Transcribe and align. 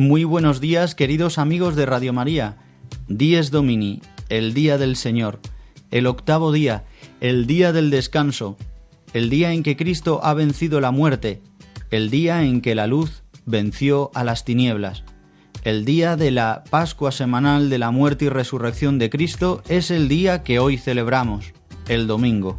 Muy 0.00 0.24
buenos 0.24 0.62
días, 0.62 0.94
queridos 0.94 1.36
amigos 1.36 1.76
de 1.76 1.84
Radio 1.84 2.14
María. 2.14 2.56
Dies 3.08 3.50
Domini, 3.50 4.00
el 4.30 4.54
día 4.54 4.78
del 4.78 4.96
Señor, 4.96 5.40
el 5.90 6.06
octavo 6.06 6.52
día, 6.52 6.84
el 7.20 7.46
día 7.46 7.74
del 7.74 7.90
descanso, 7.90 8.56
el 9.12 9.28
día 9.28 9.52
en 9.52 9.62
que 9.62 9.76
Cristo 9.76 10.20
ha 10.22 10.32
vencido 10.32 10.80
la 10.80 10.90
muerte, 10.90 11.42
el 11.90 12.08
día 12.08 12.44
en 12.44 12.62
que 12.62 12.74
la 12.74 12.86
luz 12.86 13.24
venció 13.44 14.10
a 14.14 14.24
las 14.24 14.46
tinieblas. 14.46 15.04
El 15.64 15.84
día 15.84 16.16
de 16.16 16.30
la 16.30 16.64
Pascua 16.70 17.12
semanal 17.12 17.68
de 17.68 17.76
la 17.76 17.90
muerte 17.90 18.24
y 18.24 18.28
resurrección 18.30 18.98
de 18.98 19.10
Cristo 19.10 19.62
es 19.68 19.90
el 19.90 20.08
día 20.08 20.42
que 20.42 20.60
hoy 20.60 20.78
celebramos, 20.78 21.52
el 21.88 22.06
domingo. 22.06 22.58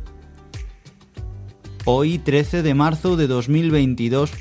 Hoy, 1.86 2.20
13 2.20 2.61
de 2.61 2.76
marzo 2.76 3.17
de 3.17 3.26
2022, 3.26 4.31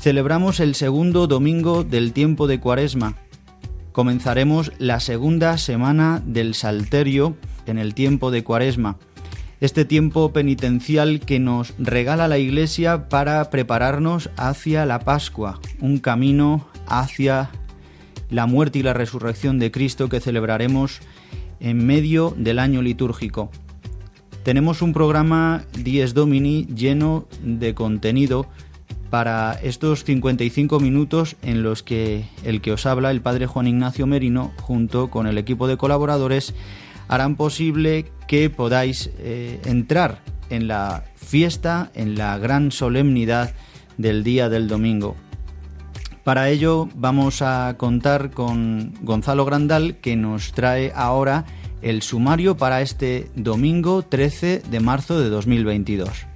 celebramos 0.00 0.60
el 0.60 0.74
segundo 0.74 1.26
domingo 1.26 1.84
del 1.84 2.14
tiempo 2.14 2.46
de 2.46 2.58
Cuaresma. 2.58 3.16
Comenzaremos 3.92 4.72
la 4.78 4.98
segunda 4.98 5.58
semana 5.58 6.22
del 6.24 6.54
Salterio 6.54 7.36
en 7.66 7.76
el 7.76 7.92
tiempo 7.92 8.30
de 8.30 8.42
Cuaresma, 8.42 8.96
este 9.60 9.84
tiempo 9.84 10.32
penitencial 10.32 11.20
que 11.20 11.38
nos 11.38 11.74
regala 11.78 12.28
la 12.28 12.38
Iglesia 12.38 13.10
para 13.10 13.50
prepararnos 13.50 14.30
hacia 14.38 14.86
la 14.86 15.00
Pascua, 15.00 15.60
un 15.80 15.98
camino 15.98 16.66
hacia 16.86 17.50
la 18.30 18.46
muerte 18.46 18.78
y 18.78 18.82
la 18.82 18.94
resurrección 18.94 19.58
de 19.58 19.70
Cristo 19.70 20.08
que 20.08 20.20
celebraremos 20.20 21.00
en 21.60 21.84
medio 21.84 22.34
del 22.38 22.58
año 22.58 22.80
litúrgico. 22.80 23.50
Tenemos 24.44 24.80
un 24.80 24.94
programa 24.94 25.64
Dies 25.74 26.14
Domini 26.14 26.64
lleno 26.74 27.28
de 27.42 27.74
contenido 27.74 28.46
para 29.10 29.58
estos 29.62 30.04
55 30.04 30.78
minutos 30.78 31.36
en 31.42 31.62
los 31.62 31.82
que 31.82 32.24
el 32.44 32.60
que 32.60 32.72
os 32.72 32.86
habla, 32.86 33.10
el 33.10 33.20
padre 33.20 33.46
Juan 33.46 33.66
Ignacio 33.66 34.06
Merino, 34.06 34.52
junto 34.60 35.10
con 35.10 35.26
el 35.26 35.36
equipo 35.36 35.66
de 35.66 35.76
colaboradores, 35.76 36.54
harán 37.08 37.34
posible 37.34 38.06
que 38.28 38.48
podáis 38.50 39.10
eh, 39.18 39.60
entrar 39.64 40.22
en 40.48 40.68
la 40.68 41.04
fiesta, 41.16 41.90
en 41.94 42.16
la 42.16 42.38
gran 42.38 42.70
solemnidad 42.70 43.52
del 43.98 44.22
día 44.22 44.48
del 44.48 44.68
domingo. 44.68 45.16
Para 46.22 46.48
ello 46.48 46.88
vamos 46.94 47.42
a 47.42 47.74
contar 47.76 48.30
con 48.30 48.94
Gonzalo 49.02 49.44
Grandal 49.44 49.96
que 49.96 50.16
nos 50.16 50.52
trae 50.52 50.92
ahora 50.94 51.44
el 51.82 52.02
sumario 52.02 52.56
para 52.56 52.82
este 52.82 53.30
domingo 53.34 54.02
13 54.02 54.62
de 54.70 54.80
marzo 54.80 55.18
de 55.18 55.30
2022. 55.30 56.29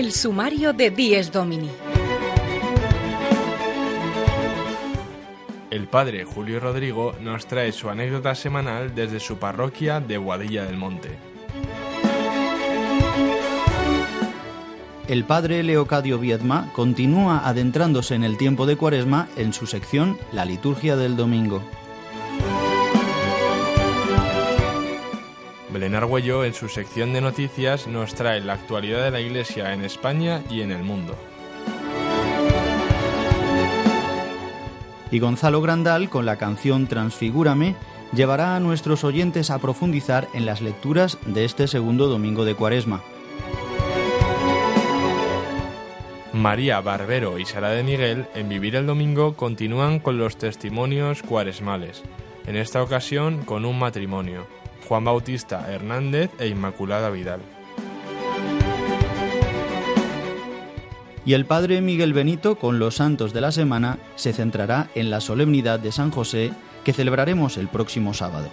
El 0.00 0.12
sumario 0.12 0.72
de 0.72 0.90
Dies 0.90 1.30
Domini. 1.30 1.68
El 5.70 5.88
padre 5.88 6.24
Julio 6.24 6.58
Rodrigo 6.58 7.14
nos 7.20 7.44
trae 7.44 7.70
su 7.70 7.90
anécdota 7.90 8.34
semanal 8.34 8.94
desde 8.94 9.20
su 9.20 9.36
parroquia 9.36 10.00
de 10.00 10.16
Guadilla 10.16 10.64
del 10.64 10.78
Monte. 10.78 11.18
El 15.06 15.24
padre 15.24 15.62
Leocadio 15.62 16.18
Viedma 16.18 16.72
continúa 16.72 17.46
adentrándose 17.46 18.14
en 18.14 18.24
el 18.24 18.38
tiempo 18.38 18.64
de 18.64 18.76
Cuaresma 18.76 19.28
en 19.36 19.52
su 19.52 19.66
sección 19.66 20.16
La 20.32 20.46
liturgia 20.46 20.96
del 20.96 21.14
domingo. 21.14 21.62
Belén 25.80 25.94
Argüello, 25.94 26.44
en 26.44 26.52
su 26.52 26.68
sección 26.68 27.14
de 27.14 27.22
noticias, 27.22 27.86
nos 27.86 28.14
trae 28.14 28.42
la 28.42 28.52
actualidad 28.52 29.02
de 29.02 29.10
la 29.12 29.20
Iglesia 29.22 29.72
en 29.72 29.82
España 29.82 30.42
y 30.50 30.60
en 30.60 30.72
el 30.72 30.82
mundo. 30.82 31.16
Y 35.10 35.18
Gonzalo 35.20 35.62
Grandal, 35.62 36.10
con 36.10 36.26
la 36.26 36.36
canción 36.36 36.86
Transfigúrame, 36.86 37.76
llevará 38.12 38.56
a 38.56 38.60
nuestros 38.60 39.04
oyentes 39.04 39.48
a 39.48 39.58
profundizar 39.58 40.28
en 40.34 40.44
las 40.44 40.60
lecturas 40.60 41.16
de 41.24 41.46
este 41.46 41.66
segundo 41.66 42.08
domingo 42.08 42.44
de 42.44 42.54
Cuaresma. 42.54 43.02
María 46.34 46.82
Barbero 46.82 47.38
y 47.38 47.46
Sara 47.46 47.70
de 47.70 47.84
Miguel, 47.84 48.26
en 48.34 48.50
Vivir 48.50 48.76
el 48.76 48.84
Domingo, 48.84 49.34
continúan 49.34 49.98
con 49.98 50.18
los 50.18 50.36
testimonios 50.36 51.22
cuaresmales, 51.22 52.02
en 52.46 52.56
esta 52.56 52.82
ocasión 52.82 53.46
con 53.46 53.64
un 53.64 53.78
matrimonio. 53.78 54.59
Juan 54.90 55.04
Bautista 55.04 55.72
Hernández 55.72 56.32
e 56.40 56.48
Inmaculada 56.48 57.10
Vidal. 57.10 57.40
Y 61.24 61.34
el 61.34 61.46
padre 61.46 61.80
Miguel 61.80 62.12
Benito, 62.12 62.56
con 62.56 62.80
los 62.80 62.96
santos 62.96 63.32
de 63.32 63.40
la 63.40 63.52
semana, 63.52 64.00
se 64.16 64.32
centrará 64.32 64.90
en 64.96 65.08
la 65.08 65.20
solemnidad 65.20 65.78
de 65.78 65.92
San 65.92 66.10
José 66.10 66.50
que 66.82 66.92
celebraremos 66.92 67.56
el 67.56 67.68
próximo 67.68 68.14
sábado. 68.14 68.50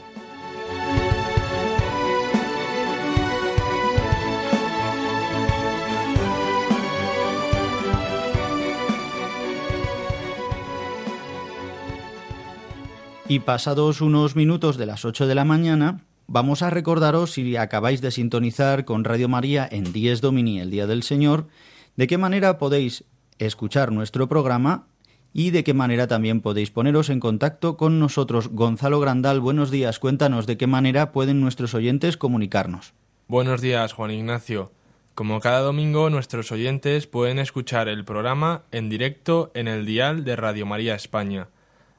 Y 13.27 13.39
pasados 13.39 14.01
unos 14.01 14.35
minutos 14.35 14.77
de 14.77 14.85
las 14.85 15.03
8 15.03 15.25
de 15.25 15.33
la 15.33 15.43
mañana, 15.43 16.06
vamos 16.27 16.61
a 16.61 16.69
recordaros, 16.69 17.31
si 17.31 17.55
acabáis 17.55 18.01
de 18.01 18.11
sintonizar 18.11 18.85
con 18.85 19.03
Radio 19.03 19.29
María 19.29 19.67
en 19.71 19.91
Dies 19.91 20.21
Domini, 20.21 20.59
el 20.59 20.69
Día 20.69 20.85
del 20.85 21.03
Señor, 21.03 21.47
de 21.95 22.07
qué 22.07 22.17
manera 22.17 22.57
podéis 22.57 23.05
escuchar 23.39 23.91
nuestro 23.91 24.27
programa 24.27 24.87
y 25.33 25.51
de 25.51 25.63
qué 25.63 25.73
manera 25.73 26.07
también 26.07 26.41
podéis 26.41 26.71
poneros 26.71 27.09
en 27.09 27.19
contacto 27.19 27.77
con 27.77 27.99
nosotros. 27.99 28.49
Gonzalo 28.49 28.99
Grandal, 28.99 29.39
buenos 29.39 29.71
días. 29.71 29.99
Cuéntanos 29.99 30.47
de 30.47 30.57
qué 30.57 30.67
manera 30.67 31.11
pueden 31.11 31.41
nuestros 31.41 31.73
oyentes 31.73 32.17
comunicarnos. 32.17 32.93
Buenos 33.27 33.61
días, 33.61 33.93
Juan 33.93 34.11
Ignacio. 34.11 34.71
Como 35.13 35.39
cada 35.39 35.61
domingo, 35.61 36.09
nuestros 36.09 36.51
oyentes 36.51 37.07
pueden 37.07 37.39
escuchar 37.39 37.87
el 37.87 38.05
programa 38.05 38.63
en 38.71 38.89
directo 38.89 39.51
en 39.55 39.67
el 39.67 39.85
dial 39.85 40.23
de 40.23 40.35
Radio 40.35 40.65
María 40.65 40.95
España 40.95 41.49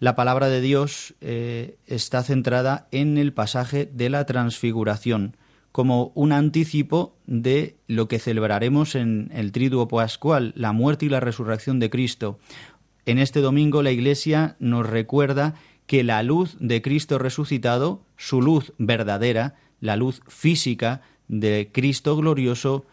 la 0.00 0.14
palabra 0.14 0.50
de 0.50 0.60
Dios 0.60 1.14
eh, 1.22 1.78
está 1.86 2.22
centrada 2.22 2.86
en 2.90 3.16
el 3.16 3.32
pasaje 3.32 3.88
de 3.90 4.10
la 4.10 4.26
transfiguración, 4.26 5.34
como 5.72 6.12
un 6.14 6.32
anticipo 6.32 7.16
de 7.26 7.76
lo 7.88 8.06
que 8.06 8.18
celebraremos 8.18 8.94
en 8.94 9.30
el 9.34 9.50
triduo 9.50 9.88
pascual, 9.88 10.52
la 10.56 10.72
muerte 10.72 11.06
y 11.06 11.08
la 11.08 11.20
resurrección 11.20 11.80
de 11.80 11.88
Cristo, 11.88 12.38
en 13.06 13.18
este 13.18 13.40
domingo 13.40 13.82
la 13.82 13.90
Iglesia 13.92 14.56
nos 14.58 14.88
recuerda 14.88 15.54
que 15.86 16.04
la 16.04 16.22
luz 16.22 16.56
de 16.60 16.80
Cristo 16.82 17.18
resucitado, 17.18 18.02
su 18.16 18.40
luz 18.40 18.72
verdadera, 18.78 19.56
la 19.80 19.96
luz 19.96 20.22
física 20.28 21.02
de 21.28 21.70
Cristo 21.72 22.16
glorioso, 22.16 22.86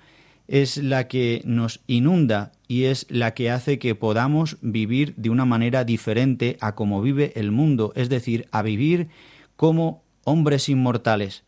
es 0.47 0.77
la 0.77 1.07
que 1.07 1.41
nos 1.45 1.79
inunda 1.87 2.51
y 2.67 2.83
es 2.83 3.05
la 3.09 3.33
que 3.33 3.49
hace 3.49 3.79
que 3.79 3.95
podamos 3.95 4.57
vivir 4.61 5.13
de 5.15 5.29
una 5.29 5.45
manera 5.45 5.85
diferente 5.85 6.57
a 6.59 6.75
como 6.75 7.01
vive 7.01 7.31
el 7.35 7.51
mundo, 7.51 7.93
es 7.95 8.09
decir, 8.09 8.47
a 8.51 8.61
vivir 8.61 9.07
como 9.55 10.03
hombres 10.25 10.67
inmortales. 10.67 11.43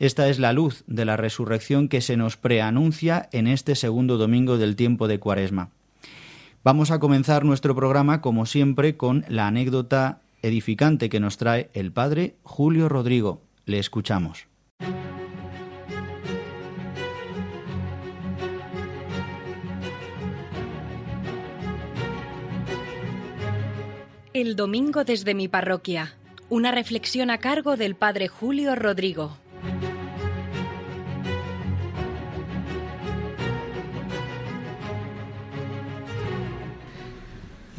Esta 0.00 0.28
es 0.28 0.38
la 0.38 0.52
luz 0.52 0.82
de 0.86 1.04
la 1.04 1.16
resurrección 1.16 1.88
que 1.88 2.00
se 2.00 2.16
nos 2.16 2.36
preanuncia 2.36 3.28
en 3.32 3.46
este 3.46 3.76
segundo 3.76 4.16
domingo 4.16 4.58
del 4.58 4.74
tiempo 4.74 5.06
de 5.06 5.20
Cuaresma. 5.20 5.70
Vamos 6.62 6.90
a 6.90 6.98
comenzar 6.98 7.46
nuestro 7.46 7.74
programa, 7.74 8.20
como 8.20 8.44
siempre, 8.44 8.98
con 8.98 9.24
la 9.28 9.46
anécdota 9.46 10.20
edificante 10.42 11.08
que 11.08 11.18
nos 11.18 11.38
trae 11.38 11.70
el 11.72 11.90
padre 11.90 12.36
Julio 12.42 12.90
Rodrigo. 12.90 13.40
Le 13.64 13.78
escuchamos. 13.78 14.46
El 24.34 24.54
domingo 24.54 25.04
desde 25.04 25.34
mi 25.34 25.48
parroquia. 25.48 26.14
Una 26.50 26.72
reflexión 26.72 27.30
a 27.30 27.38
cargo 27.38 27.78
del 27.78 27.94
padre 27.94 28.28
Julio 28.28 28.74
Rodrigo. 28.74 29.38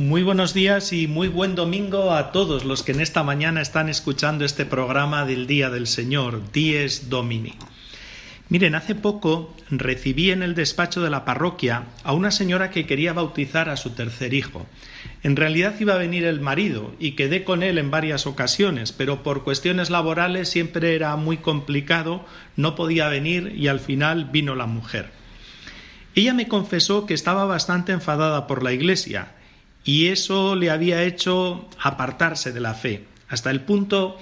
Muy 0.02 0.24
buenos 0.24 0.56
días 0.56 0.94
y 0.94 1.06
muy 1.06 1.28
buen 1.28 1.54
domingo 1.54 2.12
a 2.12 2.32
todos 2.32 2.66
los 2.66 2.82
que 2.82 2.92
en 2.92 3.02
esta 3.02 3.22
mañana 3.22 3.62
están 3.62 3.88
escuchando 3.88 4.46
este 4.46 4.66
programa 4.66 5.26
del 5.26 5.46
Día 5.46 5.70
del 5.70 5.86
Señor, 5.86 6.42
Dies 6.52 7.12
Domini. 7.12 7.54
Miren, 8.50 8.74
hace 8.74 8.96
poco 8.96 9.56
recibí 9.70 10.32
en 10.32 10.42
el 10.42 10.56
despacho 10.56 11.04
de 11.04 11.12
la 11.12 11.24
parroquia 11.24 11.84
a 12.04 12.14
una 12.14 12.32
señora 12.32 12.72
que 12.72 12.88
quería 12.88 13.14
bautizar 13.14 13.70
a 13.70 13.78
su 13.78 13.92
tercer 13.92 14.34
hijo. 14.34 14.66
En 15.22 15.36
realidad 15.36 15.76
iba 15.80 15.94
a 15.94 16.00
venir 16.00 16.26
el 16.26 16.42
marido 16.42 16.96
y 16.98 17.12
quedé 17.12 17.44
con 17.44 17.62
él 17.62 17.78
en 17.78 17.92
varias 17.92 18.26
ocasiones, 18.26 18.94
pero 18.94 19.22
por 19.22 19.44
cuestiones 19.44 19.92
laborales 19.92 20.50
siempre 20.50 20.96
era 20.96 21.16
muy 21.16 21.38
complicado, 21.38 22.26
no 22.56 22.74
podía 22.74 23.08
venir 23.08 23.54
y 23.56 23.68
al 23.68 23.80
final 23.80 24.26
vino 24.26 24.56
la 24.56 24.66
mujer. 24.66 25.12
Ella 26.16 26.34
me 26.34 26.48
confesó 26.48 27.06
que 27.06 27.14
estaba 27.14 27.46
bastante 27.46 27.92
enfadada 27.92 28.48
por 28.48 28.64
la 28.64 28.74
iglesia 28.74 29.36
y 29.84 30.08
eso 30.08 30.56
le 30.56 30.70
había 30.70 31.04
hecho 31.04 31.68
apartarse 31.80 32.52
de 32.52 32.60
la 32.60 32.74
fe, 32.74 33.06
hasta 33.28 33.50
el 33.52 33.62
punto 33.62 34.18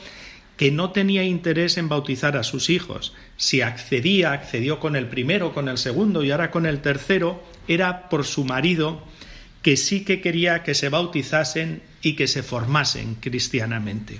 que 0.58 0.72
no 0.72 0.92
tenía 0.92 1.24
interés 1.24 1.78
en 1.78 1.88
bautizar 1.88 2.36
a 2.36 2.44
sus 2.44 2.70
hijos. 2.70 3.14
Si 3.38 3.62
accedía, 3.62 4.34
accedió 4.34 4.80
con 4.80 4.98
el 4.98 5.08
primero, 5.08 5.54
con 5.54 5.70
el 5.70 5.78
segundo 5.78 6.24
y 6.24 6.32
ahora 6.32 6.52
con 6.52 6.66
el 6.66 6.82
tercero, 6.82 7.42
era 7.68 8.10
por 8.10 8.26
su 8.26 8.44
marido 8.44 9.02
que 9.62 9.78
sí 9.78 10.04
que 10.04 10.22
quería 10.22 10.64
que 10.64 10.74
se 10.74 10.90
bautizasen 10.90 11.82
y 12.02 12.16
que 12.16 12.28
se 12.28 12.44
formasen 12.44 13.16
cristianamente. 13.16 14.20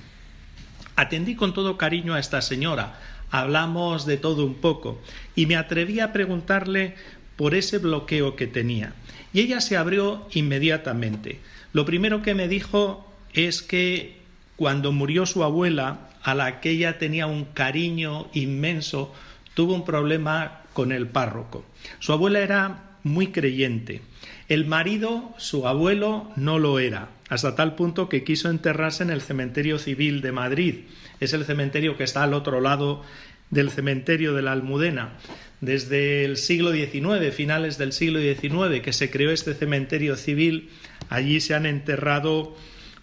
Atendí 0.96 1.36
con 1.36 1.54
todo 1.54 1.78
cariño 1.78 2.14
a 2.14 2.20
esta 2.20 2.42
señora, 2.42 3.00
hablamos 3.32 4.06
de 4.06 4.18
todo 4.18 4.46
un 4.46 4.56
poco, 4.56 5.02
y 5.36 5.46
me 5.46 5.56
atreví 5.56 6.00
a 6.00 6.12
preguntarle 6.12 6.96
por 7.36 7.56
ese 7.56 7.78
bloqueo 7.78 8.36
que 8.36 8.48
tenía. 8.48 8.94
Y 9.34 9.42
ella 9.42 9.62
se 9.62 9.78
abrió 9.78 10.28
inmediatamente. 10.32 11.40
Lo 11.74 11.86
primero 11.86 12.22
que 12.22 12.36
me 12.36 12.48
dijo 12.48 13.06
es 13.34 13.62
que 13.62 14.18
cuando 14.56 14.92
murió 14.92 15.26
su 15.26 15.44
abuela, 15.44 16.10
a 16.24 16.36
la 16.36 16.60
que 16.60 16.72
ella 16.72 16.98
tenía 16.98 17.28
un 17.28 17.46
cariño 17.46 18.28
inmenso, 18.34 19.14
tuvo 19.54 19.74
un 19.74 19.86
problema 19.86 20.62
con 20.74 20.92
el 20.92 21.08
párroco. 21.08 21.66
Su 22.00 22.14
abuela 22.14 22.40
era 22.40 22.98
muy 23.04 23.28
creyente. 23.28 24.02
El 24.48 24.66
marido, 24.66 25.34
su 25.38 25.68
abuelo, 25.68 26.32
no 26.36 26.60
lo 26.60 26.80
era, 26.80 27.10
hasta 27.30 27.56
tal 27.56 27.76
punto 27.76 28.10
que 28.10 28.24
quiso 28.24 28.50
enterrarse 28.50 29.04
en 29.04 29.12
el 29.12 29.22
cementerio 29.22 29.78
civil 29.78 30.22
de 30.22 30.32
Madrid. 30.32 30.76
Es 31.20 31.34
el 31.34 31.46
cementerio 31.46 31.98
que 31.98 32.04
está 32.04 32.24
al 32.24 32.34
otro 32.34 32.60
lado 32.60 33.04
del 33.50 33.72
cementerio 33.72 34.34
de 34.34 34.42
la 34.42 34.52
Almudena. 34.52 35.18
Desde 35.62 36.24
el 36.24 36.38
siglo 36.38 36.72
XIX, 36.72 37.34
finales 37.34 37.78
del 37.78 37.92
siglo 37.92 38.20
XIX, 38.20 38.82
que 38.82 38.94
se 38.94 39.10
creó 39.10 39.32
este 39.32 39.54
cementerio 39.54 40.16
civil, 40.16 40.70
allí 41.10 41.42
se 41.42 41.54
han 41.54 41.66
enterrado 41.66 42.56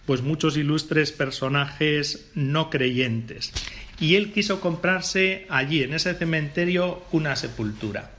pues 0.05 0.21
muchos 0.21 0.55
ilustres 0.57 1.11
personajes 1.11 2.31
no 2.33 2.69
creyentes. 2.69 3.51
Y 3.99 4.15
él 4.15 4.31
quiso 4.31 4.61
comprarse 4.61 5.45
allí, 5.49 5.83
en 5.83 5.93
ese 5.93 6.13
cementerio, 6.13 7.03
una 7.11 7.35
sepultura. 7.35 8.11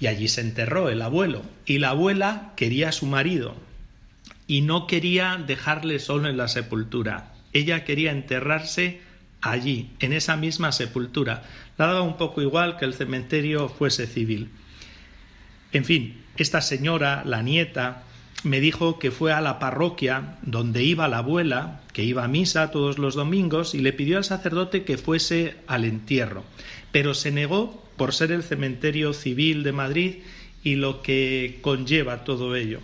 Y 0.00 0.08
allí 0.08 0.28
se 0.28 0.40
enterró 0.40 0.88
el 0.88 1.02
abuelo. 1.02 1.42
Y 1.66 1.78
la 1.78 1.90
abuela 1.90 2.52
quería 2.56 2.88
a 2.88 2.92
su 2.92 3.06
marido. 3.06 3.54
Y 4.46 4.62
no 4.62 4.86
quería 4.86 5.42
dejarle 5.46 6.00
solo 6.00 6.28
en 6.28 6.36
la 6.36 6.48
sepultura. 6.48 7.32
Ella 7.52 7.84
quería 7.84 8.10
enterrarse 8.10 9.00
allí, 9.40 9.90
en 10.00 10.12
esa 10.12 10.36
misma 10.36 10.72
sepultura. 10.72 11.42
La 11.78 11.86
daba 11.86 12.02
un 12.02 12.16
poco 12.16 12.42
igual 12.42 12.76
que 12.76 12.84
el 12.84 12.94
cementerio 12.94 13.68
fuese 13.68 14.06
civil. 14.06 14.50
En 15.72 15.84
fin, 15.84 16.22
esta 16.36 16.60
señora, 16.60 17.22
la 17.24 17.42
nieta, 17.42 18.02
me 18.42 18.60
dijo 18.60 18.98
que 18.98 19.10
fue 19.10 19.32
a 19.32 19.40
la 19.40 19.58
parroquia 19.58 20.38
donde 20.42 20.82
iba 20.82 21.08
la 21.08 21.18
abuela, 21.18 21.80
que 21.92 22.04
iba 22.04 22.24
a 22.24 22.28
misa 22.28 22.70
todos 22.70 22.98
los 22.98 23.14
domingos, 23.14 23.74
y 23.74 23.78
le 23.80 23.92
pidió 23.92 24.16
al 24.16 24.24
sacerdote 24.24 24.84
que 24.84 24.98
fuese 24.98 25.56
al 25.66 25.84
entierro, 25.84 26.44
pero 26.92 27.14
se 27.14 27.30
negó 27.30 27.84
por 27.96 28.14
ser 28.14 28.32
el 28.32 28.42
cementerio 28.42 29.12
civil 29.12 29.62
de 29.62 29.72
Madrid 29.72 30.14
y 30.64 30.76
lo 30.76 31.02
que 31.02 31.58
conlleva 31.60 32.24
todo 32.24 32.56
ello. 32.56 32.80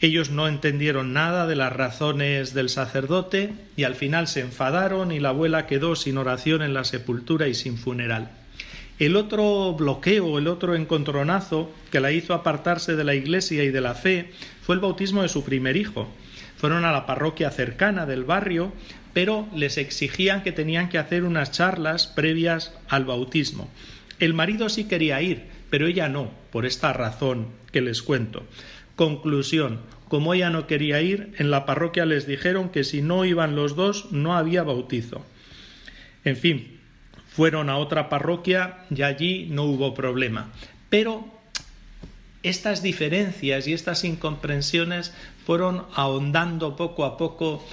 Ellos 0.00 0.30
no 0.30 0.48
entendieron 0.48 1.12
nada 1.12 1.46
de 1.46 1.56
las 1.56 1.72
razones 1.72 2.52
del 2.52 2.68
sacerdote 2.68 3.52
y 3.76 3.84
al 3.84 3.94
final 3.94 4.28
se 4.28 4.40
enfadaron 4.40 5.12
y 5.12 5.20
la 5.20 5.30
abuela 5.30 5.66
quedó 5.66 5.96
sin 5.96 6.18
oración 6.18 6.62
en 6.62 6.74
la 6.74 6.84
sepultura 6.84 7.48
y 7.48 7.54
sin 7.54 7.78
funeral. 7.78 8.30
El 8.98 9.16
otro 9.16 9.72
bloqueo, 9.72 10.38
el 10.38 10.46
otro 10.46 10.74
encontronazo 10.74 11.72
que 11.90 12.00
la 12.00 12.12
hizo 12.12 12.32
apartarse 12.32 12.94
de 12.94 13.04
la 13.04 13.14
iglesia 13.14 13.64
y 13.64 13.70
de 13.70 13.80
la 13.80 13.94
fe 13.94 14.30
fue 14.62 14.76
el 14.76 14.80
bautismo 14.80 15.22
de 15.22 15.28
su 15.28 15.44
primer 15.44 15.76
hijo. 15.76 16.08
Fueron 16.56 16.84
a 16.84 16.92
la 16.92 17.04
parroquia 17.04 17.50
cercana 17.50 18.06
del 18.06 18.24
barrio, 18.24 18.72
pero 19.12 19.48
les 19.54 19.78
exigían 19.78 20.42
que 20.42 20.52
tenían 20.52 20.88
que 20.88 20.98
hacer 20.98 21.24
unas 21.24 21.50
charlas 21.50 22.06
previas 22.06 22.72
al 22.88 23.04
bautismo. 23.04 23.68
El 24.20 24.32
marido 24.32 24.68
sí 24.68 24.84
quería 24.84 25.20
ir, 25.22 25.44
pero 25.70 25.88
ella 25.88 26.08
no, 26.08 26.30
por 26.52 26.64
esta 26.64 26.92
razón 26.92 27.48
que 27.72 27.80
les 27.80 28.00
cuento. 28.00 28.44
Conclusión. 28.96 29.80
Como 30.08 30.34
ella 30.34 30.50
no 30.50 30.66
quería 30.66 31.00
ir, 31.00 31.32
en 31.38 31.50
la 31.50 31.66
parroquia 31.66 32.06
les 32.06 32.26
dijeron 32.26 32.68
que 32.68 32.84
si 32.84 33.02
no 33.02 33.24
iban 33.24 33.56
los 33.56 33.74
dos 33.74 34.12
no 34.12 34.36
había 34.36 34.62
bautizo. 34.62 35.24
En 36.24 36.36
fin, 36.36 36.80
fueron 37.28 37.68
a 37.68 37.78
otra 37.78 38.08
parroquia 38.08 38.84
y 38.94 39.02
allí 39.02 39.48
no 39.50 39.64
hubo 39.64 39.94
problema. 39.94 40.52
Pero 40.88 41.24
estas 42.44 42.82
diferencias 42.82 43.66
y 43.66 43.72
estas 43.72 44.04
incomprensiones 44.04 45.12
fueron 45.44 45.86
ahondando 45.94 46.76
poco 46.76 47.04
a 47.04 47.16
poco 47.16 47.66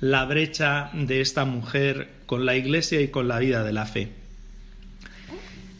la 0.00 0.24
brecha 0.26 0.90
de 0.92 1.20
esta 1.20 1.44
mujer 1.44 2.10
con 2.26 2.46
la 2.46 2.54
Iglesia 2.54 3.00
y 3.00 3.08
con 3.08 3.26
la 3.26 3.38
vida 3.40 3.64
de 3.64 3.72
la 3.72 3.86
fe. 3.86 4.12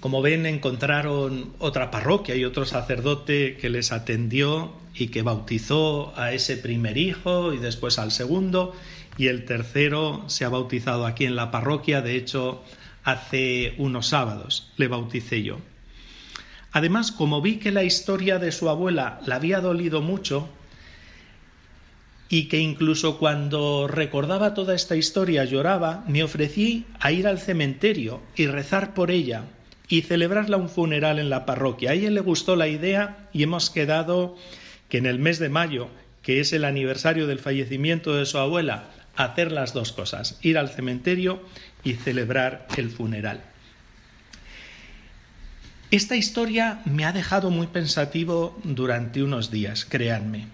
Como 0.01 0.23
ven, 0.23 0.47
encontraron 0.47 1.53
otra 1.59 1.91
parroquia 1.91 2.37
y 2.37 2.45
otro 2.45 2.65
sacerdote 2.65 3.57
que 3.57 3.69
les 3.69 3.91
atendió 3.91 4.73
y 4.95 5.09
que 5.09 5.23
bautizó 5.23 6.17
a 6.17 6.33
ese 6.33 6.57
primer 6.57 6.97
hijo 6.97 7.53
y 7.53 7.59
después 7.59 7.99
al 7.99 8.13
segundo 8.13 8.75
y 9.17 9.27
el 9.27 9.45
tercero 9.45 10.23
se 10.29 10.45
ha 10.45 10.49
bautizado 10.51 11.05
aquí 11.05 11.25
en 11.25 11.35
la 11.35 11.51
parroquia. 11.51 12.01
De 12.01 12.15
hecho, 12.15 12.63
hace 13.03 13.75
unos 13.79 14.07
sábados, 14.07 14.71
le 14.77 14.87
bauticé 14.87 15.43
yo. 15.43 15.59
Además, 16.71 17.11
como 17.11 17.43
vi 17.43 17.57
que 17.57 17.73
la 17.73 17.83
historia 17.83 18.39
de 18.39 18.53
su 18.53 18.69
abuela 18.69 19.21
la 19.27 19.35
había 19.37 19.61
dolido 19.61 20.01
mucho, 20.01 20.49
y 22.29 22.45
que 22.45 22.61
incluso 22.61 23.19
cuando 23.19 23.89
recordaba 23.89 24.55
toda 24.55 24.75
esta 24.75 24.95
historia 24.95 25.45
lloraba, 25.45 26.05
me 26.07 26.23
ofrecí 26.23 26.85
a 27.01 27.11
ir 27.11 27.27
al 27.27 27.41
cementerio 27.41 28.21
y 28.37 28.47
rezar 28.47 28.93
por 28.93 29.11
ella 29.11 29.47
y 29.89 30.03
celebrarla 30.03 30.57
un 30.57 30.69
funeral 30.69 31.19
en 31.19 31.31
la 31.31 31.47
parroquia. 31.47 31.91
A 31.91 31.95
ella 31.95 32.11
le 32.11 32.21
gustó 32.21 32.57
la 32.57 32.69
idea 32.69 33.29
y 33.33 33.43
hemos 33.43 33.71
quedado 33.71 34.37
que 34.89 34.99
en 34.99 35.07
el 35.07 35.19
mes 35.19 35.39
de 35.39 35.49
mayo, 35.49 35.89
que 36.23 36.41
es 36.41 36.53
el 36.53 36.65
aniversario 36.65 37.27
del 37.27 37.39
fallecimiento 37.39 38.15
de 38.15 38.27
su 38.27 38.39
abuela, 38.39 38.91
hacer 39.17 39.51
las 39.51 39.73
dos 39.73 39.93
cosas, 39.93 40.39
ir 40.43 40.59
al 40.59 40.69
cementerio 40.69 41.43
y 41.83 41.95
celebrar 41.95 42.67
el 42.77 42.91
funeral. 42.91 43.43
Esta 45.91 46.17
historia 46.17 46.83
me 46.85 47.07
ha 47.07 47.13
dejado 47.13 47.51
muy 47.51 47.67
pensativo 47.67 48.59
durante 48.63 49.23
unos 49.23 49.51
días, 49.51 49.87
créanme. 49.87 50.47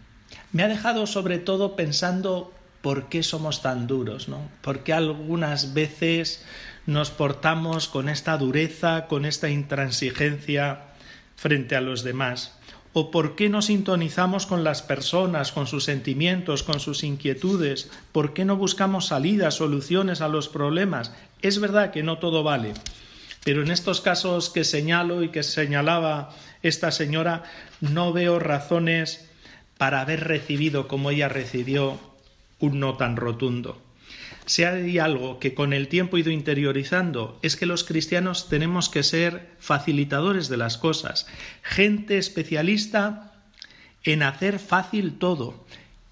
Me 0.53 0.63
ha 0.63 0.69
dejado 0.69 1.09
sobre 1.09 1.39
todo 1.39 1.75
pensando 1.75 2.53
¿por 2.83 3.09
qué 3.09 3.25
somos 3.25 3.61
tan 3.61 3.89
duros? 3.89 4.29
¿no? 4.29 4.49
¿Por 4.61 4.85
qué 4.85 4.93
algunas 4.93 5.75
veces 5.75 6.45
nos 6.87 7.11
portamos 7.11 7.89
con 7.89 8.09
esta 8.09 8.37
dureza, 8.37 9.07
con 9.07 9.25
esta 9.25 9.49
intransigencia 9.49 10.81
frente 11.37 11.77
a 11.77 11.81
los 11.81 12.05
demás? 12.05 12.59
¿O 12.93 13.11
por 13.11 13.35
qué 13.35 13.49
no 13.49 13.61
sintonizamos 13.61 14.47
con 14.47 14.63
las 14.63 14.83
personas, 14.83 15.51
con 15.51 15.67
sus 15.67 15.85
sentimientos, 15.85 16.63
con 16.63 16.79
sus 16.79 17.03
inquietudes? 17.03 17.91
¿Por 18.13 18.35
qué 18.35 18.45
no 18.45 18.57
buscamos 18.57 19.07
salidas, 19.07 19.55
soluciones 19.55 20.21
a 20.21 20.29
los 20.29 20.49
problemas? 20.49 21.13
Es 21.43 21.59
verdad 21.59 21.91
que 21.91 22.05
no 22.05 22.19
todo 22.19 22.45
vale, 22.45 22.73
pero 23.45 23.63
en 23.63 23.71
estos 23.71 24.01
casos 24.01 24.49
que 24.49 24.63
señalo 24.63 25.23
y 25.23 25.31
que 25.31 25.43
señalaba 25.43 26.31
esta 26.63 26.93
señora, 26.93 27.43
no 27.81 28.13
veo 28.13 28.39
razones 28.39 29.29
para 29.77 30.01
haber 30.01 30.25
recibido 30.25 30.89
como 30.89 31.11
ella 31.11 31.29
recibió 31.29 31.99
un 32.59 32.81
no 32.81 32.97
tan 32.97 33.17
rotundo. 33.17 33.84
Si 34.47 34.63
hay 34.63 34.99
algo 34.99 35.39
que 35.39 35.55
con 35.55 35.73
el 35.73 35.89
tiempo 35.89 36.17
he 36.17 36.21
ido 36.21 36.31
interiorizando 36.31 37.39
es 37.43 37.57
que 37.57 37.67
los 37.67 37.83
cristianos 37.85 38.49
tenemos 38.49 38.91
que 38.91 39.03
ser 39.03 39.49
facilitadores 39.59 40.49
de 40.49 40.59
las 40.59 40.77
cosas, 40.77 41.27
gente 41.63 42.19
especialista 42.19 43.33
en 44.03 44.23
hacer 44.23 44.59
fácil 44.59 45.15
todo, 45.15 45.65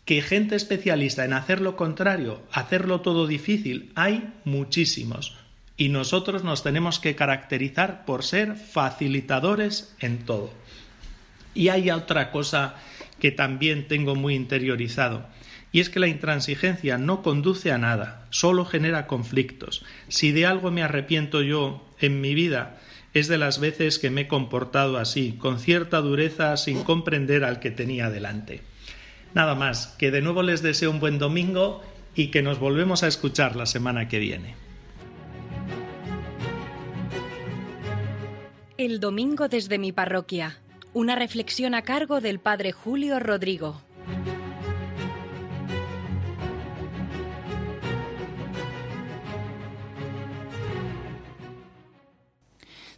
que 0.06 0.22
gente 0.22 0.56
especialista 0.56 1.26
en 1.26 1.34
hacer 1.34 1.60
lo 1.60 1.76
contrario, 1.76 2.40
hacerlo 2.50 3.02
todo 3.02 3.26
difícil, 3.26 3.92
hay 3.94 4.32
muchísimos. 4.44 5.36
Y 5.76 5.90
nosotros 5.90 6.42
nos 6.42 6.62
tenemos 6.62 7.00
que 7.00 7.14
caracterizar 7.14 8.06
por 8.06 8.24
ser 8.24 8.56
facilitadores 8.56 9.94
en 10.00 10.24
todo. 10.24 10.50
Y 11.54 11.68
hay 11.68 11.90
otra 11.90 12.30
cosa 12.30 12.76
que 13.20 13.30
también 13.30 13.88
tengo 13.88 14.14
muy 14.14 14.34
interiorizado 14.34 15.26
y 15.72 15.80
es 15.80 15.88
que 15.88 16.00
la 16.00 16.06
intransigencia 16.06 16.98
no 16.98 17.22
conduce 17.22 17.72
a 17.72 17.78
nada, 17.78 18.26
solo 18.30 18.66
genera 18.66 19.06
conflictos. 19.06 19.84
Si 20.08 20.30
de 20.30 20.46
algo 20.46 20.70
me 20.70 20.82
arrepiento 20.82 21.40
yo 21.40 21.82
en 21.98 22.20
mi 22.20 22.34
vida, 22.34 22.78
es 23.14 23.26
de 23.28 23.38
las 23.38 23.58
veces 23.58 23.98
que 23.98 24.10
me 24.10 24.22
he 24.22 24.28
comportado 24.28 24.98
así, 24.98 25.32
con 25.32 25.58
cierta 25.58 26.00
dureza, 26.00 26.56
sin 26.58 26.82
comprender 26.82 27.42
al 27.42 27.58
que 27.58 27.70
tenía 27.70 28.10
delante. 28.10 28.60
Nada 29.34 29.54
más, 29.54 29.88
que 29.98 30.10
de 30.10 30.20
nuevo 30.20 30.42
les 30.42 30.62
deseo 30.62 30.90
un 30.90 31.00
buen 31.00 31.18
domingo 31.18 31.82
y 32.14 32.28
que 32.28 32.42
nos 32.42 32.58
volvemos 32.58 33.02
a 33.02 33.08
escuchar 33.08 33.56
la 33.56 33.64
semana 33.64 34.08
que 34.08 34.18
viene. 34.18 34.54
El 38.76 39.00
domingo 39.00 39.48
desde 39.48 39.78
mi 39.78 39.92
parroquia. 39.92 40.58
Una 40.92 41.14
reflexión 41.14 41.74
a 41.74 41.82
cargo 41.82 42.20
del 42.20 42.40
Padre 42.40 42.72
Julio 42.72 43.18
Rodrigo. 43.20 43.80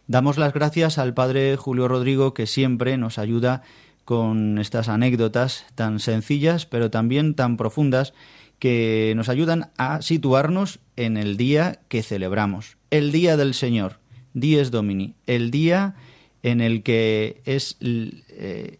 Damos 0.07 0.37
las 0.37 0.53
gracias 0.53 0.99
al 0.99 1.15
Padre 1.15 1.55
Julio 1.57 1.87
Rodrigo 1.87 2.35
que 2.35 2.45
siempre 2.45 2.95
nos 2.95 3.17
ayuda 3.17 3.63
con 4.03 4.59
estas 4.59 4.87
anécdotas 4.87 5.65
tan 5.73 5.99
sencillas 5.99 6.67
pero 6.67 6.91
también 6.91 7.33
tan 7.33 7.57
profundas 7.57 8.13
que 8.59 9.13
nos 9.15 9.29
ayudan 9.29 9.71
a 9.77 10.03
situarnos 10.03 10.79
en 10.95 11.17
el 11.17 11.37
día 11.37 11.79
que 11.89 12.03
celebramos, 12.03 12.77
el 12.91 13.11
día 13.11 13.35
del 13.35 13.55
Señor, 13.55 13.99
Dies 14.35 14.69
Domini, 14.69 15.15
el 15.25 15.49
día 15.49 15.95
en 16.43 16.61
el 16.61 16.83
que 16.83 17.41
es 17.45 17.77
eh, 17.81 18.77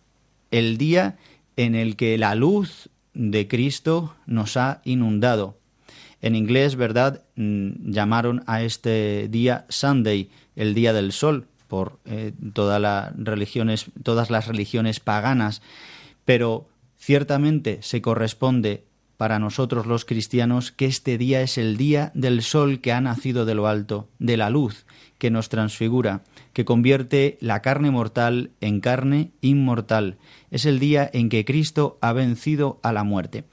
el 0.52 0.78
día 0.78 1.18
en 1.58 1.74
el 1.74 1.96
que 1.96 2.20
la 2.20 2.36
luz 2.36 2.90
de 3.16 3.48
Cristo 3.48 4.16
nos 4.28 4.58
ha 4.58 4.82
inundado. 4.86 5.58
En 6.22 6.36
inglés, 6.36 6.76
¿verdad? 6.76 7.24
Mm, 7.36 7.92
llamaron 7.92 8.44
a 8.48 8.64
este 8.64 9.28
día 9.30 9.66
Sunday, 9.70 10.30
el 10.56 10.74
día 10.74 10.94
del 10.94 11.12
sol 11.12 11.48
por 11.68 12.00
eh, 12.06 12.34
todas 12.54 12.80
las 12.82 13.16
religiones, 13.18 13.86
todas 14.04 14.30
las 14.30 14.48
religiones 14.48 15.00
paganas, 15.00 15.62
pero 16.24 16.68
ciertamente 16.98 17.80
se 17.82 18.02
corresponde 18.02 18.84
para 19.18 19.40
nosotros 19.40 19.86
los 19.86 20.06
cristianos 20.06 20.72
que 20.72 20.86
este 20.86 21.18
día 21.18 21.42
es 21.42 21.58
el 21.58 21.78
día 21.78 22.12
del 22.14 22.42
sol 22.42 22.82
que 22.82 22.92
ha 22.92 23.02
nacido 23.02 23.46
de 23.46 23.56
lo 23.56 23.68
alto, 23.68 24.10
de 24.20 24.38
la 24.38 24.50
luz 24.50 24.86
que 25.18 25.32
nos 25.32 25.50
transfigura, 25.50 26.24
que 26.54 26.66
convierte 26.66 27.38
la 27.40 27.62
carne 27.62 27.92
mortal 27.92 28.52
en 28.60 28.82
carne 28.82 29.32
inmortal. 29.42 30.18
Es 30.52 30.66
el 30.66 30.80
día 30.80 31.10
en 31.14 31.30
que 31.30 31.46
Cristo 31.46 31.98
ha 32.02 32.12
vencido 32.12 32.80
a 32.84 32.92
la 32.92 33.04
muerte. 33.04 33.46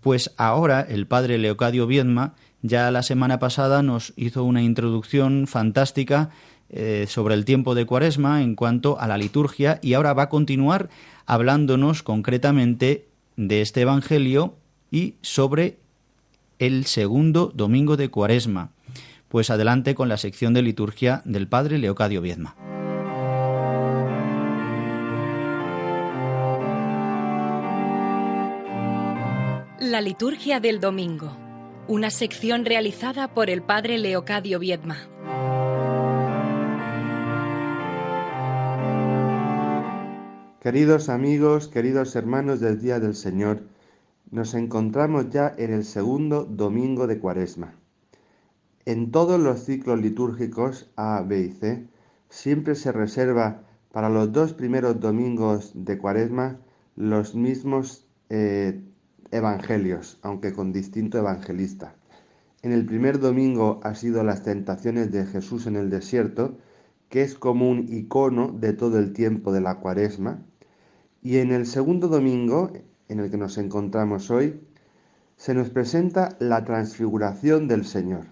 Pues 0.00 0.32
ahora 0.36 0.80
el 0.80 1.06
padre 1.06 1.38
Leocadio 1.38 1.86
Viedma 1.86 2.34
ya 2.62 2.90
la 2.90 3.02
semana 3.02 3.38
pasada 3.38 3.82
nos 3.82 4.12
hizo 4.16 4.44
una 4.44 4.62
introducción 4.62 5.46
fantástica 5.46 6.30
eh, 6.70 7.06
sobre 7.08 7.34
el 7.34 7.44
tiempo 7.44 7.74
de 7.74 7.86
Cuaresma 7.86 8.42
en 8.42 8.54
cuanto 8.54 9.00
a 9.00 9.06
la 9.06 9.16
liturgia 9.16 9.78
y 9.82 9.94
ahora 9.94 10.12
va 10.12 10.24
a 10.24 10.28
continuar 10.28 10.90
hablándonos 11.24 12.02
concretamente 12.02 13.08
de 13.36 13.62
este 13.62 13.82
Evangelio 13.82 14.56
y 14.90 15.14
sobre 15.22 15.78
el 16.58 16.84
segundo 16.86 17.52
domingo 17.54 17.96
de 17.96 18.10
Cuaresma. 18.10 18.70
Pues 19.28 19.50
adelante 19.50 19.94
con 19.94 20.08
la 20.08 20.16
sección 20.16 20.54
de 20.54 20.62
liturgia 20.62 21.22
del 21.24 21.48
Padre 21.48 21.78
Leocadio 21.78 22.20
Viedma. 22.20 22.56
La 29.80 30.00
liturgia 30.00 30.60
del 30.60 30.80
domingo 30.80 31.47
una 31.88 32.10
sección 32.10 32.66
realizada 32.66 33.32
por 33.32 33.48
el 33.48 33.62
padre 33.62 33.96
Leocadio 33.96 34.58
Viedma. 34.58 34.98
Queridos 40.60 41.08
amigos, 41.08 41.68
queridos 41.68 42.14
hermanos 42.14 42.60
del 42.60 42.78
Día 42.78 43.00
del 43.00 43.14
Señor, 43.14 43.62
nos 44.30 44.52
encontramos 44.52 45.30
ya 45.30 45.54
en 45.56 45.72
el 45.72 45.84
segundo 45.84 46.44
domingo 46.44 47.06
de 47.06 47.18
Cuaresma. 47.18 47.72
En 48.84 49.10
todos 49.10 49.40
los 49.40 49.64
ciclos 49.64 49.98
litúrgicos 49.98 50.90
A, 50.96 51.22
B 51.26 51.40
y 51.40 51.50
C, 51.52 51.86
siempre 52.28 52.74
se 52.74 52.92
reserva 52.92 53.62
para 53.92 54.10
los 54.10 54.30
dos 54.30 54.52
primeros 54.52 55.00
domingos 55.00 55.72
de 55.74 55.96
Cuaresma 55.96 56.58
los 56.96 57.34
mismos 57.34 58.06
eh, 58.28 58.82
evangelios, 59.30 60.18
aunque 60.22 60.52
con 60.52 60.72
distinto 60.72 61.18
evangelista. 61.18 61.94
En 62.62 62.72
el 62.72 62.84
primer 62.84 63.20
domingo 63.20 63.80
ha 63.84 63.94
sido 63.94 64.24
las 64.24 64.42
tentaciones 64.42 65.12
de 65.12 65.26
Jesús 65.26 65.66
en 65.66 65.76
el 65.76 65.90
desierto, 65.90 66.58
que 67.08 67.22
es 67.22 67.34
como 67.34 67.70
un 67.70 67.86
icono 67.88 68.48
de 68.48 68.72
todo 68.72 68.98
el 68.98 69.12
tiempo 69.12 69.52
de 69.52 69.60
la 69.60 69.76
cuaresma. 69.76 70.42
Y 71.22 71.38
en 71.38 71.52
el 71.52 71.66
segundo 71.66 72.08
domingo, 72.08 72.72
en 73.08 73.20
el 73.20 73.30
que 73.30 73.36
nos 73.36 73.58
encontramos 73.58 74.30
hoy, 74.30 74.60
se 75.36 75.54
nos 75.54 75.70
presenta 75.70 76.36
la 76.40 76.64
transfiguración 76.64 77.68
del 77.68 77.84
Señor. 77.84 78.26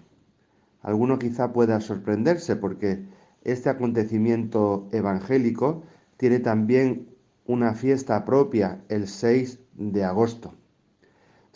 Alguno 0.81 1.19
quizá 1.19 1.53
pueda 1.53 1.79
sorprenderse 1.79 2.57
porque 2.57 3.05
este 3.43 3.69
acontecimiento 3.69 4.89
evangélico 4.91 5.83
tiene 6.17 6.39
también 6.39 7.07
una 7.45 7.73
fiesta 7.73 8.25
propia 8.25 8.81
el 8.89 9.07
6 9.07 9.59
de 9.75 10.03
agosto. 10.03 10.53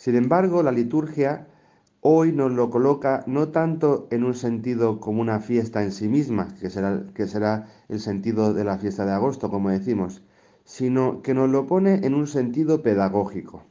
Sin 0.02 0.16
embargo, 0.16 0.64
la 0.64 0.72
liturgia 0.72 1.46
hoy 2.00 2.32
nos 2.32 2.50
lo 2.50 2.70
coloca 2.70 3.22
no 3.28 3.50
tanto 3.50 4.08
en 4.10 4.24
un 4.24 4.34
sentido 4.34 4.98
como 4.98 5.20
una 5.20 5.38
fiesta 5.38 5.84
en 5.84 5.92
sí 5.92 6.08
misma, 6.08 6.48
que 6.60 6.70
será, 6.70 7.04
que 7.14 7.28
será 7.28 7.68
el 7.88 8.00
sentido 8.00 8.52
de 8.52 8.64
la 8.64 8.78
fiesta 8.78 9.06
de 9.06 9.12
agosto, 9.12 9.48
como 9.48 9.70
decimos, 9.70 10.24
sino 10.64 11.22
que 11.22 11.34
nos 11.34 11.48
lo 11.50 11.68
pone 11.68 12.04
en 12.04 12.14
un 12.14 12.26
sentido 12.26 12.82
pedagógico. 12.82 13.62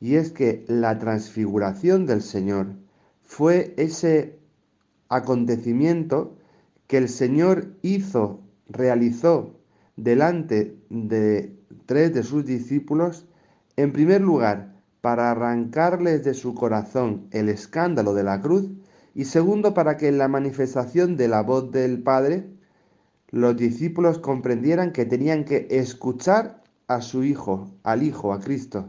Y 0.00 0.14
es 0.14 0.30
que 0.32 0.64
la 0.68 0.98
transfiguración 0.98 2.06
del 2.06 2.22
Señor 2.22 2.68
fue 3.20 3.74
ese 3.76 4.38
acontecimiento 5.10 6.34
que 6.86 6.96
el 6.96 7.10
Señor 7.10 7.74
hizo, 7.82 8.40
realizó 8.70 9.60
delante 9.96 10.78
de 10.88 11.54
tres 11.84 12.14
de 12.14 12.22
sus 12.22 12.46
discípulos, 12.46 13.26
en 13.76 13.92
primer 13.92 14.22
lugar, 14.22 14.71
para 15.02 15.32
arrancarles 15.32 16.24
de 16.24 16.32
su 16.32 16.54
corazón 16.54 17.26
el 17.32 17.50
escándalo 17.50 18.14
de 18.14 18.22
la 18.22 18.40
cruz 18.40 18.70
y 19.14 19.26
segundo 19.26 19.74
para 19.74 19.98
que 19.98 20.08
en 20.08 20.16
la 20.16 20.28
manifestación 20.28 21.16
de 21.18 21.28
la 21.28 21.42
voz 21.42 21.70
del 21.70 22.02
Padre 22.02 22.46
los 23.28 23.56
discípulos 23.56 24.18
comprendieran 24.18 24.92
que 24.92 25.04
tenían 25.04 25.44
que 25.44 25.66
escuchar 25.70 26.62
a 26.86 27.00
su 27.02 27.24
Hijo, 27.24 27.70
al 27.82 28.02
Hijo, 28.02 28.32
a 28.32 28.40
Cristo, 28.40 28.86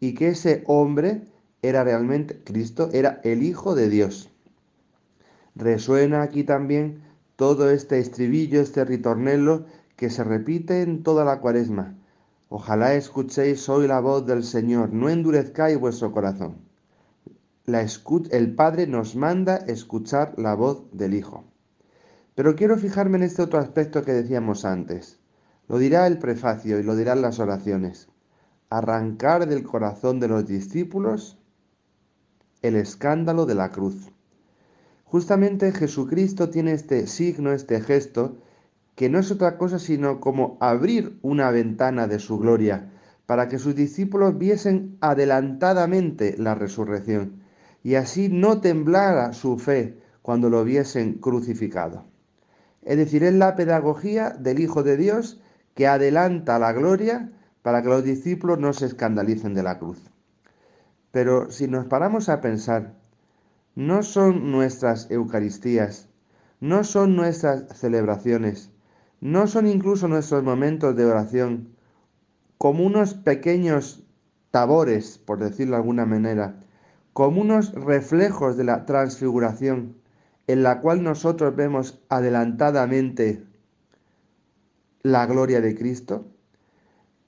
y 0.00 0.14
que 0.14 0.28
ese 0.28 0.64
hombre 0.66 1.22
era 1.62 1.84
realmente 1.84 2.42
Cristo, 2.42 2.90
era 2.92 3.20
el 3.22 3.42
Hijo 3.42 3.74
de 3.74 3.88
Dios. 3.88 4.30
Resuena 5.54 6.22
aquí 6.22 6.42
también 6.42 7.02
todo 7.36 7.70
este 7.70 7.98
estribillo, 7.98 8.60
este 8.60 8.84
ritornello 8.84 9.66
que 9.96 10.10
se 10.10 10.24
repite 10.24 10.82
en 10.82 11.02
toda 11.02 11.24
la 11.24 11.38
cuaresma. 11.40 11.94
Ojalá 12.54 12.92
escuchéis 12.92 13.66
hoy 13.70 13.88
la 13.88 14.00
voz 14.00 14.26
del 14.26 14.44
Señor, 14.44 14.92
no 14.92 15.08
endurezcáis 15.08 15.80
vuestro 15.80 16.12
corazón. 16.12 16.58
el 17.64 18.54
Padre 18.54 18.86
nos 18.86 19.16
manda 19.16 19.56
escuchar 19.56 20.34
la 20.36 20.54
voz 20.54 20.84
del 20.92 21.14
Hijo. 21.14 21.44
Pero 22.34 22.54
quiero 22.54 22.76
fijarme 22.76 23.16
en 23.16 23.22
este 23.22 23.40
otro 23.40 23.58
aspecto 23.58 24.02
que 24.02 24.12
decíamos 24.12 24.66
antes. 24.66 25.18
Lo 25.66 25.78
dirá 25.78 26.06
el 26.06 26.18
prefacio 26.18 26.78
y 26.78 26.82
lo 26.82 26.94
dirán 26.94 27.22
las 27.22 27.38
oraciones. 27.38 28.10
Arrancar 28.68 29.48
del 29.48 29.62
corazón 29.62 30.20
de 30.20 30.28
los 30.28 30.46
discípulos 30.46 31.38
el 32.60 32.76
escándalo 32.76 33.46
de 33.46 33.54
la 33.54 33.70
cruz. 33.70 34.12
Justamente 35.04 35.72
Jesucristo 35.72 36.50
tiene 36.50 36.72
este 36.72 37.06
signo, 37.06 37.52
este 37.52 37.80
gesto, 37.80 38.36
que 38.94 39.08
no 39.08 39.18
es 39.18 39.30
otra 39.30 39.56
cosa 39.58 39.78
sino 39.78 40.20
como 40.20 40.56
abrir 40.60 41.18
una 41.22 41.50
ventana 41.50 42.06
de 42.06 42.18
su 42.18 42.38
gloria, 42.38 42.90
para 43.26 43.48
que 43.48 43.58
sus 43.58 43.74
discípulos 43.74 44.36
viesen 44.36 44.96
adelantadamente 45.00 46.34
la 46.38 46.54
resurrección, 46.54 47.42
y 47.82 47.94
así 47.94 48.28
no 48.28 48.60
temblara 48.60 49.32
su 49.32 49.58
fe 49.58 49.98
cuando 50.20 50.50
lo 50.50 50.64
viesen 50.64 51.14
crucificado. 51.14 52.04
Es 52.82 52.96
decir, 52.96 53.22
es 53.24 53.34
la 53.34 53.54
pedagogía 53.54 54.30
del 54.30 54.58
Hijo 54.60 54.82
de 54.82 54.96
Dios 54.96 55.40
que 55.74 55.86
adelanta 55.86 56.58
la 56.58 56.72
gloria 56.72 57.32
para 57.62 57.82
que 57.82 57.88
los 57.88 58.04
discípulos 58.04 58.58
no 58.58 58.72
se 58.72 58.86
escandalicen 58.86 59.54
de 59.54 59.62
la 59.62 59.78
cruz. 59.78 60.10
Pero 61.12 61.50
si 61.50 61.68
nos 61.68 61.86
paramos 61.86 62.28
a 62.28 62.40
pensar, 62.40 62.94
no 63.74 64.02
son 64.02 64.50
nuestras 64.50 65.10
Eucaristías, 65.10 66.08
no 66.60 66.84
son 66.84 67.16
nuestras 67.16 67.66
celebraciones, 67.78 68.71
no 69.22 69.46
son 69.46 69.68
incluso 69.68 70.08
nuestros 70.08 70.42
momentos 70.42 70.96
de 70.96 71.04
oración, 71.04 71.68
como 72.58 72.84
unos 72.84 73.14
pequeños 73.14 74.02
tabores, 74.50 75.16
por 75.16 75.38
decirlo 75.38 75.76
de 75.76 75.82
alguna 75.82 76.04
manera, 76.04 76.58
como 77.12 77.40
unos 77.40 77.72
reflejos 77.72 78.56
de 78.56 78.64
la 78.64 78.84
transfiguración, 78.84 79.94
en 80.48 80.64
la 80.64 80.80
cual 80.80 81.04
nosotros 81.04 81.54
vemos 81.54 82.02
adelantadamente 82.08 83.46
la 85.04 85.24
gloria 85.26 85.60
de 85.60 85.76
Cristo. 85.76 86.26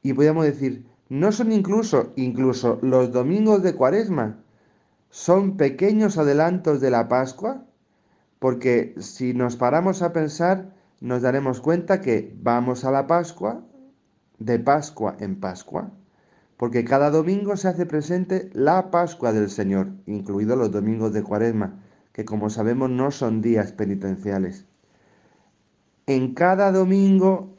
Y 0.02 0.14
podríamos 0.14 0.46
decir, 0.46 0.84
no 1.08 1.30
son 1.30 1.52
incluso, 1.52 2.12
incluso 2.16 2.80
los 2.82 3.12
domingos 3.12 3.62
de 3.62 3.74
Cuaresma, 3.74 4.42
son 5.10 5.56
pequeños 5.56 6.18
adelantos 6.18 6.80
de 6.80 6.90
la 6.90 7.06
Pascua, 7.06 7.64
porque 8.40 8.96
si 8.98 9.32
nos 9.32 9.54
paramos 9.54 10.02
a 10.02 10.12
pensar, 10.12 10.73
nos 11.00 11.22
daremos 11.22 11.60
cuenta 11.60 12.00
que 12.00 12.34
vamos 12.40 12.84
a 12.84 12.90
la 12.90 13.06
Pascua, 13.06 13.62
de 14.38 14.58
Pascua 14.58 15.16
en 15.20 15.38
Pascua, 15.40 15.90
porque 16.56 16.84
cada 16.84 17.10
domingo 17.10 17.56
se 17.56 17.68
hace 17.68 17.86
presente 17.86 18.50
la 18.52 18.90
Pascua 18.90 19.32
del 19.32 19.50
Señor, 19.50 19.92
incluidos 20.06 20.58
los 20.58 20.70
domingos 20.70 21.12
de 21.12 21.22
Cuaresma, 21.22 21.82
que 22.12 22.24
como 22.24 22.50
sabemos 22.50 22.90
no 22.90 23.10
son 23.10 23.42
días 23.42 23.72
penitenciales. 23.72 24.66
En 26.06 26.34
cada 26.34 26.70
domingo, 26.70 27.56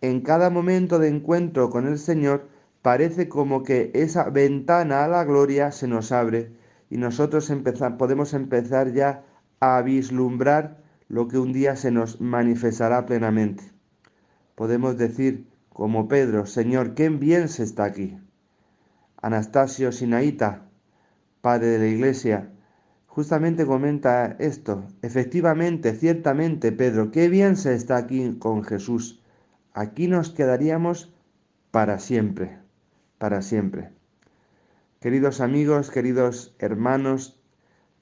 en 0.00 0.20
cada 0.20 0.50
momento 0.50 0.98
de 0.98 1.08
encuentro 1.08 1.70
con 1.70 1.86
el 1.86 1.98
Señor, 1.98 2.48
parece 2.82 3.28
como 3.28 3.62
que 3.62 3.90
esa 3.94 4.30
ventana 4.30 5.04
a 5.04 5.08
la 5.08 5.24
gloria 5.24 5.72
se 5.72 5.88
nos 5.88 6.12
abre 6.12 6.52
y 6.88 6.98
nosotros 6.98 7.50
podemos 7.98 8.32
empezar 8.32 8.92
ya 8.92 9.24
a 9.60 9.82
vislumbrar 9.82 10.85
lo 11.08 11.28
que 11.28 11.38
un 11.38 11.52
día 11.52 11.76
se 11.76 11.90
nos 11.90 12.20
manifestará 12.20 13.06
plenamente. 13.06 13.64
Podemos 14.54 14.96
decir, 14.96 15.48
como 15.68 16.08
Pedro, 16.08 16.46
Señor, 16.46 16.94
qué 16.94 17.08
bien 17.10 17.48
se 17.48 17.62
está 17.62 17.84
aquí. 17.84 18.18
Anastasio 19.20 19.92
Sinaíta, 19.92 20.68
padre 21.40 21.66
de 21.66 21.78
la 21.78 21.86
iglesia, 21.86 22.50
justamente 23.06 23.66
comenta 23.66 24.36
esto. 24.38 24.86
Efectivamente, 25.02 25.94
ciertamente, 25.94 26.72
Pedro, 26.72 27.10
qué 27.10 27.28
bien 27.28 27.56
se 27.56 27.74
está 27.74 27.96
aquí 27.96 28.36
con 28.38 28.64
Jesús. 28.64 29.22
Aquí 29.72 30.08
nos 30.08 30.30
quedaríamos 30.30 31.14
para 31.70 31.98
siempre, 31.98 32.58
para 33.18 33.42
siempre. 33.42 33.90
Queridos 35.00 35.40
amigos, 35.40 35.90
queridos 35.90 36.56
hermanos, 36.58 37.38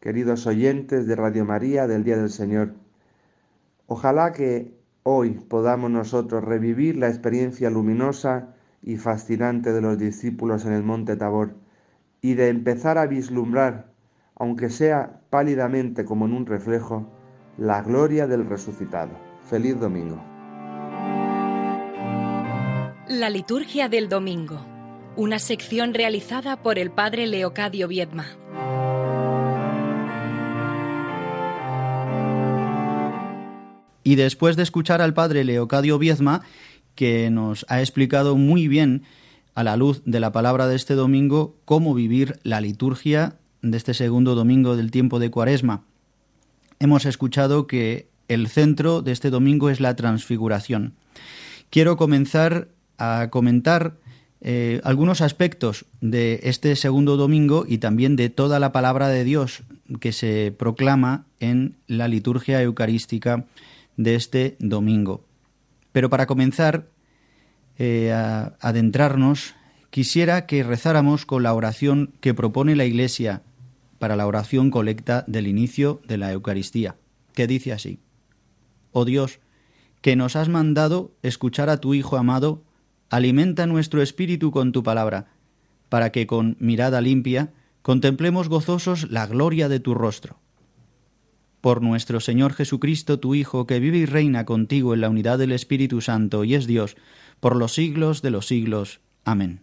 queridos 0.00 0.46
oyentes 0.46 1.06
de 1.06 1.16
Radio 1.16 1.44
María 1.44 1.86
del 1.86 2.04
Día 2.04 2.16
del 2.16 2.30
Señor, 2.30 2.74
ojalá 3.94 4.32
que 4.32 4.74
hoy 5.04 5.30
podamos 5.48 5.88
nosotros 5.88 6.42
revivir 6.42 6.96
la 6.96 7.06
experiencia 7.08 7.70
luminosa 7.70 8.54
y 8.82 8.96
fascinante 8.96 9.72
de 9.72 9.80
los 9.80 9.98
discípulos 9.98 10.64
en 10.66 10.72
el 10.72 10.82
monte 10.82 11.14
Tabor 11.14 11.54
y 12.20 12.34
de 12.34 12.48
empezar 12.48 12.98
a 12.98 13.06
vislumbrar, 13.06 13.92
aunque 14.34 14.68
sea 14.68 15.20
pálidamente 15.30 16.04
como 16.04 16.26
en 16.26 16.32
un 16.32 16.44
reflejo, 16.44 17.06
la 17.56 17.82
gloria 17.82 18.26
del 18.26 18.46
resucitado. 18.46 19.12
Feliz 19.48 19.78
domingo. 19.78 20.20
La 23.06 23.30
liturgia 23.30 23.88
del 23.88 24.08
domingo 24.08 24.74
una 25.16 25.38
sección 25.38 25.94
realizada 25.94 26.60
por 26.60 26.78
el 26.78 26.90
padre 26.90 27.26
Leocadio 27.28 27.86
Viedma. 27.86 28.26
Y 34.04 34.16
después 34.16 34.54
de 34.56 34.62
escuchar 34.62 35.00
al 35.00 35.14
padre 35.14 35.44
Leocadio 35.44 35.98
Viedma, 35.98 36.42
que 36.94 37.30
nos 37.30 37.66
ha 37.68 37.80
explicado 37.80 38.36
muy 38.36 38.68
bien, 38.68 39.02
a 39.54 39.62
la 39.62 39.76
luz 39.76 40.02
de 40.04 40.20
la 40.20 40.32
palabra 40.32 40.66
de 40.66 40.76
este 40.76 40.94
domingo, 40.94 41.56
cómo 41.64 41.94
vivir 41.94 42.38
la 42.42 42.60
liturgia 42.60 43.36
de 43.62 43.76
este 43.76 43.94
segundo 43.94 44.34
domingo 44.34 44.76
del 44.76 44.90
tiempo 44.90 45.18
de 45.18 45.30
Cuaresma. 45.30 45.84
Hemos 46.80 47.06
escuchado 47.06 47.66
que 47.66 48.08
el 48.28 48.48
centro 48.48 49.00
de 49.00 49.12
este 49.12 49.30
domingo 49.30 49.70
es 49.70 49.80
la 49.80 49.94
transfiguración. 49.96 50.94
Quiero 51.70 51.96
comenzar 51.96 52.68
a 52.98 53.28
comentar 53.30 53.96
eh, 54.40 54.80
algunos 54.84 55.20
aspectos 55.20 55.86
de 56.00 56.40
este 56.42 56.76
segundo 56.76 57.16
domingo 57.16 57.64
y 57.66 57.78
también 57.78 58.16
de 58.16 58.28
toda 58.30 58.58
la 58.58 58.72
palabra 58.72 59.08
de 59.08 59.24
Dios 59.24 59.62
que 60.00 60.12
se 60.12 60.52
proclama 60.56 61.26
en 61.40 61.76
la 61.86 62.08
liturgia 62.08 62.60
eucarística 62.60 63.44
de 63.96 64.14
este 64.14 64.56
domingo. 64.58 65.24
Pero 65.92 66.10
para 66.10 66.26
comenzar 66.26 66.88
eh, 67.78 68.12
a 68.12 68.56
adentrarnos, 68.60 69.54
quisiera 69.90 70.46
que 70.46 70.62
rezáramos 70.62 71.26
con 71.26 71.42
la 71.42 71.54
oración 71.54 72.14
que 72.20 72.34
propone 72.34 72.76
la 72.76 72.84
Iglesia 72.84 73.42
para 73.98 74.16
la 74.16 74.26
oración 74.26 74.70
colecta 74.70 75.24
del 75.26 75.46
inicio 75.46 76.00
de 76.06 76.18
la 76.18 76.32
Eucaristía, 76.32 76.96
que 77.32 77.46
dice 77.46 77.72
así, 77.72 78.00
Oh 78.92 79.04
Dios, 79.04 79.40
que 80.00 80.16
nos 80.16 80.36
has 80.36 80.48
mandado 80.48 81.14
escuchar 81.22 81.70
a 81.70 81.78
tu 81.78 81.94
Hijo 81.94 82.16
amado, 82.16 82.62
alimenta 83.08 83.66
nuestro 83.66 84.02
espíritu 84.02 84.50
con 84.50 84.72
tu 84.72 84.82
palabra, 84.82 85.28
para 85.88 86.10
que 86.10 86.26
con 86.26 86.56
mirada 86.58 87.00
limpia 87.00 87.52
contemplemos 87.82 88.48
gozosos 88.48 89.10
la 89.10 89.26
gloria 89.26 89.68
de 89.68 89.80
tu 89.80 89.94
rostro. 89.94 90.38
Por 91.64 91.80
nuestro 91.80 92.20
Señor 92.20 92.52
Jesucristo, 92.52 93.18
tu 93.18 93.34
Hijo, 93.34 93.66
que 93.66 93.80
vive 93.80 93.96
y 93.96 94.04
reina 94.04 94.44
contigo 94.44 94.92
en 94.92 95.00
la 95.00 95.08
unidad 95.08 95.38
del 95.38 95.50
Espíritu 95.50 96.02
Santo 96.02 96.44
y 96.44 96.54
es 96.54 96.66
Dios, 96.66 96.94
por 97.40 97.56
los 97.56 97.72
siglos 97.72 98.20
de 98.20 98.28
los 98.28 98.46
siglos. 98.46 99.00
Amén. 99.24 99.60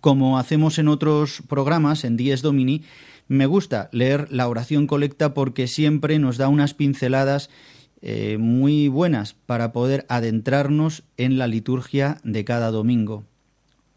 Como 0.00 0.38
hacemos 0.38 0.78
en 0.78 0.88
otros 0.88 1.42
programas, 1.50 2.04
en 2.04 2.16
Dies 2.16 2.40
Domini, 2.40 2.84
me 3.28 3.44
gusta 3.44 3.90
leer 3.92 4.32
la 4.32 4.48
oración 4.48 4.86
colecta 4.86 5.34
porque 5.34 5.66
siempre 5.66 6.18
nos 6.18 6.38
da 6.38 6.48
unas 6.48 6.72
pinceladas 6.72 7.50
eh, 8.00 8.38
muy 8.40 8.88
buenas 8.88 9.34
para 9.34 9.70
poder 9.70 10.06
adentrarnos 10.08 11.02
en 11.18 11.36
la 11.36 11.46
liturgia 11.46 12.16
de 12.24 12.46
cada 12.46 12.70
domingo. 12.70 13.24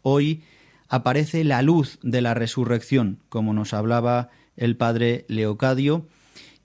Hoy 0.02 0.42
aparece 0.90 1.44
la 1.44 1.62
luz 1.62 1.98
de 2.02 2.20
la 2.20 2.34
resurrección, 2.34 3.20
como 3.30 3.54
nos 3.54 3.72
hablaba 3.72 4.28
el 4.56 4.76
padre 4.76 5.24
Leocadio, 5.28 6.06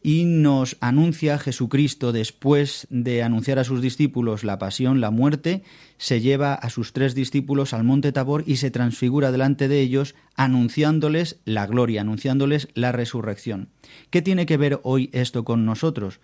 y 0.03 0.25
nos 0.25 0.77
anuncia 0.81 1.37
Jesucristo 1.37 2.11
después 2.11 2.87
de 2.89 3.21
anunciar 3.21 3.59
a 3.59 3.63
sus 3.63 3.81
discípulos 3.81 4.43
la 4.43 4.57
pasión, 4.57 4.99
la 4.99 5.11
muerte, 5.11 5.61
se 5.97 6.21
lleva 6.21 6.55
a 6.55 6.71
sus 6.71 6.91
tres 6.91 7.13
discípulos 7.13 7.73
al 7.73 7.83
monte 7.83 8.11
Tabor 8.11 8.43
y 8.47 8.55
se 8.55 8.71
transfigura 8.71 9.31
delante 9.31 9.67
de 9.67 9.79
ellos 9.79 10.15
anunciándoles 10.35 11.39
la 11.45 11.67
gloria, 11.67 12.01
anunciándoles 12.01 12.69
la 12.73 12.91
resurrección. 12.91 13.69
¿Qué 14.09 14.23
tiene 14.23 14.47
que 14.47 14.57
ver 14.57 14.79
hoy 14.81 15.11
esto 15.13 15.43
con 15.43 15.65
nosotros? 15.65 16.19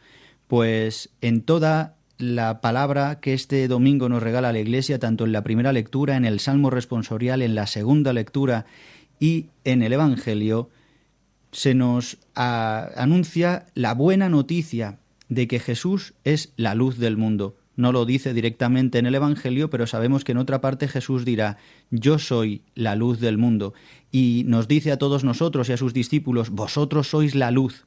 pues 0.47 1.09
en 1.21 1.41
toda 1.41 1.97
la 2.17 2.61
palabra 2.61 3.19
que 3.19 3.33
este 3.33 3.67
domingo 3.67 4.09
nos 4.09 4.23
regala 4.23 4.51
la 4.51 4.59
Iglesia, 4.59 4.97
tanto 4.97 5.25
en 5.25 5.33
la 5.33 5.43
primera 5.43 5.71
lectura, 5.71 6.15
en 6.15 6.25
el 6.25 6.39
Salmo 6.39 6.69
responsorial, 6.69 7.41
en 7.41 7.53
la 7.53 7.67
segunda 7.67 8.11
lectura 8.13 8.65
y 9.19 9.47
en 9.65 9.83
el 9.83 9.93
Evangelio, 9.93 10.69
se 11.51 11.73
nos 11.73 12.17
anuncia 12.35 13.65
la 13.73 13.93
buena 13.93 14.29
noticia 14.29 14.99
de 15.29 15.47
que 15.47 15.59
Jesús 15.59 16.13
es 16.23 16.53
la 16.55 16.75
luz 16.75 16.97
del 16.97 17.17
mundo. 17.17 17.55
no 17.75 17.91
lo 17.91 18.05
dice 18.05 18.33
directamente 18.33 18.97
en 18.97 19.05
el 19.05 19.13
Evangelio, 19.13 19.69
pero 19.69 19.85
sabemos 19.85 20.23
que 20.23 20.31
en 20.31 20.39
otra 20.39 20.61
parte 20.61 20.87
Jesús 20.87 21.25
dirá, 21.25 21.57
yo 21.91 22.17
soy 22.17 22.63
la 22.73 22.95
luz 22.95 23.19
del 23.19 23.37
mundo, 23.37 23.75
y 24.11 24.45
nos 24.47 24.67
dice 24.67 24.91
a 24.91 24.97
todos 24.97 25.23
nosotros 25.23 25.69
y 25.69 25.73
a 25.73 25.77
sus 25.77 25.93
discípulos, 25.93 26.49
vosotros 26.49 27.07
sois 27.07 27.35
la 27.35 27.51
luz. 27.51 27.85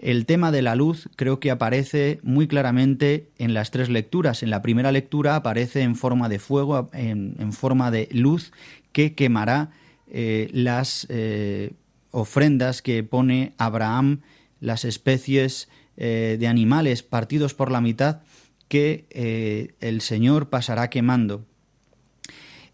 El 0.00 0.24
tema 0.24 0.50
de 0.50 0.62
la 0.62 0.74
luz 0.74 1.10
creo 1.16 1.40
que 1.40 1.50
aparece 1.50 2.20
muy 2.22 2.48
claramente 2.48 3.28
en 3.36 3.52
las 3.52 3.70
tres 3.70 3.90
lecturas. 3.90 4.42
En 4.42 4.48
la 4.48 4.62
primera 4.62 4.92
lectura 4.92 5.36
aparece 5.36 5.82
en 5.82 5.94
forma 5.94 6.30
de 6.30 6.38
fuego, 6.38 6.88
en, 6.94 7.52
forma 7.52 7.90
de 7.90 8.08
luz 8.10 8.52
que 8.92 9.14
quemará 9.14 9.72
eh, 10.10 10.48
las 10.54 11.06
eh, 11.10 11.72
ofrendas 12.10 12.82
que 12.82 13.02
pone 13.02 13.52
Abraham, 13.58 14.20
las 14.60 14.84
especies 14.84 15.68
eh, 15.96 16.36
de 16.38 16.46
animales 16.48 17.02
partidos 17.02 17.54
por 17.54 17.70
la 17.70 17.80
mitad 17.80 18.20
que 18.68 19.74
el 19.80 20.00
Señor 20.00 20.48
pasará 20.48 20.90
quemando. 20.90 21.44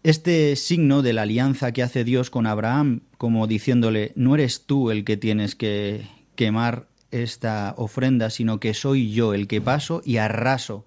Este 0.03 0.55
signo 0.55 1.01
de 1.01 1.11
la 1.11 1.23
alianza 1.23 1.71
que 1.71 1.83
hace 1.83 2.03
Dios 2.03 2.29
con 2.29 2.45
Abraham, 2.45 3.01
como 3.17 3.47
diciéndole, 3.47 4.13
no 4.15 4.35
eres 4.35 4.65
tú 4.65 4.91
el 4.91 5.03
que 5.03 5.17
tienes 5.17 5.55
que 5.55 6.05
quemar 6.35 6.87
esta 7.11 7.73
ofrenda, 7.77 8.29
sino 8.29 8.59
que 8.59 8.73
soy 8.73 9.11
yo 9.11 9.33
el 9.33 9.47
que 9.47 9.59
paso 9.59 10.01
y 10.05 10.17
arraso. 10.17 10.85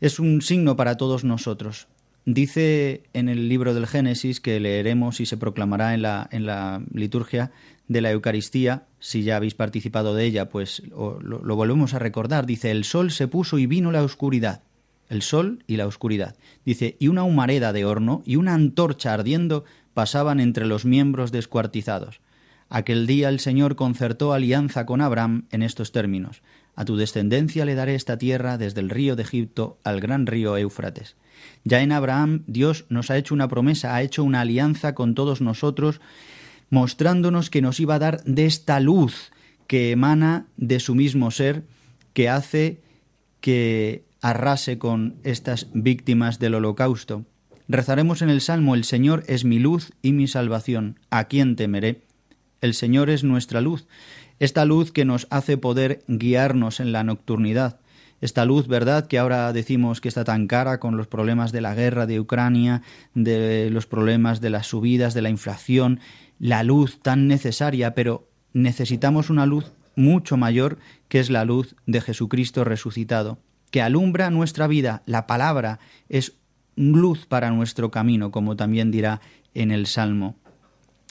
Es 0.00 0.18
un 0.18 0.42
signo 0.42 0.76
para 0.76 0.96
todos 0.96 1.24
nosotros. 1.24 1.86
Dice 2.24 3.02
en 3.12 3.28
el 3.28 3.48
libro 3.48 3.74
del 3.74 3.86
Génesis 3.86 4.40
que 4.40 4.60
leeremos 4.60 5.20
y 5.20 5.26
se 5.26 5.36
proclamará 5.36 5.94
en 5.94 6.02
la, 6.02 6.28
en 6.30 6.46
la 6.46 6.82
liturgia 6.92 7.50
de 7.88 8.00
la 8.00 8.12
Eucaristía, 8.12 8.86
si 9.00 9.24
ya 9.24 9.36
habéis 9.36 9.54
participado 9.54 10.14
de 10.14 10.24
ella, 10.24 10.48
pues 10.48 10.82
lo, 10.88 11.18
lo 11.20 11.56
volvemos 11.56 11.94
a 11.94 11.98
recordar. 11.98 12.46
Dice, 12.46 12.70
el 12.70 12.84
sol 12.84 13.10
se 13.10 13.26
puso 13.26 13.58
y 13.58 13.66
vino 13.66 13.90
la 13.90 14.04
oscuridad. 14.04 14.62
El 15.08 15.22
sol 15.22 15.64
y 15.66 15.76
la 15.76 15.86
oscuridad. 15.86 16.36
Dice, 16.64 16.96
y 17.00 17.08
una 17.08 17.24
humareda 17.24 17.72
de 17.72 17.84
horno 17.84 18.22
y 18.24 18.36
una 18.36 18.54
antorcha 18.54 19.12
ardiendo 19.12 19.64
pasaban 19.92 20.40
entre 20.40 20.64
los 20.64 20.84
miembros 20.84 21.32
descuartizados. 21.32 22.20
Aquel 22.68 23.06
día 23.06 23.28
el 23.28 23.40
Señor 23.40 23.76
concertó 23.76 24.32
alianza 24.32 24.86
con 24.86 25.02
Abraham 25.02 25.44
en 25.50 25.62
estos 25.62 25.92
términos. 25.92 26.40
A 26.74 26.86
tu 26.86 26.96
descendencia 26.96 27.66
le 27.66 27.74
daré 27.74 27.94
esta 27.94 28.16
tierra 28.16 28.56
desde 28.56 28.80
el 28.80 28.88
río 28.88 29.16
de 29.16 29.24
Egipto 29.24 29.78
al 29.84 30.00
gran 30.00 30.26
río 30.26 30.56
Éufrates. 30.56 31.16
Ya 31.64 31.82
en 31.82 31.92
Abraham 31.92 32.42
Dios 32.46 32.86
nos 32.88 33.10
ha 33.10 33.16
hecho 33.16 33.34
una 33.34 33.48
promesa, 33.48 33.94
ha 33.94 34.02
hecho 34.02 34.24
una 34.24 34.40
alianza 34.40 34.94
con 34.94 35.14
todos 35.14 35.40
nosotros, 35.40 36.00
mostrándonos 36.70 37.50
que 37.50 37.62
nos 37.62 37.80
iba 37.80 37.96
a 37.96 37.98
dar 37.98 38.24
de 38.24 38.46
esta 38.46 38.80
luz 38.80 39.32
que 39.66 39.90
emana 39.90 40.46
de 40.56 40.80
su 40.80 40.94
mismo 40.94 41.30
ser, 41.30 41.64
que 42.12 42.28
hace 42.28 42.80
que 43.40 44.04
arrase 44.20 44.78
con 44.78 45.16
estas 45.24 45.68
víctimas 45.74 46.38
del 46.38 46.54
holocausto. 46.54 47.24
Rezaremos 47.68 48.22
en 48.22 48.30
el 48.30 48.40
Salmo, 48.40 48.74
El 48.74 48.84
Señor 48.84 49.24
es 49.26 49.44
mi 49.44 49.58
luz 49.58 49.92
y 50.02 50.12
mi 50.12 50.28
salvación, 50.28 50.98
¿a 51.10 51.24
quién 51.24 51.56
temeré? 51.56 52.02
El 52.60 52.74
Señor 52.74 53.10
es 53.10 53.24
nuestra 53.24 53.60
luz, 53.60 53.86
esta 54.38 54.64
luz 54.64 54.92
que 54.92 55.04
nos 55.04 55.26
hace 55.30 55.56
poder 55.56 56.02
guiarnos 56.06 56.80
en 56.80 56.92
la 56.92 57.02
nocturnidad. 57.02 57.80
Esta 58.22 58.44
luz, 58.44 58.68
¿verdad?, 58.68 59.08
que 59.08 59.18
ahora 59.18 59.52
decimos 59.52 60.00
que 60.00 60.06
está 60.06 60.22
tan 60.22 60.46
cara 60.46 60.78
con 60.78 60.96
los 60.96 61.08
problemas 61.08 61.50
de 61.50 61.60
la 61.60 61.74
guerra 61.74 62.06
de 62.06 62.20
Ucrania, 62.20 62.82
de 63.14 63.68
los 63.68 63.86
problemas 63.86 64.40
de 64.40 64.48
las 64.48 64.68
subidas, 64.68 65.12
de 65.12 65.22
la 65.22 65.28
inflación, 65.28 65.98
la 66.38 66.62
luz 66.62 67.00
tan 67.02 67.26
necesaria, 67.26 67.96
pero 67.96 68.28
necesitamos 68.52 69.28
una 69.28 69.44
luz 69.44 69.72
mucho 69.96 70.36
mayor 70.36 70.78
que 71.08 71.18
es 71.18 71.30
la 71.30 71.44
luz 71.44 71.74
de 71.86 72.00
Jesucristo 72.00 72.62
resucitado, 72.62 73.38
que 73.72 73.82
alumbra 73.82 74.30
nuestra 74.30 74.68
vida. 74.68 75.02
La 75.04 75.26
palabra 75.26 75.80
es 76.08 76.34
luz 76.76 77.26
para 77.26 77.50
nuestro 77.50 77.90
camino, 77.90 78.30
como 78.30 78.54
también 78.54 78.92
dirá 78.92 79.20
en 79.52 79.72
el 79.72 79.86
Salmo. 79.86 80.36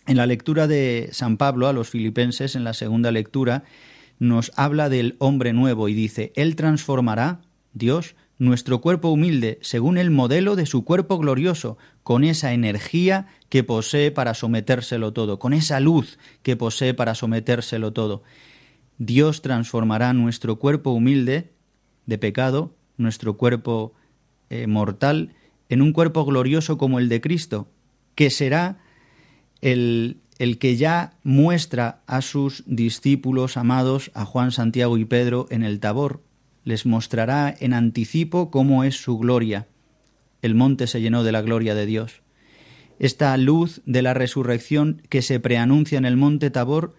En 0.07 0.15
la 0.15 0.25
lectura 0.25 0.65
de 0.65 1.09
San 1.11 1.35
Pablo 1.35 1.67
a 1.67 1.73
los 1.73 1.89
filipenses, 1.89 2.55
en 2.55 2.63
la 2.63 2.73
segunda 2.73 3.11
lectura, 3.11 3.65
nos 4.21 4.51
habla 4.55 4.87
del 4.87 5.15
hombre 5.17 5.51
nuevo 5.51 5.89
y 5.89 5.95
dice, 5.95 6.31
Él 6.35 6.55
transformará, 6.55 7.41
Dios, 7.73 8.13
nuestro 8.37 8.79
cuerpo 8.79 9.09
humilde 9.09 9.57
según 9.63 9.97
el 9.97 10.11
modelo 10.11 10.55
de 10.55 10.67
su 10.67 10.85
cuerpo 10.85 11.17
glorioso, 11.17 11.79
con 12.03 12.23
esa 12.23 12.53
energía 12.53 13.25
que 13.49 13.63
posee 13.63 14.11
para 14.11 14.35
sometérselo 14.35 15.11
todo, 15.11 15.39
con 15.39 15.53
esa 15.53 15.79
luz 15.79 16.19
que 16.43 16.55
posee 16.55 16.93
para 16.93 17.15
sometérselo 17.15 17.93
todo. 17.93 18.21
Dios 18.99 19.41
transformará 19.41 20.13
nuestro 20.13 20.59
cuerpo 20.59 20.91
humilde 20.91 21.49
de 22.05 22.19
pecado, 22.19 22.75
nuestro 22.97 23.37
cuerpo 23.37 23.95
eh, 24.51 24.67
mortal, 24.67 25.33
en 25.67 25.81
un 25.81 25.93
cuerpo 25.93 26.25
glorioso 26.25 26.77
como 26.77 26.99
el 26.99 27.09
de 27.09 27.21
Cristo, 27.21 27.69
que 28.13 28.29
será 28.29 28.77
el, 29.61 30.17
el 30.41 30.57
que 30.57 30.75
ya 30.75 31.13
muestra 31.21 32.01
a 32.07 32.23
sus 32.23 32.63
discípulos 32.65 33.57
amados, 33.57 34.09
a 34.15 34.25
Juan, 34.25 34.51
Santiago 34.51 34.97
y 34.97 35.05
Pedro, 35.05 35.45
en 35.51 35.61
el 35.61 35.79
Tabor. 35.79 36.23
Les 36.63 36.87
mostrará 36.87 37.55
en 37.59 37.75
anticipo 37.75 38.49
cómo 38.49 38.83
es 38.83 38.95
su 38.95 39.19
gloria. 39.19 39.67
El 40.41 40.55
monte 40.55 40.87
se 40.87 40.99
llenó 40.99 41.23
de 41.23 41.31
la 41.31 41.43
gloria 41.43 41.75
de 41.75 41.85
Dios. 41.85 42.23
Esta 42.97 43.37
luz 43.37 43.81
de 43.85 44.01
la 44.01 44.15
resurrección 44.15 45.03
que 45.09 45.21
se 45.21 45.39
preanuncia 45.39 45.99
en 45.99 46.05
el 46.05 46.17
monte 46.17 46.49
Tabor 46.49 46.95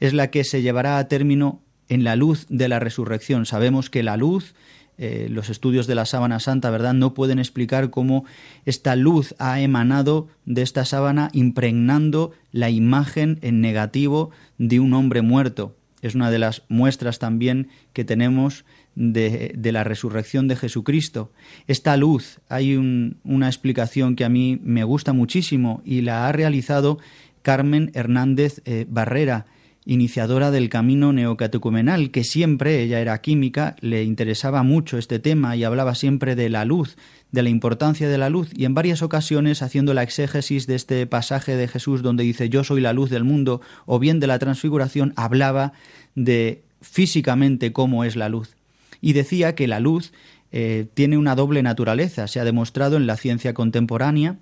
es 0.00 0.14
la 0.14 0.30
que 0.30 0.42
se 0.42 0.62
llevará 0.62 0.96
a 0.96 1.06
término 1.06 1.60
en 1.90 2.02
la 2.02 2.16
luz 2.16 2.46
de 2.48 2.66
la 2.66 2.78
resurrección. 2.78 3.44
Sabemos 3.44 3.90
que 3.90 4.04
la 4.04 4.16
luz 4.16 4.54
eh, 4.98 5.28
los 5.30 5.50
estudios 5.50 5.86
de 5.86 5.94
la 5.94 6.06
sábana 6.06 6.40
santa, 6.40 6.70
¿verdad? 6.70 6.94
No 6.94 7.12
pueden 7.12 7.38
explicar 7.38 7.90
cómo 7.90 8.24
esta 8.64 8.96
luz 8.96 9.34
ha 9.38 9.60
emanado 9.60 10.28
de 10.46 10.62
esta 10.62 10.84
sábana 10.84 11.28
impregnando 11.32 12.32
la 12.52 12.70
imagen 12.70 13.38
en 13.42 13.60
negativo 13.60 14.30
de 14.58 14.80
un 14.80 14.94
hombre 14.94 15.20
muerto. 15.20 15.76
Es 16.02 16.14
una 16.14 16.30
de 16.30 16.38
las 16.38 16.62
muestras 16.68 17.18
también 17.18 17.68
que 17.92 18.04
tenemos 18.04 18.64
de, 18.94 19.52
la 19.72 19.84
resurrección 19.84 20.48
de 20.48 20.56
Jesucristo. 20.56 21.30
Esta 21.66 21.96
luz, 21.96 22.40
hay 22.48 22.76
una 22.76 23.46
explicación 23.46 24.16
que 24.16 24.24
a 24.24 24.28
mí 24.28 24.58
me 24.62 24.84
gusta 24.84 25.12
muchísimo 25.12 25.82
y 25.84 26.00
la 26.00 26.26
ha 26.26 26.32
realizado 26.32 26.98
Carmen 27.42 27.90
Hernández 27.94 28.62
eh, 28.64 28.86
Barrera 28.88 29.46
iniciadora 29.86 30.50
del 30.50 30.68
camino 30.68 31.12
neocatecumenal, 31.12 32.10
que 32.10 32.24
siempre, 32.24 32.82
ella 32.82 33.00
era 33.00 33.20
química, 33.20 33.76
le 33.80 34.02
interesaba 34.02 34.64
mucho 34.64 34.98
este 34.98 35.20
tema 35.20 35.54
y 35.56 35.62
hablaba 35.62 35.94
siempre 35.94 36.34
de 36.34 36.50
la 36.50 36.64
luz, 36.64 36.96
de 37.30 37.44
la 37.44 37.48
importancia 37.48 38.08
de 38.08 38.18
la 38.18 38.28
luz, 38.28 38.50
y 38.54 38.64
en 38.64 38.74
varias 38.74 39.02
ocasiones, 39.02 39.62
haciendo 39.62 39.94
la 39.94 40.02
exégesis 40.02 40.66
de 40.66 40.74
este 40.74 41.06
pasaje 41.06 41.56
de 41.56 41.68
Jesús 41.68 42.02
donde 42.02 42.24
dice 42.24 42.48
yo 42.48 42.64
soy 42.64 42.80
la 42.80 42.92
luz 42.92 43.10
del 43.10 43.22
mundo, 43.22 43.60
o 43.86 44.00
bien 44.00 44.18
de 44.18 44.26
la 44.26 44.40
transfiguración, 44.40 45.12
hablaba 45.16 45.72
de 46.16 46.64
físicamente 46.82 47.72
cómo 47.72 48.02
es 48.02 48.16
la 48.16 48.28
luz. 48.28 48.56
Y 49.00 49.12
decía 49.12 49.54
que 49.54 49.68
la 49.68 49.78
luz 49.78 50.12
eh, 50.50 50.86
tiene 50.94 51.16
una 51.16 51.36
doble 51.36 51.62
naturaleza, 51.62 52.26
se 52.26 52.40
ha 52.40 52.44
demostrado 52.44 52.96
en 52.96 53.06
la 53.06 53.16
ciencia 53.16 53.54
contemporánea, 53.54 54.36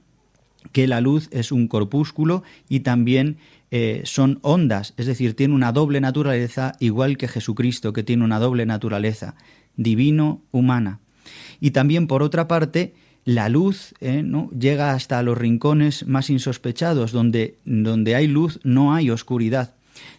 que 0.72 0.86
la 0.86 1.00
luz 1.00 1.28
es 1.30 1.52
un 1.52 1.68
corpúsculo 1.68 2.42
y 2.68 2.80
también 2.80 3.36
eh, 3.76 4.02
son 4.04 4.38
ondas, 4.42 4.94
es 4.98 5.06
decir, 5.06 5.34
tiene 5.34 5.52
una 5.52 5.72
doble 5.72 6.00
naturaleza, 6.00 6.76
igual 6.78 7.16
que 7.16 7.26
Jesucristo, 7.26 7.92
que 7.92 8.04
tiene 8.04 8.22
una 8.22 8.38
doble 8.38 8.66
naturaleza, 8.66 9.34
divino-humana. 9.74 11.00
Y 11.58 11.72
también, 11.72 12.06
por 12.06 12.22
otra 12.22 12.46
parte, 12.46 12.94
la 13.24 13.48
luz 13.48 13.92
eh, 14.00 14.22
¿no? 14.22 14.48
llega 14.50 14.92
hasta 14.92 15.20
los 15.24 15.36
rincones 15.36 16.06
más 16.06 16.30
insospechados, 16.30 17.10
donde, 17.10 17.58
donde 17.64 18.14
hay 18.14 18.28
luz 18.28 18.60
no 18.62 18.94
hay 18.94 19.10
oscuridad. 19.10 19.74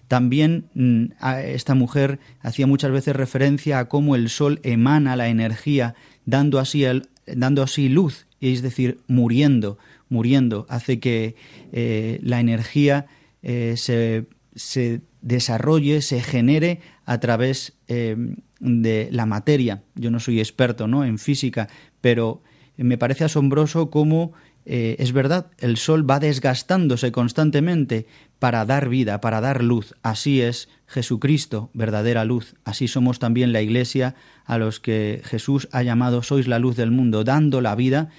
También 0.09 0.65
mm, 0.73 1.13
esta 1.45 1.75
mujer 1.75 2.19
hacía 2.41 2.67
muchas 2.67 2.91
veces 2.91 3.15
referencia 3.15 3.79
a 3.79 3.87
cómo 3.87 4.17
el 4.17 4.27
sol 4.27 4.59
emana 4.63 5.15
la 5.15 5.29
energía, 5.29 5.95
dando 6.25 6.59
así, 6.59 6.83
el, 6.83 7.07
dando 7.25 7.63
así 7.63 7.87
luz, 7.87 8.25
es 8.41 8.61
decir, 8.61 8.99
muriendo, 9.07 9.77
muriendo, 10.09 10.65
hace 10.67 10.99
que 10.99 11.37
eh, 11.71 12.19
la 12.21 12.41
energía 12.41 13.05
eh, 13.47 13.75
se, 13.77 15.01
desarrolle, 15.21 16.01
se 16.01 16.19
genere 16.19 16.81
a 17.05 17.19
través 17.19 17.73
eh, 17.87 18.15
de 18.59 19.07
la 19.11 19.27
materia. 19.27 19.83
Yo 19.93 20.09
no 20.09 20.19
soy 20.19 20.39
experto 20.39 20.87
¿no? 20.87 21.05
en 21.05 21.19
física, 21.19 21.67
pero 22.01 22.41
me 22.75 22.97
parece 22.97 23.23
asombroso 23.23 23.91
cómo 23.91 24.33
eh, 24.65 24.95
es 24.97 25.11
verdad, 25.11 25.51
el 25.59 25.77
sol 25.77 26.09
va 26.09 26.19
desgastándose 26.19 27.11
constantemente 27.11 28.07
para 28.39 28.65
dar 28.65 28.89
vida, 28.89 29.21
para 29.21 29.41
dar 29.41 29.63
luz. 29.63 29.93
Así 30.01 30.41
es 30.41 30.67
Jesucristo, 30.87 31.69
verdadera 31.75 32.25
luz. 32.25 32.55
Así 32.63 32.87
somos 32.87 33.19
también 33.19 33.53
la 33.53 33.61
Iglesia 33.61 34.15
a 34.45 34.57
los 34.57 34.79
que 34.79 35.21
Jesús 35.23 35.67
ha 35.71 35.83
llamado 35.83 36.23
sois 36.23 36.47
la 36.47 36.57
luz 36.57 36.75
del 36.77 36.89
mundo, 36.89 37.23
dando 37.23 37.61
la 37.61 37.75
vida, 37.75 38.09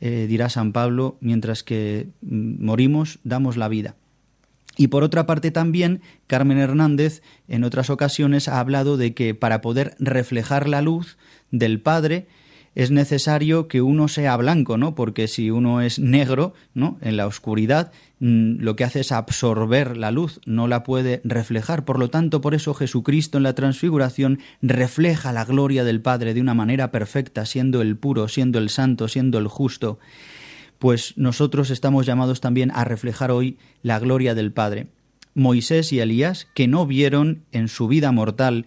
dirá 0.00 0.48
San 0.48 0.72
Pablo, 0.72 1.18
mientras 1.20 1.64
que 1.64 2.10
mm, 2.20 2.64
morimos, 2.64 3.18
damos 3.24 3.56
la 3.56 3.66
vida. 3.66 3.96
Y 4.78 4.86
por 4.86 5.02
otra 5.02 5.26
parte 5.26 5.50
también, 5.50 6.00
Carmen 6.28 6.56
Hernández 6.56 7.20
en 7.48 7.64
otras 7.64 7.90
ocasiones 7.90 8.46
ha 8.46 8.60
hablado 8.60 8.96
de 8.96 9.12
que 9.12 9.34
para 9.34 9.60
poder 9.60 9.96
reflejar 9.98 10.68
la 10.68 10.82
luz 10.82 11.18
del 11.50 11.80
Padre, 11.80 12.28
es 12.76 12.92
necesario 12.92 13.66
que 13.66 13.82
uno 13.82 14.06
sea 14.06 14.36
blanco, 14.36 14.76
¿no? 14.76 14.94
Porque 14.94 15.26
si 15.26 15.50
uno 15.50 15.80
es 15.80 15.98
negro, 15.98 16.54
¿no? 16.74 16.96
En 17.00 17.16
la 17.16 17.26
oscuridad, 17.26 17.90
mm, 18.20 18.60
lo 18.60 18.76
que 18.76 18.84
hace 18.84 19.00
es 19.00 19.10
absorber 19.10 19.96
la 19.96 20.12
luz, 20.12 20.40
no 20.46 20.68
la 20.68 20.84
puede 20.84 21.20
reflejar. 21.24 21.84
Por 21.84 21.98
lo 21.98 22.08
tanto, 22.08 22.40
por 22.40 22.54
eso 22.54 22.74
Jesucristo 22.74 23.36
en 23.36 23.42
la 23.42 23.56
transfiguración 23.56 24.38
refleja 24.62 25.32
la 25.32 25.44
gloria 25.44 25.82
del 25.82 26.00
Padre 26.00 26.34
de 26.34 26.40
una 26.40 26.54
manera 26.54 26.92
perfecta, 26.92 27.46
siendo 27.46 27.82
el 27.82 27.96
puro, 27.96 28.28
siendo 28.28 28.60
el 28.60 28.68
santo, 28.68 29.08
siendo 29.08 29.38
el 29.38 29.48
justo. 29.48 29.98
Pues 30.78 31.14
nosotros 31.16 31.70
estamos 31.70 32.06
llamados 32.06 32.40
también 32.40 32.70
a 32.72 32.84
reflejar 32.84 33.30
hoy 33.30 33.58
la 33.82 33.98
gloria 33.98 34.34
del 34.34 34.52
Padre. 34.52 34.86
Moisés 35.34 35.92
y 35.92 36.00
Elías, 36.00 36.48
que 36.54 36.68
no 36.68 36.86
vieron 36.86 37.42
en 37.52 37.68
su 37.68 37.88
vida 37.88 38.12
mortal 38.12 38.66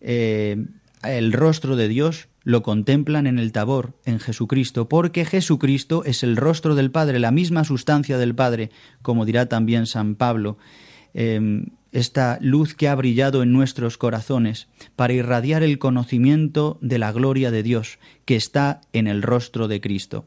eh, 0.00 0.66
el 1.02 1.32
rostro 1.32 1.76
de 1.76 1.88
Dios, 1.88 2.28
lo 2.44 2.62
contemplan 2.62 3.26
en 3.26 3.38
el 3.38 3.52
tabor, 3.52 3.94
en 4.04 4.18
Jesucristo, 4.18 4.88
porque 4.88 5.24
Jesucristo 5.24 6.04
es 6.04 6.22
el 6.22 6.36
rostro 6.36 6.74
del 6.74 6.90
Padre, 6.90 7.20
la 7.20 7.30
misma 7.30 7.64
sustancia 7.64 8.18
del 8.18 8.34
Padre, 8.34 8.70
como 9.00 9.24
dirá 9.24 9.46
también 9.46 9.86
San 9.86 10.16
Pablo. 10.16 10.58
Em, 11.14 11.66
esta 11.92 12.38
luz 12.40 12.74
que 12.74 12.88
ha 12.88 12.94
brillado 12.94 13.42
en 13.42 13.52
nuestros 13.52 13.98
corazones 13.98 14.66
para 14.96 15.12
irradiar 15.12 15.62
el 15.62 15.78
conocimiento 15.78 16.78
de 16.80 16.98
la 16.98 17.12
gloria 17.12 17.50
de 17.50 17.62
Dios 17.62 17.98
que 18.24 18.34
está 18.34 18.80
en 18.92 19.06
el 19.06 19.22
rostro 19.22 19.68
de 19.68 19.80
Cristo. 19.80 20.26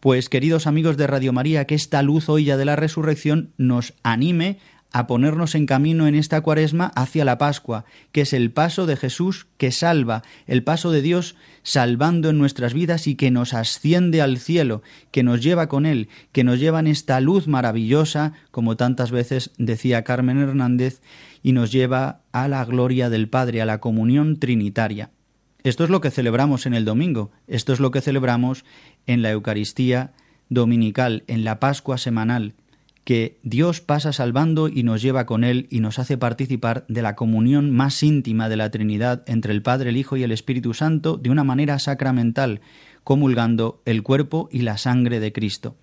Pues 0.00 0.28
queridos 0.28 0.68
amigos 0.68 0.96
de 0.96 1.08
Radio 1.08 1.32
María, 1.32 1.64
que 1.64 1.74
esta 1.74 2.02
luz 2.02 2.28
hoy 2.28 2.44
ya 2.44 2.56
de 2.56 2.64
la 2.64 2.76
resurrección 2.76 3.52
nos 3.56 3.94
anime 4.04 4.60
a 4.92 5.08
ponernos 5.08 5.56
en 5.56 5.66
camino 5.66 6.06
en 6.06 6.14
esta 6.14 6.40
cuaresma 6.40 6.92
hacia 6.94 7.24
la 7.24 7.36
Pascua, 7.36 7.84
que 8.12 8.20
es 8.20 8.32
el 8.32 8.52
paso 8.52 8.86
de 8.86 8.96
Jesús 8.96 9.48
que 9.56 9.72
salva, 9.72 10.22
el 10.46 10.62
paso 10.62 10.92
de 10.92 11.02
Dios 11.02 11.34
salvando 11.64 12.30
en 12.30 12.38
nuestras 12.38 12.74
vidas 12.74 13.08
y 13.08 13.16
que 13.16 13.32
nos 13.32 13.54
asciende 13.54 14.22
al 14.22 14.38
cielo, 14.38 14.82
que 15.10 15.24
nos 15.24 15.42
lleva 15.42 15.68
con 15.68 15.84
Él, 15.84 16.08
que 16.30 16.44
nos 16.44 16.60
lleva 16.60 16.78
en 16.78 16.86
esta 16.86 17.20
luz 17.20 17.48
maravillosa, 17.48 18.34
como 18.52 18.76
tantas 18.76 19.10
veces 19.10 19.50
decía 19.58 20.04
Carmen 20.04 20.38
Hernández, 20.38 21.02
y 21.42 21.50
nos 21.50 21.72
lleva 21.72 22.20
a 22.30 22.46
la 22.46 22.64
gloria 22.64 23.10
del 23.10 23.28
Padre, 23.28 23.62
a 23.62 23.66
la 23.66 23.80
comunión 23.80 24.38
trinitaria. 24.38 25.10
Esto 25.64 25.82
es 25.82 25.90
lo 25.90 26.00
que 26.00 26.12
celebramos 26.12 26.66
en 26.66 26.74
el 26.74 26.84
domingo, 26.84 27.32
esto 27.48 27.72
es 27.72 27.80
lo 27.80 27.90
que 27.90 28.00
celebramos 28.00 28.64
en 29.08 29.22
la 29.22 29.32
Eucaristía 29.32 30.12
dominical, 30.48 31.24
en 31.26 31.42
la 31.42 31.58
Pascua 31.58 31.98
semanal, 31.98 32.54
que 33.02 33.38
Dios 33.42 33.80
pasa 33.80 34.12
salvando 34.12 34.68
y 34.68 34.82
nos 34.82 35.00
lleva 35.00 35.26
con 35.26 35.42
Él 35.42 35.66
y 35.70 35.80
nos 35.80 35.98
hace 35.98 36.18
participar 36.18 36.84
de 36.88 37.00
la 37.00 37.16
comunión 37.16 37.70
más 37.70 38.02
íntima 38.02 38.48
de 38.50 38.56
la 38.56 38.70
Trinidad 38.70 39.24
entre 39.26 39.52
el 39.52 39.62
Padre, 39.62 39.90
el 39.90 39.96
Hijo 39.96 40.16
y 40.16 40.22
el 40.22 40.30
Espíritu 40.30 40.74
Santo 40.74 41.16
de 41.16 41.30
una 41.30 41.42
manera 41.42 41.78
sacramental, 41.78 42.60
comulgando 43.04 43.80
el 43.86 44.02
cuerpo 44.02 44.50
y 44.52 44.60
la 44.60 44.76
sangre 44.76 45.20
de 45.20 45.32
Cristo. 45.32 45.74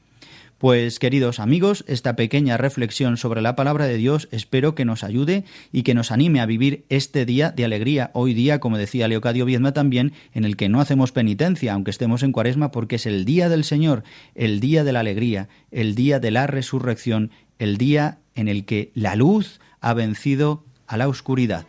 Pues 0.58 1.00
queridos 1.00 1.42
amigos, 1.42 1.84
esta 1.86 2.16
pequeña 2.16 2.56
reflexión 2.56 3.18
sobre 3.18 3.42
la 3.42 3.58
palabra 3.58 3.88
de 3.88 3.98
Dios 3.98 4.30
espero 4.32 4.74
que 4.74 4.86
nos 4.86 5.04
ayude 5.04 5.44
y 5.74 5.84
que 5.84 5.94
nos 5.94 6.12
anime 6.12 6.40
a 6.40 6.46
vivir 6.46 6.86
este 6.88 7.26
día 7.26 7.52
de 7.52 7.66
alegría, 7.66 8.10
hoy 8.14 8.34
día, 8.34 8.62
como 8.62 8.78
decía 8.78 9.10
Leocadio 9.10 9.44
Viedma 9.44 9.74
también, 9.74 10.14
en 10.34 10.46
el 10.46 10.56
que 10.56 10.70
no 10.70 10.80
hacemos 10.80 11.12
penitencia, 11.12 11.74
aunque 11.74 11.92
estemos 11.92 12.24
en 12.24 12.32
cuaresma, 12.32 12.72
porque 12.72 12.96
es 12.96 13.06
el 13.06 13.26
día 13.26 13.50
del 13.50 13.66
Señor, 13.66 14.04
el 14.34 14.62
día 14.62 14.86
de 14.86 14.94
la 14.94 15.02
alegría, 15.02 15.50
el 15.72 15.94
día 15.94 16.22
de 16.22 16.32
la 16.32 16.48
resurrección, 16.48 17.32
el 17.60 17.78
día 17.78 18.20
en 18.34 18.48
el 18.48 18.64
que 18.64 18.92
la 18.96 19.18
luz 19.18 19.60
ha 19.82 19.94
vencido 19.94 20.64
a 20.88 20.96
la 20.96 21.10
oscuridad. 21.10 21.68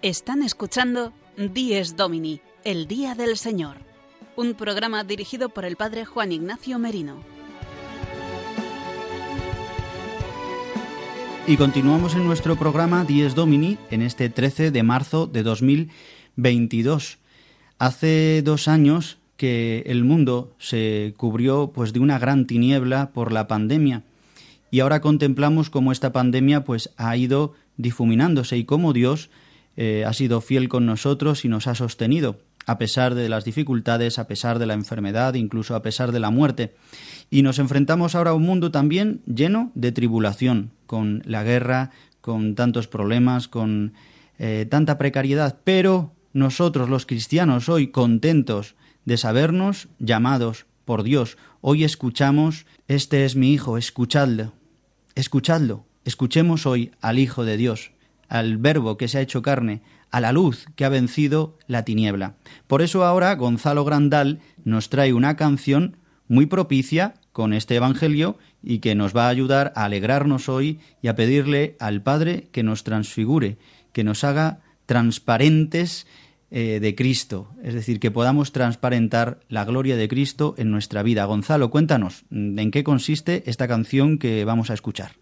Están 0.00 0.44
escuchando 0.44 1.12
Dies 1.36 1.96
Domini, 1.96 2.40
el 2.62 2.86
día 2.86 3.16
del 3.16 3.36
Señor 3.36 3.87
un 4.38 4.54
programa 4.54 5.02
dirigido 5.02 5.48
por 5.48 5.64
el 5.64 5.74
padre 5.74 6.04
Juan 6.04 6.30
Ignacio 6.30 6.78
Merino. 6.78 7.16
Y 11.48 11.56
continuamos 11.56 12.14
en 12.14 12.24
nuestro 12.24 12.54
programa 12.54 13.04
Dies 13.04 13.34
Domini 13.34 13.78
en 13.90 14.00
este 14.00 14.28
13 14.28 14.70
de 14.70 14.82
marzo 14.84 15.26
de 15.26 15.42
2022. 15.42 17.18
Hace 17.80 18.42
dos 18.42 18.68
años 18.68 19.18
que 19.36 19.82
el 19.86 20.04
mundo 20.04 20.54
se 20.58 21.14
cubrió 21.16 21.72
pues 21.74 21.92
de 21.92 21.98
una 21.98 22.20
gran 22.20 22.46
tiniebla 22.46 23.10
por 23.10 23.32
la 23.32 23.48
pandemia 23.48 24.04
y 24.70 24.78
ahora 24.80 25.00
contemplamos 25.00 25.68
cómo 25.68 25.90
esta 25.90 26.12
pandemia 26.12 26.62
pues 26.62 26.90
ha 26.96 27.16
ido 27.16 27.54
difuminándose 27.76 28.56
y 28.56 28.62
cómo 28.62 28.92
Dios 28.92 29.30
eh, 29.76 30.04
ha 30.06 30.12
sido 30.12 30.40
fiel 30.40 30.68
con 30.68 30.86
nosotros 30.86 31.44
y 31.44 31.48
nos 31.48 31.66
ha 31.66 31.74
sostenido 31.74 32.38
a 32.68 32.76
pesar 32.76 33.14
de 33.14 33.30
las 33.30 33.46
dificultades, 33.46 34.18
a 34.18 34.28
pesar 34.28 34.58
de 34.58 34.66
la 34.66 34.74
enfermedad, 34.74 35.32
incluso 35.32 35.74
a 35.74 35.80
pesar 35.80 36.12
de 36.12 36.20
la 36.20 36.28
muerte. 36.28 36.74
Y 37.30 37.40
nos 37.40 37.58
enfrentamos 37.58 38.14
ahora 38.14 38.32
a 38.32 38.34
un 38.34 38.42
mundo 38.42 38.70
también 38.70 39.22
lleno 39.24 39.72
de 39.74 39.90
tribulación, 39.90 40.70
con 40.86 41.22
la 41.24 41.42
guerra, 41.44 41.92
con 42.20 42.54
tantos 42.54 42.86
problemas, 42.86 43.48
con 43.48 43.94
eh, 44.38 44.66
tanta 44.68 44.98
precariedad, 44.98 45.56
pero 45.64 46.12
nosotros 46.34 46.90
los 46.90 47.06
cristianos 47.06 47.70
hoy 47.70 47.88
contentos 47.88 48.74
de 49.06 49.16
sabernos 49.16 49.88
llamados 49.98 50.66
por 50.84 51.04
Dios, 51.04 51.38
hoy 51.62 51.84
escuchamos, 51.84 52.66
este 52.86 53.24
es 53.24 53.34
mi 53.34 53.54
Hijo, 53.54 53.78
escuchadlo, 53.78 54.52
escuchadlo, 55.14 55.86
escuchemos 56.04 56.66
hoy 56.66 56.90
al 57.00 57.18
Hijo 57.18 57.46
de 57.46 57.56
Dios, 57.56 57.92
al 58.28 58.58
Verbo 58.58 58.98
que 58.98 59.08
se 59.08 59.16
ha 59.16 59.22
hecho 59.22 59.40
carne, 59.40 59.80
a 60.10 60.20
la 60.20 60.32
luz 60.32 60.66
que 60.76 60.84
ha 60.84 60.88
vencido 60.88 61.58
la 61.66 61.84
tiniebla. 61.84 62.34
Por 62.66 62.82
eso 62.82 63.04
ahora 63.04 63.34
Gonzalo 63.34 63.84
Grandal 63.84 64.40
nos 64.64 64.88
trae 64.88 65.12
una 65.12 65.36
canción 65.36 65.96
muy 66.28 66.46
propicia 66.46 67.14
con 67.32 67.52
este 67.52 67.76
Evangelio 67.76 68.38
y 68.62 68.78
que 68.78 68.94
nos 68.94 69.16
va 69.16 69.26
a 69.26 69.30
ayudar 69.30 69.72
a 69.76 69.84
alegrarnos 69.84 70.48
hoy 70.48 70.80
y 71.02 71.08
a 71.08 71.16
pedirle 71.16 71.76
al 71.80 72.02
Padre 72.02 72.48
que 72.52 72.62
nos 72.62 72.84
transfigure, 72.84 73.58
que 73.92 74.04
nos 74.04 74.24
haga 74.24 74.60
transparentes 74.86 76.06
eh, 76.50 76.80
de 76.80 76.94
Cristo, 76.94 77.50
es 77.62 77.74
decir, 77.74 78.00
que 78.00 78.10
podamos 78.10 78.52
transparentar 78.52 79.40
la 79.48 79.66
gloria 79.66 79.96
de 79.96 80.08
Cristo 80.08 80.54
en 80.56 80.70
nuestra 80.70 81.02
vida. 81.02 81.26
Gonzalo, 81.26 81.70
cuéntanos, 81.70 82.24
¿en 82.30 82.70
qué 82.70 82.82
consiste 82.84 83.42
esta 83.50 83.68
canción 83.68 84.18
que 84.18 84.46
vamos 84.46 84.70
a 84.70 84.74
escuchar? 84.74 85.12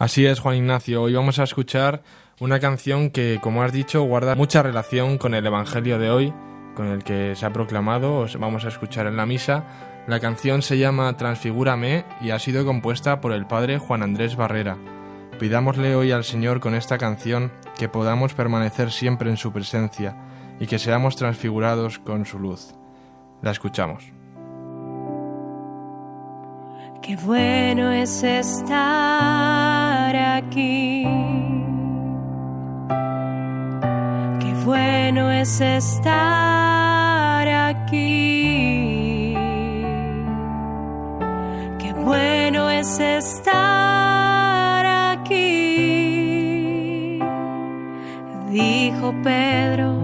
Así 0.00 0.24
es, 0.24 0.40
Juan 0.40 0.56
Ignacio. 0.56 1.02
Hoy 1.02 1.12
vamos 1.12 1.38
a 1.40 1.42
escuchar 1.42 2.00
una 2.40 2.58
canción 2.58 3.10
que, 3.10 3.38
como 3.42 3.62
has 3.62 3.70
dicho, 3.70 4.00
guarda 4.00 4.34
mucha 4.34 4.62
relación 4.62 5.18
con 5.18 5.34
el 5.34 5.44
Evangelio 5.44 5.98
de 5.98 6.10
hoy, 6.10 6.32
con 6.74 6.86
el 6.86 7.04
que 7.04 7.36
se 7.36 7.44
ha 7.44 7.52
proclamado, 7.52 8.16
os 8.20 8.38
vamos 8.38 8.64
a 8.64 8.68
escuchar 8.68 9.06
en 9.06 9.18
la 9.18 9.26
misa. 9.26 9.66
La 10.06 10.18
canción 10.18 10.62
se 10.62 10.78
llama 10.78 11.14
Transfigúrame 11.18 12.06
y 12.22 12.30
ha 12.30 12.38
sido 12.38 12.64
compuesta 12.64 13.20
por 13.20 13.32
el 13.32 13.46
padre 13.46 13.76
Juan 13.76 14.02
Andrés 14.02 14.36
Barrera. 14.36 14.78
Pidámosle 15.38 15.94
hoy 15.94 16.12
al 16.12 16.24
Señor 16.24 16.60
con 16.60 16.74
esta 16.74 16.96
canción 16.96 17.52
que 17.78 17.90
podamos 17.90 18.32
permanecer 18.32 18.92
siempre 18.92 19.28
en 19.28 19.36
su 19.36 19.52
presencia 19.52 20.16
y 20.58 20.66
que 20.66 20.78
seamos 20.78 21.16
transfigurados 21.16 21.98
con 21.98 22.24
su 22.24 22.38
luz. 22.38 22.72
La 23.42 23.50
escuchamos. 23.50 24.19
Qué 27.10 27.16
bueno 27.16 27.90
es 27.90 28.22
estar 28.22 30.14
aquí 30.14 31.04
bueno 34.70 35.30
es 35.32 35.60
estar 35.60 37.48
aquí. 37.48 39.34
Qué 41.78 41.92
bueno 41.92 42.70
es 42.70 43.00
estar 43.00 44.86
aquí. 45.12 45.58
Dijo 48.50 49.12
Pedro 49.24 49.96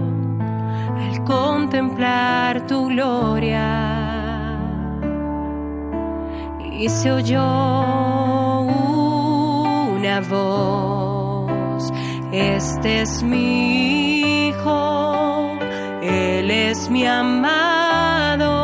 al 0.97 1.23
contemplar 1.23 2.67
tu 2.67 2.87
gloria. 2.87 3.96
Y 6.77 6.89
se 6.89 7.11
oyó 7.11 7.43
una 9.95 10.21
voz. 10.29 11.91
Este 12.31 13.01
es 13.01 13.23
mi 13.23 14.07
él 16.07 16.49
es 16.51 16.89
mi 16.89 17.05
amado, 17.05 18.55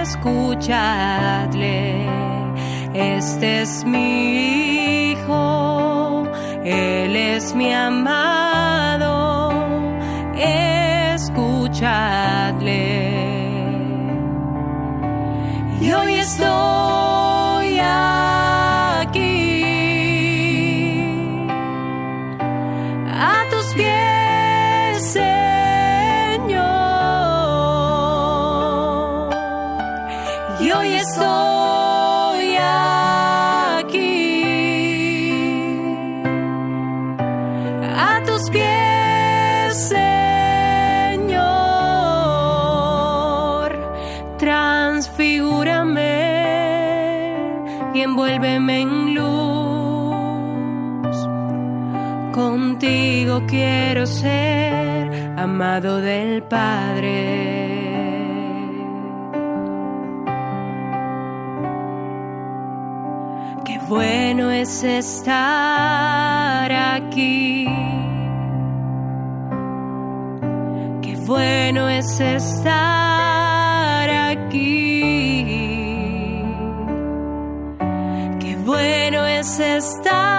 escuchadle, 0.00 0.84
este 2.92 3.62
es 3.62 3.84
mi 3.84 5.12
hijo, 5.12 6.24
Él 6.64 7.14
es 7.14 7.54
mi 7.54 7.72
amado, 7.72 9.52
escuchadle. 11.14 12.31
Y 16.42 16.91
ser 54.06 55.10
amado 55.36 56.00
del 56.00 56.42
Padre. 56.42 57.62
Qué 63.64 63.78
bueno 63.88 64.50
es 64.50 64.82
estar 64.84 66.72
aquí. 66.72 67.66
Qué 71.02 71.16
bueno 71.26 71.88
es 71.88 72.20
estar 72.20 74.10
aquí. 74.10 75.44
Qué 78.40 78.56
bueno 78.64 79.26
es 79.26 79.58
estar 79.60 80.31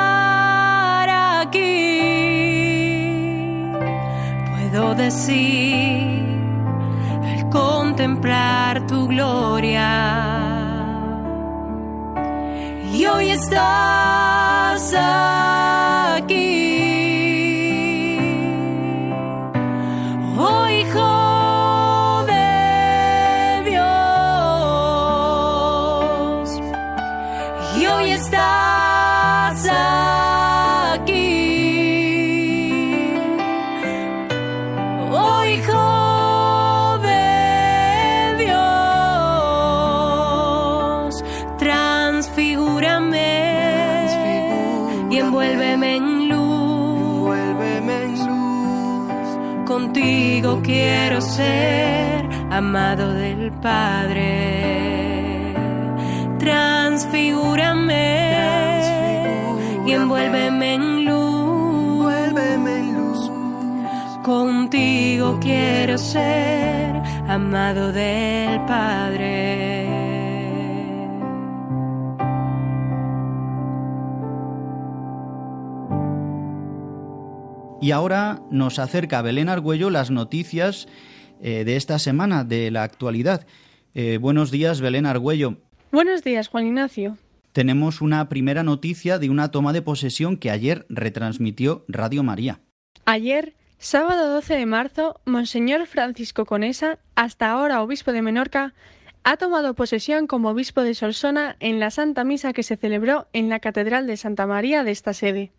al 7.23 7.49
contemplar 7.49 8.87
tu 8.87 9.07
gloria. 9.07 9.89
Y 12.93 13.05
hoy 13.05 13.31
estás 13.31 14.93
aquí. 14.93 15.52
Ser 51.43 52.25
amado 52.51 53.13
del 53.13 53.51
Padre. 53.53 55.53
Transfigúrame 56.39 58.34
y 59.86 59.91
envuélveme 59.91 60.73
en 60.75 61.06
luz. 61.06 61.34
Contigo 64.23 65.38
quiero 65.41 65.97
ser 65.97 66.95
amado 67.27 67.91
del 67.91 68.63
Padre. 68.65 69.89
Y 77.82 77.91
ahora 77.91 78.41
nos 78.49 78.79
acerca 78.79 79.21
Belén 79.21 79.49
Argüello 79.49 79.89
las 79.89 80.10
noticias 80.10 80.88
eh, 81.43 81.65
de 81.65 81.75
esta 81.75 81.99
semana, 81.99 82.45
de 82.45 82.71
la 82.71 82.84
actualidad. 82.84 83.45
Eh, 83.93 84.17
buenos 84.17 84.49
días, 84.49 84.79
Belén 84.79 85.06
Argüello. 85.06 85.58
Buenos 85.91 86.23
días, 86.23 86.47
Juan 86.47 86.67
Ignacio. 86.67 87.17
Tenemos 87.51 87.99
una 87.99 88.29
primera 88.29 88.63
noticia 88.63 89.19
de 89.19 89.29
una 89.29 89.51
toma 89.51 89.73
de 89.73 89.82
posesión 89.82 90.38
que 90.38 90.49
ayer 90.49 90.86
retransmitió 90.88 91.84
Radio 91.89 92.23
María. 92.23 92.62
Ayer, 93.03 93.56
sábado 93.77 94.34
12 94.34 94.56
de 94.56 94.65
marzo, 94.65 95.19
Monseñor 95.25 95.86
Francisco 95.86 96.45
Conesa, 96.45 96.97
hasta 97.15 97.51
ahora 97.51 97.84
obispo 97.84 98.13
de 98.13 98.21
Menorca, 98.21 98.73
ha 99.25 99.36
tomado 99.36 99.73
posesión 99.73 100.27
como 100.27 100.49
obispo 100.49 100.82
de 100.82 100.95
Solsona 100.95 101.58
en 101.60 101.82
la 101.82 101.91
Santa 101.91 102.23
Misa 102.23 102.53
que 102.53 102.63
se 102.63 102.77
celebró 102.77 103.27
en 103.34 103.49
la 103.49 103.60
Catedral 103.60 104.08
de 104.08 104.15
Santa 104.15 104.47
María 104.47 104.86
de 104.86 104.91
esta 104.91 105.13
sede. 105.13 105.51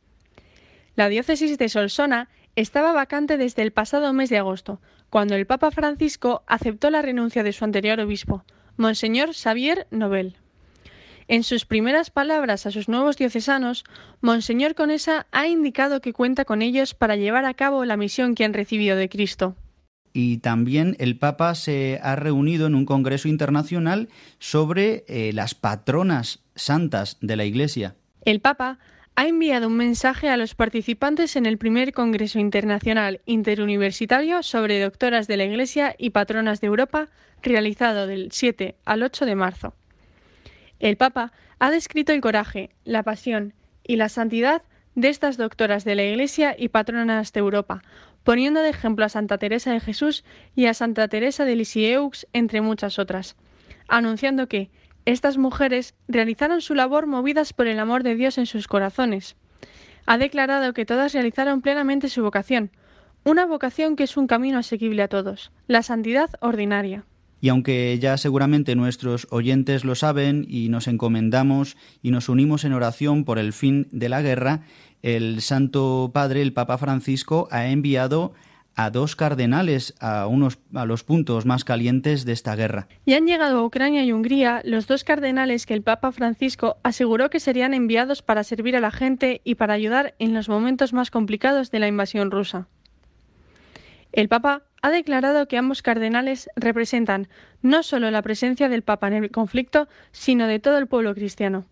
La 0.97 1.11
diócesis 1.11 1.59
de 1.59 1.69
Solsona 1.69 2.31
estaba 2.57 2.93
vacante 2.93 3.37
desde 3.37 3.61
el 3.61 3.73
pasado 3.73 4.15
mes 4.15 4.31
de 4.31 4.39
agosto, 4.39 4.81
cuando 5.15 5.37
el 5.37 5.47
Papa 5.47 5.71
Francisco 5.71 6.43
aceptó 6.49 6.91
la 6.91 7.01
renuncia 7.01 7.45
de 7.45 7.53
su 7.53 7.65
anterior 7.65 8.01
obispo, 8.01 8.43
Monseñor 8.77 9.33
Xavier 9.33 9.87
Nobel. 9.93 10.35
En 11.29 11.45
sus 11.45 11.67
primeras 11.67 12.11
palabras 12.11 12.67
a 12.67 12.73
sus 12.73 12.89
nuevos 12.89 13.17
diocesanos, 13.17 13.85
Monseñor 14.21 14.75
Conesa 14.75 15.29
ha 15.31 15.47
indicado 15.47 16.01
que 16.01 16.13
cuenta 16.13 16.45
con 16.45 16.63
ellos 16.63 16.95
para 16.95 17.15
llevar 17.15 17.45
a 17.45 17.55
cabo 17.55 17.85
la 17.85 17.97
misión 17.97 18.35
que 18.35 18.45
han 18.45 18.55
recibido 18.55 18.97
de 18.97 19.09
Cristo. 19.09 19.55
Y 20.13 20.39
también 20.39 20.97
el 20.99 21.17
Papa 21.17 21.55
se 21.55 22.01
ha 22.03 22.17
reunido 22.17 22.67
en 22.67 22.75
un 22.75 22.85
congreso 22.85 23.29
internacional 23.29 24.09
sobre 24.41 25.05
eh, 25.07 25.33
las 25.33 25.55
patronas 25.55 26.41
santas 26.57 27.19
de 27.21 27.37
la 27.37 27.45
Iglesia. 27.45 27.95
El 28.25 28.41
Papa 28.41 28.81
ha 29.17 29.27
enviado 29.29 29.69
un 29.69 29.77
mensaje 29.77 30.29
a 30.29 30.37
los 30.37 30.55
participantes 30.55 31.37
en 31.37 31.47
el 31.47 31.57
primer 31.57 31.93
Congreso 31.93 32.41
Internacional 32.41 33.21
Interuniversitario 33.27 34.43
sobre 34.43 34.81
Doctoras 34.81 35.29
de 35.29 35.37
la 35.37 35.45
Iglesia 35.45 35.95
y 35.99 36.11
Patronas 36.11 36.61
de 36.61 36.67
Europa, 36.67 37.11
realizado 37.43 38.09
del 38.09 38.33
7 38.33 38.77
al 38.85 39.03
8 39.05 39.27
de 39.27 39.35
marzo. 39.37 39.75
El 40.81 40.97
Papa 40.97 41.33
ha 41.61 41.71
descrito 41.71 42.13
el 42.13 42.21
coraje, 42.21 42.71
la 42.85 43.05
pasión 43.05 43.55
y 43.85 43.97
la 43.97 44.09
santidad 44.09 44.63
de 44.97 45.09
estas 45.09 45.37
doctoras 45.37 45.85
de 45.85 45.95
la 45.95 46.03
Iglesia 46.03 46.57
y 46.59 46.69
patronas 46.69 47.33
de 47.33 47.41
Europa, 47.41 47.83
poniendo 48.25 48.63
de 48.63 48.71
ejemplo 48.71 49.05
a 49.05 49.09
Santa 49.09 49.39
Teresa 49.39 49.73
de 49.73 49.81
Jesús 49.81 50.25
y 50.57 50.67
a 50.67 50.75
Santa 50.75 51.07
Teresa 51.07 51.45
de 51.45 51.55
Lisieux, 51.55 52.27
entre 52.33 52.61
muchas 52.61 52.99
otras, 52.99 53.37
anunciando 53.87 54.49
que 54.49 54.71
estas 55.07 55.39
mujeres 55.39 55.95
realizaron 56.09 56.61
su 56.61 56.75
labor 56.75 57.07
movidas 57.07 57.53
por 57.53 57.67
el 57.67 57.79
amor 57.79 58.03
de 58.03 58.15
Dios 58.15 58.39
en 58.39 58.47
sus 58.47 58.69
corazones. 58.69 59.37
Ha 60.07 60.19
declarado 60.19 60.73
que 60.73 60.87
todas 60.87 61.13
realizaron 61.13 61.61
plenamente 61.61 62.09
su 62.09 62.23
vocación, 62.23 62.71
una 63.25 63.47
vocación 63.47 63.97
que 63.97 64.05
es 64.05 64.17
un 64.17 64.27
camino 64.27 64.59
asequible 64.59 65.03
a 65.03 65.09
todos, 65.09 65.51
la 65.67 65.83
santidad 65.83 66.31
ordinaria. 66.41 67.05
Y 67.41 67.51
aunque 67.51 67.99
ya 68.01 68.17
seguramente 68.17 68.75
nuestros 68.75 69.27
oyentes 69.31 69.85
lo 69.85 69.95
saben 69.95 70.47
y 70.49 70.71
nos 70.71 70.89
encomendamos 70.89 71.77
y 72.03 72.11
nos 72.11 72.31
unimos 72.31 72.65
en 72.65 72.73
oración 72.73 73.25
por 73.25 73.39
el 73.39 73.53
fin 73.53 73.87
de 73.93 74.09
la 74.09 74.23
guerra, 74.23 74.63
el 75.03 75.43
Santo 75.43 76.11
Padre, 76.15 76.41
el 76.41 76.55
Papa 76.55 76.79
Francisco, 76.79 77.47
ha 77.51 77.67
enviado 77.67 78.33
a 78.77 78.91
dos 78.91 79.17
cardenales 79.17 79.95
a 80.01 80.27
unos 80.27 80.59
a 80.75 80.85
los 80.85 81.05
puntos 81.05 81.47
más 81.47 81.65
calientes 81.65 82.25
de 82.25 82.33
esta 82.33 82.57
guerra. 82.57 82.89
Y 83.05 83.15
han 83.15 83.27
llegado 83.27 83.59
a 83.59 83.65
Ucrania 83.65 84.05
y 84.05 84.13
Hungría 84.13 84.63
los 84.65 84.87
dos 84.87 85.05
cardenales 85.05 85.67
que 85.67 85.75
el 85.75 85.83
Papa 85.83 86.13
Francisco 86.13 86.77
aseguró 86.83 87.31
que 87.31 87.41
serían 87.41 87.75
enviados 87.75 88.23
para 88.23 88.45
servir 88.45 88.77
a 88.77 88.81
la 88.81 88.91
gente 88.91 89.41
y 89.45 89.55
para 89.57 89.75
ayudar 89.75 90.15
en 90.19 90.35
los 90.35 90.49
momentos 90.49 90.93
más 90.93 91.11
complicados 91.11 91.71
de 91.71 91.79
la 91.79 91.89
invasión 91.89 92.31
rusa. 92.31 92.69
El 94.13 94.29
Papa 94.29 94.63
ha 94.81 94.91
declarado 94.91 95.49
que 95.49 95.59
ambos 95.59 95.83
cardenales 95.83 96.49
representan 96.55 97.29
no 97.63 97.83
solo 97.83 98.11
la 98.11 98.23
presencia 98.23 98.69
del 98.69 98.83
Papa 98.83 99.09
en 99.09 99.15
el 99.15 99.31
conflicto, 99.31 99.89
sino 100.13 100.47
de 100.47 100.61
todo 100.61 100.79
el 100.79 100.87
pueblo 100.87 101.15
cristiano. 101.15 101.65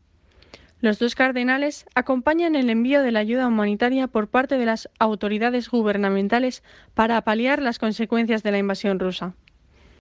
Los 0.82 0.98
dos 0.98 1.14
cardenales 1.14 1.86
acompañan 1.94 2.56
el 2.56 2.68
envío 2.68 3.04
de 3.04 3.12
la 3.12 3.20
ayuda 3.20 3.46
humanitaria 3.46 4.08
por 4.08 4.26
parte 4.26 4.58
de 4.58 4.66
las 4.66 4.90
autoridades 4.98 5.70
gubernamentales 5.70 6.64
para 6.92 7.22
paliar 7.22 7.62
las 7.62 7.78
consecuencias 7.78 8.42
de 8.42 8.50
la 8.50 8.58
invasión 8.58 8.98
rusa. 8.98 9.36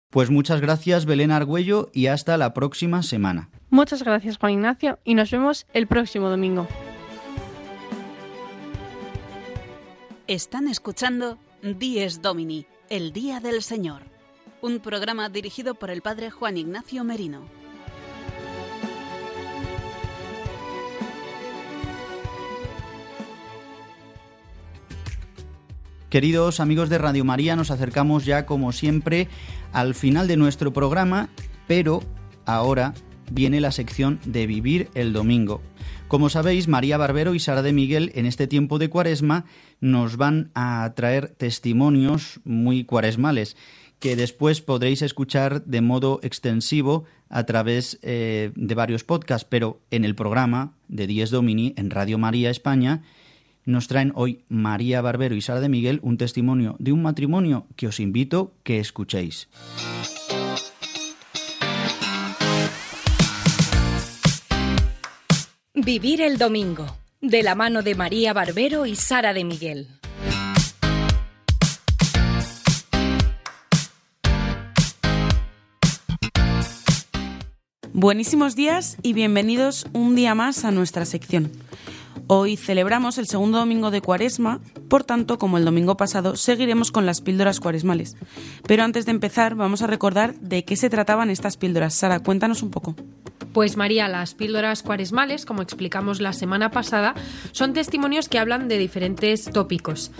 Pues 0.10 0.32
muchas 0.32 0.60
gracias 0.60 1.06
Belén 1.06 1.30
Argüello 1.30 1.92
y 1.94 2.08
hasta 2.08 2.36
la 2.36 2.56
próxima 2.56 3.04
semana. 3.04 3.50
Muchas 3.70 4.02
gracias 4.02 4.40
Juan 4.40 4.54
Ignacio 4.54 4.98
y 5.04 5.14
nos 5.14 5.30
vemos 5.30 5.68
el 5.74 5.86
próximo 5.86 6.32
domingo. 6.32 6.68
Están 10.26 10.68
escuchando 10.68 11.38
Dies 11.62 12.24
Domini, 12.24 12.66
el 12.90 13.14
Día 13.14 13.40
del 13.40 13.62
Señor, 13.62 14.02
un 14.64 14.80
programa 14.80 15.30
dirigido 15.30 15.76
por 15.76 15.92
el 15.92 16.02
Padre 16.02 16.32
Juan 16.32 16.58
Ignacio 16.58 17.04
Merino. 17.04 17.61
Queridos 26.12 26.60
amigos 26.60 26.90
de 26.90 26.98
Radio 26.98 27.24
María, 27.24 27.56
nos 27.56 27.72
acercamos 27.72 28.26
ya 28.26 28.46
como 28.46 28.74
siempre 28.74 29.30
al 29.72 29.96
final 29.96 30.28
de 30.28 30.36
nuestro 30.36 30.74
programa, 30.74 31.30
pero 31.68 32.04
ahora 32.46 32.94
viene 33.32 33.62
la 33.62 33.72
sección 33.72 34.20
de 34.26 34.46
Vivir 34.46 34.90
el 34.94 35.14
Domingo. 35.14 35.62
Como 36.10 36.28
sabéis, 36.28 36.68
María 36.68 36.98
Barbero 36.98 37.34
y 37.34 37.40
Sara 37.40 37.62
de 37.62 37.72
Miguel 37.72 38.12
en 38.14 38.26
este 38.26 38.46
tiempo 38.46 38.78
de 38.78 38.90
cuaresma 38.90 39.46
nos 39.80 40.18
van 40.18 40.52
a 40.54 40.92
traer 40.98 41.30
testimonios 41.30 42.42
muy 42.44 42.84
cuaresmales 42.84 43.56
que 44.00 44.18
después 44.18 44.60
podréis 44.60 45.04
escuchar 45.04 45.64
de 45.64 45.80
modo 45.80 46.20
extensivo 46.24 47.06
a 47.30 47.46
través 47.46 48.00
eh, 48.02 48.52
de 48.56 48.76
varios 48.76 49.06
podcasts, 49.06 49.48
pero 49.50 49.80
en 49.92 50.04
el 50.04 50.16
programa 50.16 50.74
de 50.90 51.08
Diez 51.08 51.30
Domini 51.30 51.74
en 51.78 51.90
Radio 51.90 52.18
María 52.18 52.50
España 52.50 53.02
nos 53.66 53.88
traen 53.88 54.12
hoy 54.16 54.44
María 54.50 55.02
Barbero 55.02 55.36
y 55.36 55.42
Sara 55.42 55.60
de 55.60 55.70
Miguel 55.70 56.00
un 56.04 56.18
testimonio 56.18 56.76
de 56.80 56.92
un 56.92 57.02
matrimonio 57.02 57.68
que 57.76 57.88
os 57.88 58.00
invito 58.00 58.54
que 58.64 58.80
escuchéis. 58.80 59.50
Vivir 65.74 66.22
el 66.22 66.38
domingo, 66.38 66.98
de 67.22 67.44
la 67.44 67.56
mano 67.56 67.82
de 67.82 67.96
María 67.96 68.34
Barbero 68.34 68.86
y 68.86 68.96
Sara 68.96 69.34
de 69.34 69.44
Miguel. 69.44 69.88
Buenísimos 77.94 78.56
días 78.56 78.98
y 79.04 79.14
bienvenidos 79.14 79.86
un 79.94 80.16
día 80.16 80.34
más 80.34 80.66
a 80.66 80.72
nuestra 80.72 81.06
sección. 81.06 81.52
Hoy 82.34 82.56
celebramos 82.56 83.18
el 83.18 83.28
segundo 83.28 83.58
domingo 83.58 83.92
de 83.92 84.00
Cuaresma, 84.00 84.62
por 84.88 85.04
tanto, 85.04 85.38
como 85.38 85.58
el 85.58 85.66
domingo 85.66 85.98
pasado, 85.98 86.38
seguiremos 86.38 86.90
con 86.90 87.06
las 87.06 87.20
píldoras 87.20 87.60
cuaresmales. 87.60 88.16
Pero 88.66 88.86
antes 88.86 89.06
de 89.06 89.12
empezar, 89.12 89.56
vamos 89.56 89.82
a 89.82 89.88
recordar 89.88 90.36
de 90.36 90.64
qué 90.64 90.78
se 90.78 90.90
trataban 90.90 91.30
estas 91.30 91.58
píldoras. 91.58 91.94
Sara, 91.94 92.22
cuéntanos 92.22 92.64
un 92.64 92.72
poco. 92.72 92.96
Pues 93.54 93.76
María, 93.76 94.08
las 94.08 94.34
píldoras 94.34 94.82
cuaresmales, 94.82 95.46
como 95.46 95.62
explicamos 95.62 96.22
la 96.22 96.32
semana 96.32 96.72
pasada, 96.72 97.16
son 97.52 97.74
testimonios 97.74 98.30
que 98.30 98.40
hablan 98.40 98.70
de 98.70 98.78
diferentes 98.78 99.46
tópicos. 99.52 100.12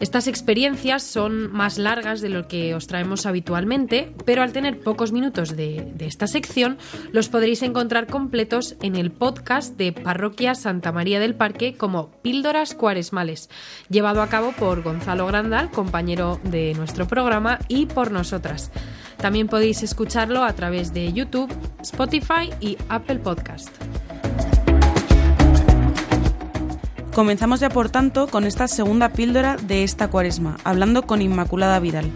Estas 0.00 0.26
experiencias 0.26 1.02
son 1.04 1.52
más 1.52 1.78
largas 1.78 2.20
de 2.20 2.30
lo 2.30 2.48
que 2.48 2.74
os 2.74 2.88
traemos 2.88 3.26
habitualmente, 3.26 4.12
pero 4.24 4.42
al 4.42 4.52
tener 4.52 4.80
pocos 4.80 5.12
minutos 5.12 5.56
de, 5.56 5.94
esta 6.00 6.26
sección, 6.26 6.78
los 7.12 7.28
podréis 7.28 7.62
encontrar 7.62 8.08
completos 8.08 8.76
en 8.82 8.96
el 8.96 9.12
podcast 9.12 9.76
de 9.76 9.92
Parroquia 9.92 10.54
Santa 10.54 10.90
María 10.90 11.20
del 11.20 11.34
Parque 11.34 11.76
como 11.76 12.10
Píldoras 12.22 12.74
Cuaresmales, 12.74 13.50
llevado 13.88 14.22
a 14.22 14.28
cabo 14.28 14.52
por 14.52 14.82
Gonzalo 14.82 15.26
Grandal, 15.26 15.70
compañero 15.70 16.40
de 16.42 16.74
nuestro 16.74 17.06
programa, 17.06 17.60
y 17.68 17.86
por 17.86 18.10
nosotras. 18.10 18.72
También 19.20 19.48
podéis 19.48 19.82
escucharlo 19.82 20.44
a 20.44 20.52
través 20.54 20.94
de 20.94 21.12
YouTube, 21.12 21.52
Spotify 21.82 22.50
y 22.60 22.78
Apple 22.88 23.18
Podcast. 23.18 23.68
Comenzamos 27.14 27.60
ya 27.60 27.68
por 27.68 27.90
tanto 27.90 28.28
con 28.28 28.44
esta 28.44 28.66
segunda 28.66 29.10
píldora 29.10 29.56
de 29.56 29.82
esta 29.82 30.08
cuaresma, 30.08 30.56
hablando 30.64 31.02
con 31.02 31.20
Inmaculada 31.20 31.78
Vidal. 31.80 32.10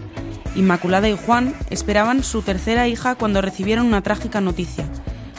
Inmaculada 0.55 1.07
y 1.09 1.17
Juan 1.17 1.53
esperaban 1.69 2.23
su 2.23 2.41
tercera 2.41 2.87
hija 2.87 3.15
cuando 3.15 3.41
recibieron 3.41 3.85
una 3.85 4.01
trágica 4.01 4.41
noticia. 4.41 4.85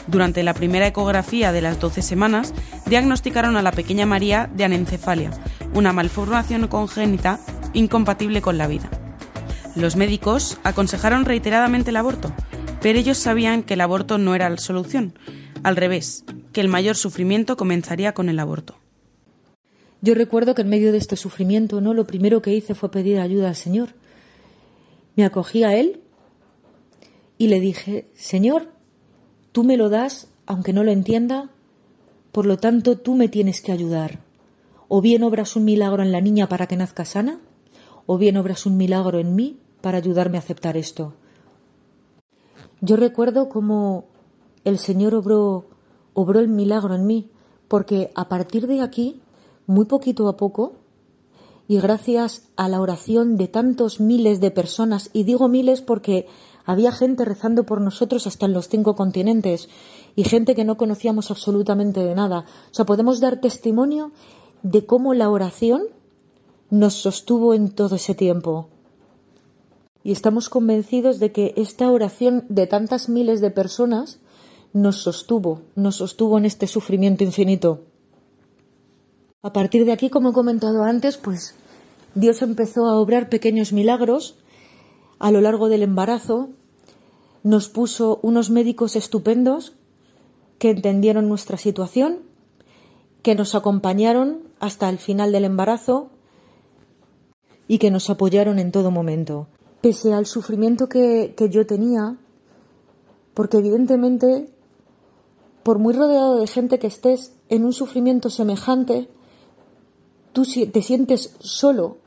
Durante 0.07 0.43
la 0.43 0.53
primera 0.53 0.87
ecografía 0.87 1.51
de 1.51 1.61
las 1.61 1.79
12 1.81 2.01
semanas, 2.01 2.53
diagnosticaron 2.85 3.57
a 3.57 3.61
la 3.61 3.73
pequeña 3.73 4.05
María 4.05 4.49
de 4.53 4.63
anencefalia, 4.63 5.31
una 5.73 5.91
malformación 5.91 6.67
congénita 6.67 7.39
incompatible 7.73 8.41
con 8.41 8.57
la 8.57 8.67
vida. 8.67 8.89
Los 9.77 9.95
médicos 9.95 10.57
aconsejaron 10.63 11.23
reiteradamente 11.23 11.91
el 11.91 11.97
aborto, 11.97 12.33
pero 12.81 12.97
ellos 12.97 13.19
sabían 13.19 13.61
que 13.61 13.75
el 13.75 13.81
aborto 13.81 14.17
no 14.17 14.33
era 14.33 14.49
la 14.49 14.57
solución. 14.57 15.13
Al 15.61 15.75
revés, 15.75 16.25
que 16.51 16.61
el 16.61 16.67
mayor 16.67 16.95
sufrimiento 16.95 17.57
comenzaría 17.57 18.15
con 18.15 18.27
el 18.27 18.39
aborto. 18.39 18.75
Yo 20.01 20.15
recuerdo 20.15 20.55
que 20.55 20.63
en 20.63 20.69
medio 20.69 20.91
de 20.91 20.97
este 20.97 21.15
sufrimiento, 21.15 21.79
¿no? 21.79 21.93
Lo 21.93 22.07
primero 22.07 22.41
que 22.41 22.55
hice 22.55 22.73
fue 22.73 22.89
pedir 22.89 23.19
ayuda 23.19 23.49
al 23.49 23.55
Señor. 23.55 23.89
Me 25.15 25.23
acogí 25.23 25.63
a 25.63 25.75
Él 25.75 26.01
y 27.37 27.47
le 27.47 27.59
dije, 27.59 28.07
Señor, 28.15 28.71
tú 29.51 29.63
me 29.63 29.77
lo 29.77 29.89
das 29.89 30.27
aunque 30.47 30.73
no 30.73 30.83
lo 30.83 30.91
entienda, 30.91 31.51
por 32.31 32.47
lo 32.47 32.57
tanto 32.57 32.97
tú 32.97 33.15
me 33.15 33.27
tienes 33.27 33.61
que 33.61 33.73
ayudar. 33.73 34.21
O 34.87 35.01
bien 35.01 35.21
obras 35.21 35.55
un 35.55 35.65
milagro 35.65 36.01
en 36.01 36.11
la 36.11 36.21
niña 36.21 36.49
para 36.49 36.65
que 36.65 36.77
nazca 36.77 37.05
sana, 37.05 37.39
o 38.07 38.17
bien 38.17 38.37
obras 38.37 38.65
un 38.65 38.75
milagro 38.75 39.19
en 39.19 39.35
mí 39.35 39.59
para 39.87 39.99
ayudarme 39.99 40.37
a 40.37 40.41
aceptar 40.41 40.75
esto. 40.75 41.13
Yo 42.81 42.97
recuerdo 42.97 43.47
cómo 43.47 44.03
el 44.65 44.79
Señor 44.79 45.15
obró, 45.15 45.69
obró 46.13 46.41
el 46.41 46.49
milagro 46.49 46.93
en 46.93 47.07
mí, 47.07 47.31
porque 47.69 48.11
a 48.13 48.27
partir 48.27 48.67
de 48.67 48.81
aquí, 48.81 49.21
muy 49.65 49.85
poquito 49.85 50.27
a 50.27 50.35
poco, 50.35 50.73
y 51.69 51.79
gracias 51.79 52.49
a 52.57 52.67
la 52.67 52.81
oración 52.81 53.37
de 53.37 53.47
tantos 53.47 54.01
miles 54.01 54.41
de 54.41 54.51
personas, 54.51 55.09
y 55.13 55.23
digo 55.23 55.47
miles 55.47 55.81
porque 55.81 56.27
había 56.65 56.91
gente 56.91 57.23
rezando 57.23 57.65
por 57.65 57.79
nosotros 57.79 58.27
hasta 58.27 58.45
en 58.45 58.51
los 58.51 58.67
cinco 58.67 58.93
continentes, 58.93 59.69
y 60.17 60.25
gente 60.25 60.53
que 60.53 60.65
no 60.65 60.75
conocíamos 60.75 61.31
absolutamente 61.31 62.03
de 62.03 62.13
nada. 62.13 62.39
O 62.71 62.73
sea, 62.73 62.85
podemos 62.85 63.21
dar 63.21 63.39
testimonio 63.39 64.11
de 64.63 64.85
cómo 64.85 65.13
la 65.13 65.29
oración 65.29 65.83
nos 66.69 66.95
sostuvo 66.95 67.53
en 67.53 67.69
todo 67.69 67.95
ese 67.95 68.15
tiempo 68.15 68.67
y 70.07 70.13
estamos 70.13 70.47
convencidos 70.47 71.19
de 71.19 71.33
que 71.33 71.53
esta 71.57 71.91
oración 71.91 72.45
de 72.47 72.65
tantas 72.65 73.09
miles 73.09 73.41
de 73.41 73.51
personas 73.51 74.21
nos 74.71 75.01
sostuvo, 75.01 75.63
nos 75.75 75.97
sostuvo 75.97 76.37
en 76.37 76.45
este 76.45 76.65
sufrimiento 76.65 77.25
infinito. 77.25 77.81
A 79.43 79.51
partir 79.51 79.83
de 79.83 79.91
aquí, 79.91 80.09
como 80.09 80.29
he 80.29 80.31
comentado 80.31 80.83
antes, 80.83 81.17
pues 81.17 81.55
Dios 82.15 82.41
empezó 82.41 82.85
a 82.85 82.97
obrar 82.97 83.27
pequeños 83.27 83.73
milagros 83.73 84.37
a 85.19 85.29
lo 85.29 85.41
largo 85.41 85.67
del 85.67 85.83
embarazo, 85.83 86.51
nos 87.43 87.67
puso 87.67 88.21
unos 88.23 88.49
médicos 88.49 88.95
estupendos 88.95 89.73
que 90.57 90.69
entendieron 90.69 91.27
nuestra 91.27 91.57
situación, 91.57 92.19
que 93.23 93.35
nos 93.35 93.55
acompañaron 93.55 94.43
hasta 94.61 94.87
el 94.87 94.99
final 94.99 95.33
del 95.33 95.43
embarazo 95.43 96.11
y 97.67 97.77
que 97.77 97.91
nos 97.91 98.09
apoyaron 98.09 98.57
en 98.57 98.71
todo 98.71 98.89
momento 98.89 99.49
pese 99.87 100.13
al 100.13 100.25
sufrimiento 100.25 100.89
que, 100.89 101.33
yo 101.49 101.65
tenía, 101.65 102.17
porque 103.33 103.55
evidentemente, 103.55 104.51
por 105.63 105.79
muy 105.79 105.93
rodeado 105.93 106.35
de 106.35 106.47
gente 106.47 106.77
que 106.77 106.87
estés 106.87 107.31
en 107.47 107.63
un 107.63 107.71
sufrimiento 107.71 108.29
semejante, 108.29 109.07
tú 110.33 110.43
te 110.43 110.81
sientes 110.81 111.37
solo. 111.39 111.99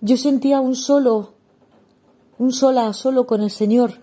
Yo 0.00 0.16
sentía 0.16 0.60
un 0.60 0.76
solo, 0.76 1.32
un 2.38 2.52
sola 2.52 2.92
solo 2.92 3.26
con 3.26 3.42
el 3.42 3.50
Señor. 3.50 3.94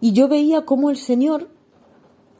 Y 0.00 0.12
yo 0.12 0.28
veía 0.28 0.64
cómo 0.64 0.88
el 0.88 0.96
Señor, 0.96 1.50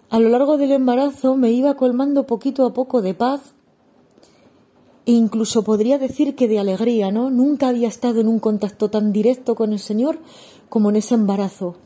a 0.09 0.19
lo 0.19 0.31
largo 0.31 0.57
del 0.57 0.73
embarazo, 0.73 1.37
me 1.37 1.51
iba 1.51 1.77
colmando 1.77 2.25
poquito 2.25 2.65
a 2.65 2.73
poco 2.73 3.03
de 3.03 3.13
paz, 3.13 3.53
incluso 5.05 5.65
podría 5.65 5.99
decir 5.99 6.35
que 6.35 6.49
de 6.49 6.59
alegría, 6.59 7.11
¿no? 7.11 7.31
Nunca 7.31 7.69
había 7.69 7.89
estado 7.89 8.21
en 8.21 8.29
un 8.29 8.39
contacto 8.39 8.89
tan 8.89 9.13
directo 9.13 9.55
con 9.55 9.73
el 9.73 9.79
Señor 9.79 10.19
como 10.69 10.91
en 10.91 10.97
ese 10.97 11.15
embarazo. 11.15 11.77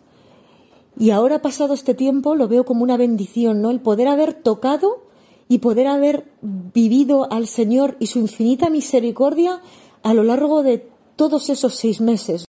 Y 0.98 1.10
ahora, 1.10 1.42
pasado 1.42 1.74
este 1.74 1.94
tiempo, 1.94 2.34
lo 2.34 2.48
veo 2.48 2.64
como 2.64 2.82
una 2.82 2.96
bendición, 2.96 3.60
¿no? 3.60 3.70
El 3.70 3.80
poder 3.80 4.08
haber 4.08 4.34
tocado 4.34 5.06
y 5.48 5.58
poder 5.58 5.86
haber 5.86 6.24
vivido 6.40 7.30
al 7.30 7.46
Señor 7.46 7.96
y 8.00 8.06
su 8.06 8.18
infinita 8.18 8.70
misericordia 8.70 9.60
a 10.02 10.14
lo 10.14 10.22
largo 10.22 10.62
de 10.62 10.88
todos 11.16 11.50
esos 11.50 11.74
seis 11.74 12.00
meses. 12.00 12.44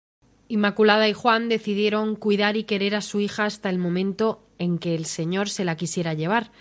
Inmaculada 0.48 1.08
y 1.08 1.12
Juan 1.12 1.48
decidieron 1.48 2.14
cuidar 2.14 2.56
y 2.56 2.64
querer 2.64 2.94
a 2.94 3.00
su 3.00 3.20
hija 3.20 3.44
hasta 3.44 3.68
el 3.68 3.78
momento 3.78 4.40
en 4.58 4.78
que 4.78 4.94
el 4.94 5.06
Señor 5.06 5.48
se 5.48 5.64
la 5.64 5.76
quisiera 5.76 6.14
llevar. 6.14 6.52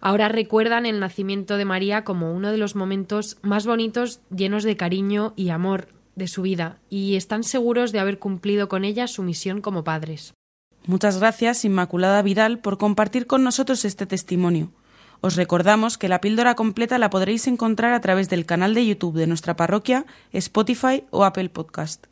Ahora 0.00 0.28
recuerdan 0.28 0.86
el 0.86 1.00
nacimiento 1.00 1.56
de 1.56 1.64
María 1.64 2.04
como 2.04 2.32
uno 2.32 2.50
de 2.52 2.58
los 2.58 2.76
momentos 2.76 3.38
más 3.42 3.66
bonitos, 3.66 4.20
llenos 4.34 4.64
de 4.64 4.76
cariño 4.76 5.32
y 5.36 5.50
amor 5.50 5.88
de 6.14 6.28
su 6.28 6.42
vida, 6.42 6.78
y 6.90 7.16
están 7.16 7.44
seguros 7.44 7.92
de 7.92 8.00
haber 8.00 8.18
cumplido 8.18 8.68
con 8.68 8.84
ella 8.84 9.06
su 9.06 9.22
misión 9.22 9.60
como 9.60 9.84
padres. 9.84 10.34
Muchas 10.86 11.18
gracias, 11.18 11.64
Inmaculada 11.64 12.22
Vidal, 12.22 12.58
por 12.58 12.78
compartir 12.78 13.26
con 13.26 13.44
nosotros 13.44 13.84
este 13.84 14.06
testimonio. 14.06 14.70
Os 15.20 15.36
recordamos 15.36 15.98
que 15.98 16.08
la 16.08 16.20
píldora 16.20 16.54
completa 16.54 16.98
la 16.98 17.10
podréis 17.10 17.46
encontrar 17.48 17.92
a 17.92 18.00
través 18.00 18.28
del 18.28 18.46
canal 18.46 18.74
de 18.74 18.86
YouTube 18.86 19.16
de 19.16 19.26
nuestra 19.26 19.56
parroquia, 19.56 20.06
Spotify 20.32 21.04
o 21.10 21.24
Apple 21.24 21.48
Podcast. 21.48 22.06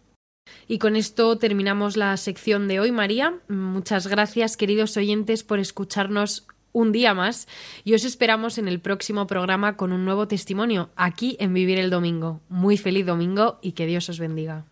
Y 0.68 0.78
con 0.78 0.96
esto 0.96 1.38
terminamos 1.38 1.96
la 1.96 2.16
sección 2.16 2.68
de 2.68 2.80
hoy, 2.80 2.92
María. 2.92 3.34
Muchas 3.48 4.08
gracias, 4.08 4.56
queridos 4.56 4.96
oyentes, 4.96 5.44
por 5.44 5.58
escucharnos 5.58 6.46
un 6.76 6.92
día 6.92 7.14
más 7.14 7.48
y 7.84 7.94
os 7.94 8.04
esperamos 8.04 8.58
en 8.58 8.68
el 8.68 8.80
próximo 8.80 9.26
programa 9.26 9.78
con 9.78 9.92
un 9.92 10.04
nuevo 10.04 10.28
testimonio 10.28 10.90
aquí 10.94 11.38
en 11.40 11.54
Vivir 11.54 11.78
el 11.78 11.88
Domingo. 11.88 12.42
Muy 12.50 12.76
feliz 12.76 13.06
domingo 13.06 13.58
y 13.62 13.72
que 13.72 13.86
Dios 13.86 14.10
os 14.10 14.18
bendiga. 14.18 14.66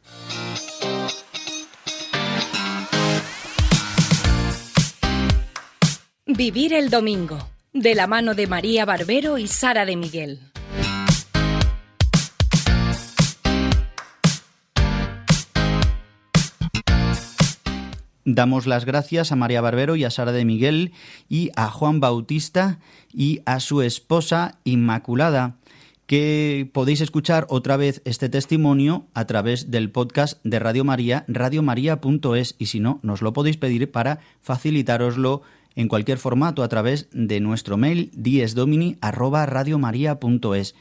Vivir 6.26 6.74
el 6.74 6.90
Domingo 6.90 7.38
de 7.72 7.94
la 7.94 8.06
mano 8.06 8.34
de 8.34 8.48
María 8.48 8.84
Barbero 8.84 9.38
y 9.38 9.46
Sara 9.46 9.86
de 9.86 9.96
Miguel. 9.96 10.53
Damos 18.24 18.66
las 18.66 18.86
gracias 18.86 19.32
a 19.32 19.36
María 19.36 19.60
Barbero 19.60 19.96
y 19.96 20.04
a 20.04 20.10
Sara 20.10 20.32
de 20.32 20.46
Miguel 20.46 20.92
y 21.28 21.50
a 21.56 21.70
Juan 21.70 22.00
Bautista 22.00 22.78
y 23.12 23.42
a 23.44 23.60
su 23.60 23.82
esposa 23.82 24.60
Inmaculada, 24.64 25.56
que 26.06 26.70
podéis 26.72 27.02
escuchar 27.02 27.46
otra 27.50 27.76
vez 27.76 28.00
este 28.06 28.30
testimonio 28.30 29.04
a 29.12 29.26
través 29.26 29.70
del 29.70 29.90
podcast 29.90 30.40
de 30.42 30.58
Radio 30.58 30.84
María, 30.84 31.26
radiomaria.es, 31.28 32.54
y 32.58 32.64
si 32.66 32.80
no, 32.80 32.98
nos 33.02 33.20
lo 33.20 33.34
podéis 33.34 33.58
pedir 33.58 33.90
para 33.90 34.20
facilitároslo 34.40 35.42
en 35.74 35.88
cualquier 35.88 36.16
formato 36.18 36.62
a 36.62 36.68
través 36.68 37.08
de 37.12 37.40
nuestro 37.40 37.76
mail 37.76 38.10
diesdomini@radiomaria.es. 38.14 40.74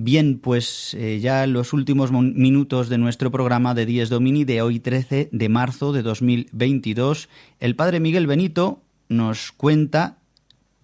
Bien, 0.00 0.38
pues 0.38 0.94
eh, 0.94 1.18
ya 1.18 1.44
los 1.48 1.72
últimos 1.72 2.12
minutos 2.12 2.88
de 2.88 2.98
nuestro 2.98 3.32
programa 3.32 3.74
de 3.74 3.84
Dies 3.84 4.10
Domini 4.10 4.44
de 4.44 4.62
hoy 4.62 4.78
13 4.78 5.28
de 5.32 5.48
marzo 5.48 5.92
de 5.92 6.02
2022, 6.02 7.28
el 7.58 7.74
Padre 7.74 7.98
Miguel 7.98 8.28
Benito 8.28 8.80
nos 9.08 9.50
cuenta 9.50 10.18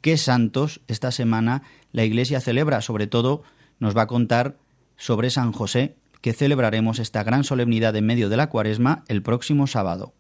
qué 0.01 0.17
santos 0.17 0.81
esta 0.89 1.13
semana 1.13 1.63
la 1.93 2.03
Iglesia 2.03 2.41
celebra, 2.41 2.81
sobre 2.81 3.07
todo 3.07 3.45
nos 3.79 3.97
va 3.97 4.03
a 4.03 4.09
contar 4.09 4.57
sobre 4.97 5.31
San 5.31 5.53
José, 5.53 5.95
que 6.21 6.33
celebraremos 6.33 6.99
esta 6.99 7.23
gran 7.23 7.45
solemnidad 7.45 7.95
en 7.95 8.07
medio 8.07 8.29
de 8.29 8.37
la 8.37 8.49
cuaresma 8.49 9.05
el 9.07 9.23
próximo 9.23 9.69
sábado. 9.69 10.13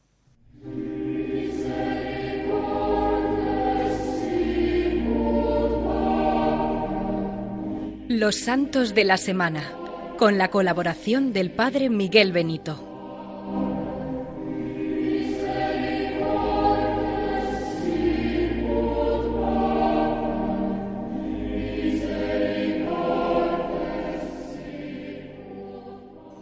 Los 8.17 8.37
Santos 8.37 8.95
de 8.95 9.03
la 9.03 9.17
Semana, 9.17 9.73
con 10.19 10.39
la 10.39 10.49
colaboración 10.49 11.33
del 11.33 11.51
Padre 11.51 11.91
Miguel 11.91 12.31
Benito. 12.31 12.77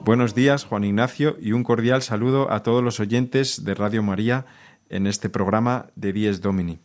Buenos 0.05 0.35
días, 0.35 0.65
Juan 0.65 0.85
Ignacio, 0.85 1.39
y 1.41 1.53
un 1.53 1.65
cordial 1.65 2.03
saludo 2.03 2.53
a 2.53 2.63
todos 2.63 2.85
los 2.85 3.01
oyentes 3.01 3.65
de 3.65 3.75
Radio 3.75 4.03
María 4.03 4.45
en 4.91 5.07
este 5.07 5.31
programa 5.31 5.87
de 5.97 6.13
Dies 6.13 6.43
Domini. 6.43 6.81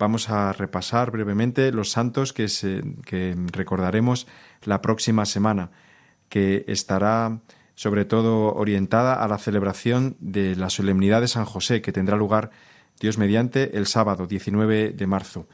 Vamos 0.00 0.30
a 0.30 0.54
repasar 0.54 1.10
brevemente 1.10 1.72
los 1.72 1.90
santos 1.90 2.32
que, 2.32 2.46
recordaremos 3.52 4.26
la 4.62 4.80
próxima 4.80 5.26
semana, 5.26 5.72
que 6.30 6.64
estará 6.68 7.40
sobre 7.74 8.06
todo 8.06 8.54
orientada 8.54 9.22
a 9.22 9.28
la 9.28 9.36
celebración 9.36 10.16
de 10.18 10.56
la 10.56 10.70
solemnidad 10.70 11.20
de 11.20 11.28
San 11.28 11.44
José, 11.44 11.82
que 11.82 11.92
tendrá 11.92 12.16
lugar, 12.16 12.50
Dios 12.98 13.18
mediante, 13.18 13.76
el 13.76 13.86
sábado 13.86 14.26
19 14.26 14.92
de 14.92 15.06
marzo. 15.06 15.48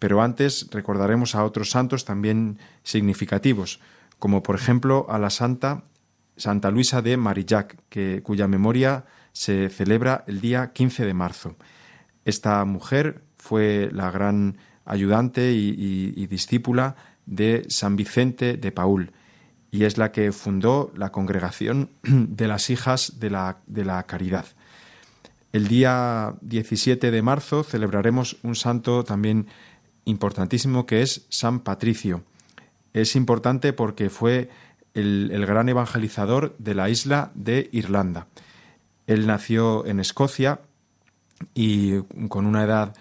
Pero 0.00 0.20
antes 0.20 0.66
recordaremos 0.72 1.36
a 1.36 1.44
otros 1.44 1.70
santos 1.70 2.04
también 2.04 2.58
significativos, 2.82 3.78
como 4.18 4.42
por 4.42 4.56
ejemplo 4.56 5.06
a 5.08 5.20
la 5.20 5.30
santa 5.30 5.84
Santa 6.36 6.72
Luisa 6.72 7.02
de 7.02 7.16
Marillac, 7.16 7.76
cuya 8.24 8.48
memoria 8.48 9.04
se 9.32 9.68
celebra 9.68 10.24
el 10.26 10.40
día 10.40 10.72
15 10.72 11.06
de 11.06 11.14
marzo. 11.14 11.54
Esta 12.24 12.64
mujer 12.64 13.25
fue 13.46 13.88
la 13.92 14.10
gran 14.10 14.56
ayudante 14.84 15.52
y, 15.52 16.26
discípula 16.26 16.96
de 17.26 17.64
San 17.68 17.94
Vicente 17.94 18.56
de 18.56 18.72
Paul 18.72 19.12
y 19.70 19.84
es 19.84 19.98
la 19.98 20.10
que 20.10 20.32
fundó 20.32 20.92
la 20.96 21.10
congregación 21.12 21.90
de 22.02 22.48
las 22.48 22.70
hijas 22.70 23.20
de 23.20 23.30
la, 23.30 23.58
de 23.66 23.84
la 23.84 24.02
caridad. 24.04 24.46
El 25.52 25.68
día 25.68 26.34
17 26.40 27.10
de 27.10 27.22
marzo 27.22 27.62
celebraremos 27.62 28.36
un 28.42 28.56
santo 28.56 29.04
también 29.04 29.46
importantísimo 30.04 30.86
que 30.86 31.02
es 31.02 31.26
San 31.28 31.60
Patricio. 31.60 32.24
Es 32.92 33.14
importante 33.16 33.72
porque 33.72 34.10
fue 34.10 34.50
el, 34.94 35.30
el, 35.32 35.46
gran 35.46 35.68
evangelizador 35.68 36.56
de 36.58 36.74
la 36.74 36.88
isla 36.88 37.30
de 37.34 37.68
Irlanda. 37.72 38.26
Él 39.06 39.26
nació 39.26 39.86
en 39.86 40.00
Escocia 40.00 40.60
y 41.54 42.00
con 42.28 42.46
una 42.46 42.64
edad 42.64 42.94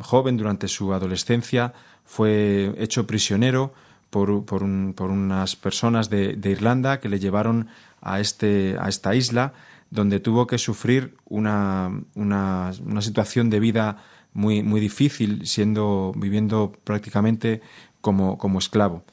joven, 0.00 0.36
durante 0.36 0.68
su 0.68 0.92
adolescencia, 0.92 1.72
fue 2.04 2.74
hecho 2.78 3.06
prisionero 3.06 3.72
por, 4.10 4.44
por, 4.44 4.62
unas 4.62 5.56
personas 5.56 6.10
de, 6.10 6.38
Irlanda 6.44 7.00
que 7.00 7.08
le 7.08 7.18
llevaron 7.18 7.68
a, 8.02 8.20
este, 8.20 8.76
a 8.78 8.88
esta 8.88 9.14
isla, 9.14 9.54
donde 9.90 10.20
tuvo 10.20 10.46
que 10.46 10.58
sufrir 10.58 11.16
una, 11.24 11.90
una, 12.14 12.72
situación 13.00 13.48
de 13.48 13.60
vida 13.60 14.04
muy, 14.34 14.62
muy 14.62 14.80
difícil, 14.80 15.46
siendo, 15.46 16.12
viviendo 16.14 16.72
prácticamente 16.84 17.62
como, 18.02 18.36
como 18.36 18.58
esclavo. 18.58 19.04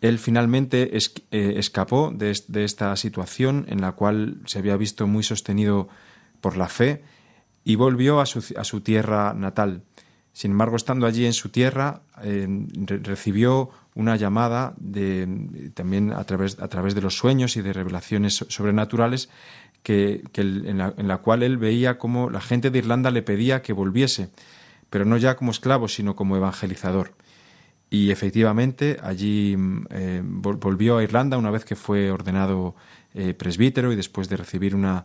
Él 0.00 0.18
finalmente 0.18 0.96
eh, 0.96 1.54
escapó 1.56 2.10
de, 2.14 2.34
de, 2.48 2.64
esta 2.64 2.96
situación 2.96 3.66
en 3.68 3.80
la 3.80 3.92
cual 3.92 4.38
se 4.46 4.58
había 4.58 4.76
visto 4.76 5.06
muy 5.06 5.22
sostenido 5.22 5.88
por 6.40 6.56
la 6.56 6.68
fe 6.68 7.02
y 7.64 7.76
volvió 7.76 8.20
a 8.20 8.26
su, 8.26 8.44
a 8.56 8.64
su 8.64 8.80
tierra 8.80 9.34
natal. 9.34 9.82
Sin 10.34 10.50
embargo, 10.50 10.74
estando 10.74 11.06
allí 11.06 11.26
en 11.26 11.32
su 11.32 11.48
tierra, 11.48 12.00
eh, 12.20 12.48
recibió 13.04 13.70
una 13.94 14.16
llamada 14.16 14.74
de, 14.78 15.70
también 15.74 16.12
a 16.12 16.24
través, 16.24 16.56
de 16.58 17.00
los 17.00 17.16
sueños 17.16 17.56
y 17.56 17.62
de 17.62 17.72
revelaciones 17.72 18.44
sobrenaturales 18.48 19.30
que, 19.84 20.24
en, 20.34 21.08
la, 21.08 21.18
cual 21.18 21.44
él 21.44 21.56
veía 21.56 21.98
como 21.98 22.30
la 22.30 22.40
gente 22.40 22.70
de 22.70 22.78
Irlanda 22.78 23.12
le 23.12 23.22
pedía 23.22 23.62
que 23.62 23.72
volviese, 23.72 24.30
pero 24.90 25.04
no 25.04 25.18
ya 25.18 25.36
como 25.36 25.52
esclavo, 25.52 25.86
sino 25.86 26.16
como 26.16 26.36
evangelizador. 26.36 27.12
Y 27.88 28.10
efectivamente 28.10 28.96
allí 29.04 29.56
eh, 29.90 30.20
volvió 30.24 30.98
a 30.98 31.04
Irlanda 31.04 31.38
una 31.38 31.52
vez 31.52 31.64
que 31.64 31.76
fue 31.76 32.10
ordenado 32.10 32.74
eh, 33.14 33.34
presbítero 33.34 33.92
y 33.92 33.96
después 33.96 34.28
de 34.28 34.36
recibir 34.36 34.74
una 34.74 35.04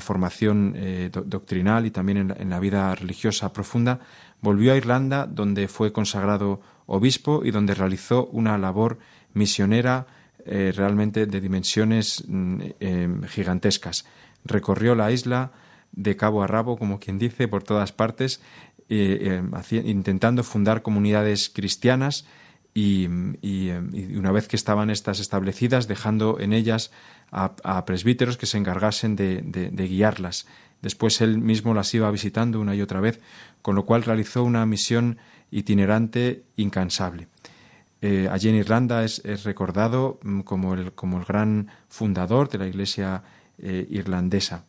formación 0.00 0.74
doctrinal 1.12 1.86
y 1.86 1.92
también 1.92 2.34
en 2.36 2.50
la 2.50 2.58
vida 2.58 2.92
religiosa 2.96 3.52
profunda, 3.52 4.00
Volvió 4.40 4.72
a 4.72 4.76
Irlanda, 4.76 5.26
donde 5.26 5.68
fue 5.68 5.92
consagrado 5.92 6.60
obispo 6.86 7.42
y 7.44 7.50
donde 7.50 7.74
realizó 7.74 8.26
una 8.26 8.58
labor 8.58 8.98
misionera 9.34 10.06
eh, 10.44 10.72
realmente 10.74 11.26
de 11.26 11.40
dimensiones 11.40 12.24
mm, 12.26 12.60
em, 12.80 13.22
gigantescas. 13.24 14.06
Recorrió 14.44 14.94
la 14.94 15.10
isla 15.10 15.52
de 15.92 16.16
cabo 16.16 16.42
a 16.42 16.46
rabo, 16.46 16.78
como 16.78 17.00
quien 17.00 17.18
dice, 17.18 17.48
por 17.48 17.62
todas 17.64 17.92
partes, 17.92 18.40
eh, 18.88 19.42
intentando 19.84 20.44
fundar 20.44 20.82
comunidades 20.82 21.50
cristianas 21.50 22.26
y, 22.72 23.08
una 23.08 24.30
vez 24.30 24.46
que 24.46 24.54
estaban 24.54 24.90
estas 24.90 25.18
establecidas, 25.18 25.88
dejando 25.88 26.38
en 26.38 26.52
ellas 26.52 26.92
a, 27.32 27.84
presbíteros 27.84 28.36
que 28.36 28.46
se 28.46 28.58
encargasen 28.58 29.16
de 29.16 29.88
guiarlas. 29.88 30.46
Después 30.86 31.20
él 31.20 31.38
mismo 31.38 31.74
las 31.74 31.92
iba 31.94 32.08
visitando 32.12 32.60
una 32.60 32.76
y 32.76 32.80
otra 32.80 33.00
vez, 33.00 33.18
con 33.60 33.74
lo 33.74 33.84
cual 33.84 34.04
realizó 34.04 34.44
una 34.44 34.64
misión 34.66 35.18
itinerante 35.50 36.44
incansable. 36.54 37.26
Eh, 38.00 38.28
allí 38.30 38.50
en 38.50 38.54
Irlanda 38.54 39.02
es, 39.02 39.20
recordado 39.42 40.20
mm, 40.22 40.42
como 40.42 40.74
el, 40.74 40.92
como 40.92 41.18
el, 41.18 41.24
gran 41.24 41.66
fundador 41.88 42.48
de 42.48 42.58
la 42.58 42.68
Iglesia 42.68 43.24
eh, 43.58 43.84
irlandesa. 43.90 44.64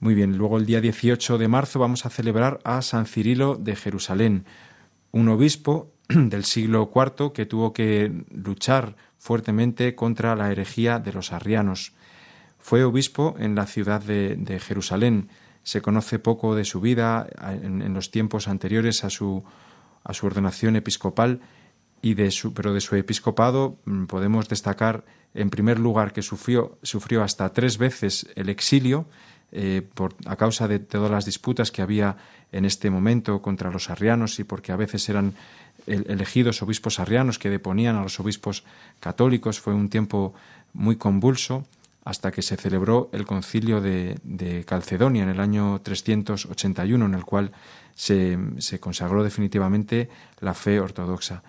Muy 0.00 0.14
bien, 0.14 0.38
luego 0.38 0.56
el 0.56 0.64
día 0.64 0.80
18 0.80 1.36
de 1.36 1.46
marzo 1.46 1.78
vamos 1.78 2.06
a 2.06 2.08
celebrar 2.08 2.60
a 2.64 2.80
San 2.80 3.04
Cirilo 3.04 3.56
de 3.56 3.76
Jerusalén, 3.76 4.46
un 5.10 5.28
obispo 5.28 5.92
del 6.08 6.46
siglo 6.46 6.90
IV 6.90 7.34
que 7.34 7.44
tuvo 7.44 7.74
que 7.74 8.24
luchar 8.30 8.96
fuertemente 9.18 9.94
contra 9.94 10.34
la 10.36 10.50
herejía 10.50 11.00
de 11.00 11.12
los 11.12 11.32
arrianos. 11.32 11.92
Fue 12.62 12.84
obispo 12.84 13.34
en 13.38 13.54
la 13.54 13.66
ciudad 13.66 14.00
de 14.00 14.58
Jerusalén, 14.58 15.28
se 15.62 15.82
conoce 15.82 16.18
poco 16.18 16.54
de 16.54 16.64
su 16.64 16.80
vida 16.80 17.28
en, 17.62 17.94
los 17.94 18.10
tiempos 18.10 18.48
anteriores 18.48 19.04
a 19.04 19.10
su, 19.10 19.44
a 20.04 20.12
su 20.12 20.26
ordenación 20.26 20.76
episcopal, 20.76 21.40
y 22.04 22.14
de 22.14 22.32
su, 22.32 22.52
pero 22.52 22.74
de 22.74 22.80
su 22.80 22.96
episcopado 22.96 23.78
mm, 23.84 24.06
podemos 24.06 24.48
destacar 24.48 25.04
en 25.34 25.50
primer 25.50 25.78
lugar 25.78 26.12
que 26.12 26.20
sufrió, 26.20 26.78
sufrió 26.82 27.22
hasta 27.22 27.52
tres 27.52 27.78
veces 27.78 28.26
el 28.34 28.48
exilio 28.48 29.06
eh, 29.52 29.82
por, 29.94 30.16
a 30.26 30.34
causa 30.34 30.66
de 30.66 30.80
todas 30.80 31.12
las 31.12 31.24
disputas 31.24 31.70
que 31.70 31.80
había 31.80 32.16
en 32.50 32.64
este 32.64 32.90
momento 32.90 33.40
contra 33.40 33.70
los 33.70 33.88
arrianos 33.88 34.40
y 34.40 34.44
porque 34.44 34.72
a 34.72 34.76
veces 34.76 35.08
eran 35.08 35.34
elegidos 35.86 36.60
obispos 36.60 36.98
arrianos 36.98 37.38
que 37.38 37.50
deponían 37.50 37.96
a 37.96 38.02
los 38.02 38.18
obispos 38.18 38.64
católicos. 38.98 39.60
Fue 39.60 39.72
un 39.72 39.88
tiempo 39.88 40.34
muy 40.72 40.96
convulso 40.96 41.64
hasta 42.04 42.32
que 42.32 42.42
se 42.42 42.56
celebró 42.56 43.10
el 43.12 43.26
concilio 43.26 43.80
de, 43.80 44.64
Calcedonia 44.66 45.22
en 45.22 45.28
el 45.28 45.40
año 45.40 45.80
381, 45.82 47.06
en 47.06 47.14
el 47.14 47.24
cual 47.24 47.52
se, 47.94 48.38
consagró 48.80 49.22
definitivamente 49.22 50.08
la 50.40 50.54
fe 50.54 50.80
ortodoxa. 50.80 51.42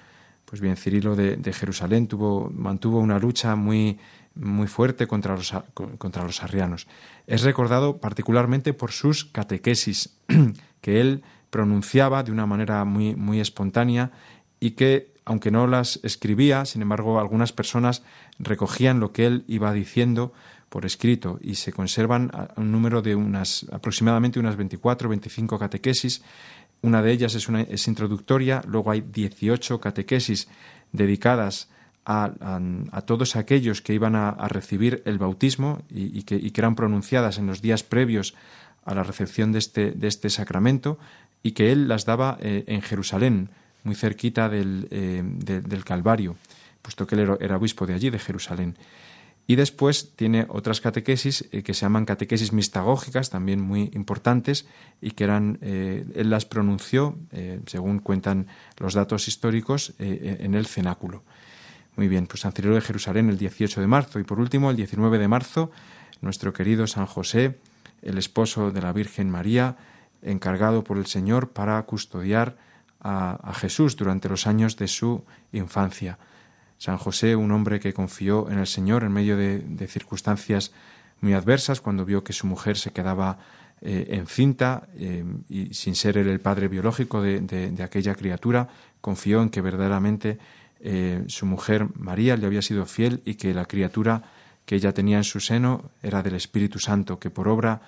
Pues 0.45 0.62
bien, 0.62 0.78
Cirilo 0.78 1.16
de, 1.16 1.54
Jerusalén 1.54 2.08
tuvo, 2.08 2.51
mantuvo 2.54 2.99
una 2.99 3.18
lucha 3.18 3.56
muy, 3.56 3.97
muy 4.36 4.68
fuerte 4.68 5.08
contra 5.08 5.36
los, 5.36 5.54
contra 5.74 6.24
los 6.24 6.43
arrianos. 6.43 6.88
Es 7.26 7.41
recordado 7.41 7.97
particularmente 7.97 8.74
por 8.74 8.91
sus 8.91 9.26
catequesis, 9.26 10.16
que 10.82 11.01
él 11.01 11.24
pronunciaba 11.49 12.24
de 12.24 12.32
una 12.32 12.45
manera 12.45 12.84
muy, 12.86 13.16
muy 13.16 13.39
espontánea 13.39 14.12
y 14.60 14.72
que, 14.72 15.12
aunque 15.26 15.52
no 15.52 15.68
las 15.68 16.00
escribía, 16.04 16.66
sin 16.66 16.82
embargo, 16.82 17.20
algunas 17.20 17.54
personas 17.54 18.04
recogían 18.40 19.00
lo 19.00 19.12
que 19.12 19.26
él 19.26 19.44
iba 19.48 19.72
diciendo 19.74 20.34
por 20.70 20.86
escrito 20.86 21.40
y 21.42 21.56
se 21.56 21.72
conservan 21.72 22.32
un 22.56 22.72
número 22.72 23.02
de 23.02 23.16
unas 23.16 23.66
aproximadamente 23.72 24.40
unas 24.40 24.56
24 24.56 25.08
o 25.08 25.10
25 25.10 25.60
catequesis. 25.60 26.24
Una 26.82 27.02
de 27.02 27.12
ellas 27.12 27.36
es, 27.36 27.48
una, 27.48 27.62
es 27.62 27.88
introductoria, 27.88 28.62
luego 28.68 28.92
hay 28.92 29.02
18 29.02 29.80
catequesis 29.80 30.48
dedicadas 30.92 31.70
a, 32.06 33.02
todos 33.06 33.36
aquellos 33.36 33.82
que 33.82 33.94
iban 33.94 34.16
a, 34.16 34.32
recibir 34.48 35.02
el 35.06 35.18
bautismo 35.18 35.84
y, 35.90 36.24
que, 36.24 36.52
eran 36.54 36.76
pronunciadas 36.76 37.38
en 37.38 37.48
los 37.48 37.62
días 37.62 37.84
previos 37.84 38.36
a 38.84 38.94
la 38.94 39.04
recepción 39.04 39.52
de 39.52 39.60
este, 39.60 39.92
de 39.92 40.08
este 40.08 40.30
sacramento 40.30 40.98
y 41.42 41.52
que 41.52 41.72
él 41.72 41.88
las 41.88 42.06
daba 42.06 42.38
eh, 42.42 42.64
en 42.68 42.82
Jerusalén, 42.82 43.50
muy 43.84 43.96
cerquita 43.96 44.50
del, 44.50 44.88
eh, 44.92 45.24
del 45.24 45.84
Calvario 45.84 46.36
puesto 46.82 47.08
que 47.08 47.16
él 47.16 47.38
era 47.40 47.56
obispo 47.56 47.86
de 47.86 47.94
allí, 47.94 48.10
de 48.10 48.20
Jerusalén. 48.20 48.76
Y 49.48 49.56
después 49.56 50.16
tiene 50.18 50.46
otras 50.50 50.82
catequesis 50.82 51.48
eh, 51.52 51.64
que 51.64 51.74
se 51.74 51.82
llaman 51.82 52.04
catequesis 52.06 52.52
mistagógicas, 52.52 53.30
también 53.30 53.62
muy 53.62 53.90
importantes, 53.94 54.68
y 55.02 55.12
que 55.12 55.24
eran, 55.24 55.60
eh, 55.62 56.06
él 56.14 56.30
las 56.30 56.46
pronunció, 56.46 57.18
según 57.66 58.00
cuentan 58.00 58.48
los 58.78 58.94
datos 58.94 59.30
históricos, 59.30 59.94
en 59.98 60.56
el 60.56 60.66
cenáculo. 60.66 61.24
Muy 61.96 62.08
bien, 62.08 62.28
pues 62.28 62.42
San 62.42 62.54
Cirilo 62.54 62.76
de 62.76 62.82
Jerusalén 62.82 63.30
el 63.30 63.38
18 63.38 63.80
de 63.80 63.88
marzo. 63.88 64.20
Y 64.20 64.24
por 64.24 64.40
último, 64.40 64.72
el 64.72 64.76
19 64.76 65.18
de 65.20 65.28
marzo, 65.28 65.72
nuestro 66.22 66.52
querido 66.52 66.88
San 66.88 67.06
José, 67.06 67.60
el 68.02 68.18
esposo 68.18 68.72
de 68.72 68.82
la 68.82 68.92
Virgen 68.92 69.30
María, 69.30 69.78
encargado 70.22 70.84
por 70.84 70.98
el 70.98 71.06
Señor 71.06 71.52
para 71.52 71.82
custodiar 71.84 72.58
a 73.04 73.54
Jesús 73.54 73.95
durante 73.95 74.30
los 74.30 74.47
años 74.47 74.78
de 74.78 74.88
su 74.88 75.24
infancia. 75.51 76.18
San 76.84 76.97
José, 76.97 77.38
un 77.38 77.49
hombre 77.54 77.80
que 77.80 77.93
confió 77.93 78.49
en 78.51 78.60
el 78.60 78.68
Señor 78.68 79.06
en 79.06 79.14
medio 79.14 79.38
de, 79.38 79.88
circunstancias 79.88 80.74
muy 81.22 81.34
adversas, 81.34 81.80
cuando 81.80 82.04
vio 82.04 82.26
que 82.26 82.34
su 82.34 82.45
mujer 82.45 82.78
se 82.78 82.91
quedaba 82.91 83.38
eh, 83.80 84.08
encinta 84.10 84.89
eh, 84.95 85.24
y 85.47 85.74
sin 85.74 85.95
ser 85.95 86.18
él 86.18 86.28
el 86.28 86.41
padre 86.41 86.68
biológico 86.68 87.22
de, 87.22 87.74
aquella 87.82 88.16
criatura, 88.16 88.68
confió 88.99 89.41
en 89.41 89.49
que 89.49 89.62
verdaderamente 89.62 90.39
eh, 90.82 91.24
su 91.28 91.45
mujer 91.45 91.88
María 91.95 92.36
le 92.36 92.47
había 92.47 92.62
sido 92.62 92.86
fiel 92.86 93.22
y 93.24 93.36
que 93.36 93.54
la 93.54 93.64
criatura 93.64 94.22
que 94.66 94.76
ella 94.76 94.93
tenía 94.93 95.16
en 95.16 95.24
su 95.24 95.39
seno 95.39 95.91
era 96.01 96.22
del 96.22 96.36
Espíritu 96.36 96.80
Santo, 96.80 97.18
que 97.18 97.30
por 97.30 97.47
obra 97.47 97.80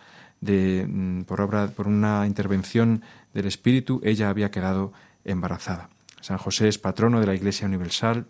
de 0.46 0.86
mm, 0.88 1.24
por 1.24 1.42
obra 1.42 1.68
por 1.68 1.88
una 1.88 2.26
intervención 2.28 3.02
del 3.34 3.48
Espíritu 3.48 4.00
ella 4.04 4.30
había 4.30 4.52
quedado 4.52 4.94
embarazada. 5.26 5.90
San 6.22 6.38
José 6.38 6.68
es 6.68 6.78
patrono 6.78 7.20
de 7.20 7.28
la 7.28 7.36
Iglesia 7.36 7.68
Universal, 7.68 8.26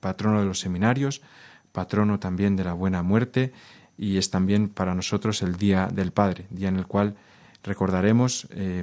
patrono 0.00 0.40
de 0.40 0.46
los 0.46 0.60
seminarios, 0.60 1.22
patrono 1.72 2.18
también 2.18 2.56
de 2.56 2.64
la 2.64 2.74
buena 2.74 3.02
muerte 3.02 3.52
y 3.96 4.18
es 4.18 4.30
también 4.30 4.68
para 4.68 4.94
nosotros 4.94 5.42
el 5.42 5.56
Día 5.56 5.88
del 5.92 6.12
Padre, 6.12 6.46
día 6.50 6.68
en 6.68 6.76
el 6.76 6.86
cual 6.86 7.16
recordaremos 7.62 8.48
eh, 8.50 8.82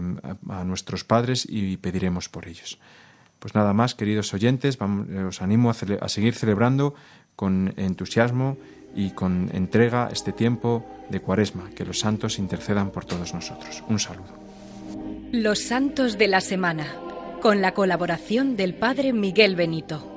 a, 0.49 0.63
nuestros 0.63 1.03
padres 1.03 1.47
y 1.49 1.77
pediremos 1.77 2.29
por 2.29 2.47
ellos. 2.47 2.79
Pues 3.39 3.55
nada 3.55 3.73
más, 3.73 3.95
queridos 3.95 4.33
oyentes, 4.33 4.77
eh, 4.77 5.23
os 5.23 5.41
animo 5.41 5.69
a 5.71 6.09
seguir 6.09 6.35
celebrando 6.35 6.93
con 7.35 7.73
entusiasmo 7.77 8.57
y 8.95 9.11
con 9.11 9.49
entrega 9.53 10.09
este 10.11 10.31
tiempo 10.31 10.85
de 11.09 11.19
Cuaresma, 11.19 11.69
que 11.75 11.85
los 11.85 11.99
santos 11.99 12.39
intercedan 12.39 12.91
por 12.91 13.05
todos 13.05 13.33
nosotros. 13.33 13.83
Un 13.87 13.99
saludo. 13.99 14.47
Los 15.31 15.59
santos 15.59 16.17
de 16.17 16.27
la 16.27 16.41
semana, 16.41 16.87
con 17.41 17.61
la 17.61 17.73
colaboración 17.73 18.55
del 18.55 18.73
Padre 18.73 19.13
Miguel 19.13 19.55
Benito. 19.55 20.16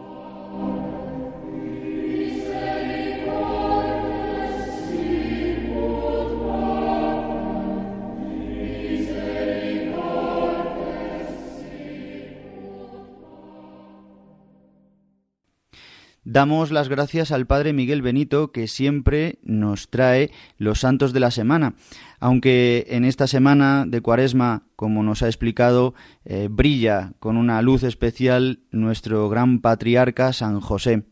Damos 16.32 16.70
las 16.70 16.88
gracias 16.88 17.32
al 17.32 17.48
Padre 17.48 17.72
Miguel 17.72 18.02
Benito 18.02 18.52
que 18.52 18.68
siempre 18.68 19.40
nos 19.42 19.90
trae 19.90 20.30
los 20.58 20.78
santos 20.78 21.12
de 21.12 21.18
la 21.18 21.32
semana, 21.32 21.74
aunque 22.20 22.86
en 22.90 23.04
esta 23.04 23.26
semana 23.26 23.84
de 23.84 24.00
Cuaresma, 24.00 24.62
como 24.76 25.02
nos 25.02 25.24
ha 25.24 25.26
explicado, 25.26 25.92
eh, 26.24 26.46
brilla 26.48 27.14
con 27.18 27.36
una 27.36 27.60
luz 27.62 27.82
especial 27.82 28.60
nuestro 28.70 29.28
gran 29.28 29.58
patriarca 29.58 30.32
San 30.32 30.60
José. 30.60 31.02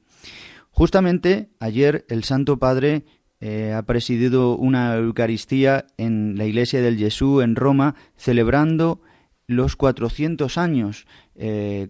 Justamente 0.71 1.51
ayer 1.59 2.07
el 2.09 2.23
Santo 2.23 2.61
Padre 2.61 3.05
eh, 3.41 3.75
ha 3.77 3.83
presidido 3.83 4.57
una 4.57 4.95
Eucaristía 4.95 5.87
en 5.97 6.39
la 6.39 6.45
iglesia 6.45 6.81
del 6.81 6.97
Jesús 6.97 7.43
en 7.43 7.57
Roma, 7.57 7.97
celebrando 8.17 9.01
los 9.49 9.77
400 9.77 10.59
años, 10.59 11.07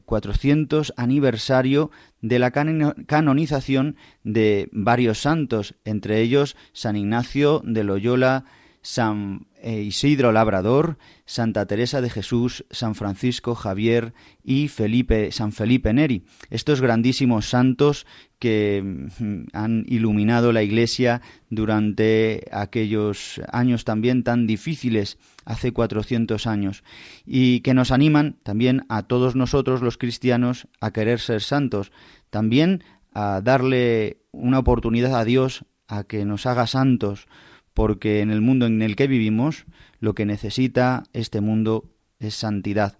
400 0.05 0.89
eh, 0.89 0.93
aniversario 0.97 1.91
de 2.23 2.39
la 2.39 2.53
canonización 2.53 3.97
de 4.23 4.69
varios 4.73 5.21
santos, 5.21 5.75
entre 5.85 6.21
ellos 6.21 6.57
San 6.73 6.97
Ignacio 6.97 7.61
de 7.65 7.85
Loyola, 7.85 8.45
San 8.81 9.49
eh, 9.61 9.83
Isidro 9.83 10.31
Labrador, 10.31 10.99
Santa 11.27 11.67
Teresa 11.67 12.01
de 12.01 12.11
Jesús, 12.11 12.65
San 12.71 12.95
Francisco 12.95 13.57
Javier 13.57 14.15
y 14.45 14.69
Felipe, 14.69 15.33
San 15.33 15.53
Felipe 15.53 15.93
Neri. 15.93 16.25
Estos 16.49 16.81
grandísimos 16.81 17.49
santos 17.49 18.07
que 18.39 18.83
mm, 19.19 19.49
han 19.53 19.85
iluminado 19.89 20.53
la 20.53 20.63
Iglesia 20.63 21.23
durante 21.51 22.49
aquellos 22.53 23.41
años 23.51 23.85
también 23.85 24.23
tan 24.23 24.47
difíciles, 24.47 25.19
hace 25.49 25.73
400 25.73 26.47
años, 26.47 26.85
y 27.25 27.61
que 27.61 27.73
nos 27.73 27.91
animan 27.91 28.37
también 28.43 28.85
a 28.91 29.05
todos 29.05 29.35
nosotros 29.35 29.81
los 29.81 29.97
cristianos 29.97 30.69
a 30.79 30.93
querer 30.93 31.21
ser 31.21 31.41
santos, 31.41 31.91
también 32.29 32.85
a 33.15 33.41
darle 33.41 34.19
una 34.31 34.59
oportunidad 34.59 35.19
a 35.19 35.25
Dios 35.25 35.65
a 35.87 36.05
que 36.05 36.27
nos 36.27 36.45
haga 36.45 36.67
santos, 36.67 37.29
porque 37.73 38.21
en 38.21 38.31
el 38.31 38.43
mundo 38.43 38.67
en 38.67 38.83
el 38.83 38.95
que 38.95 39.07
vivimos 39.07 39.65
lo 40.01 40.15
que 40.15 40.27
necesita 40.27 41.05
este 41.15 41.41
mundo 41.41 41.89
es 42.19 42.35
santidad. 42.35 42.99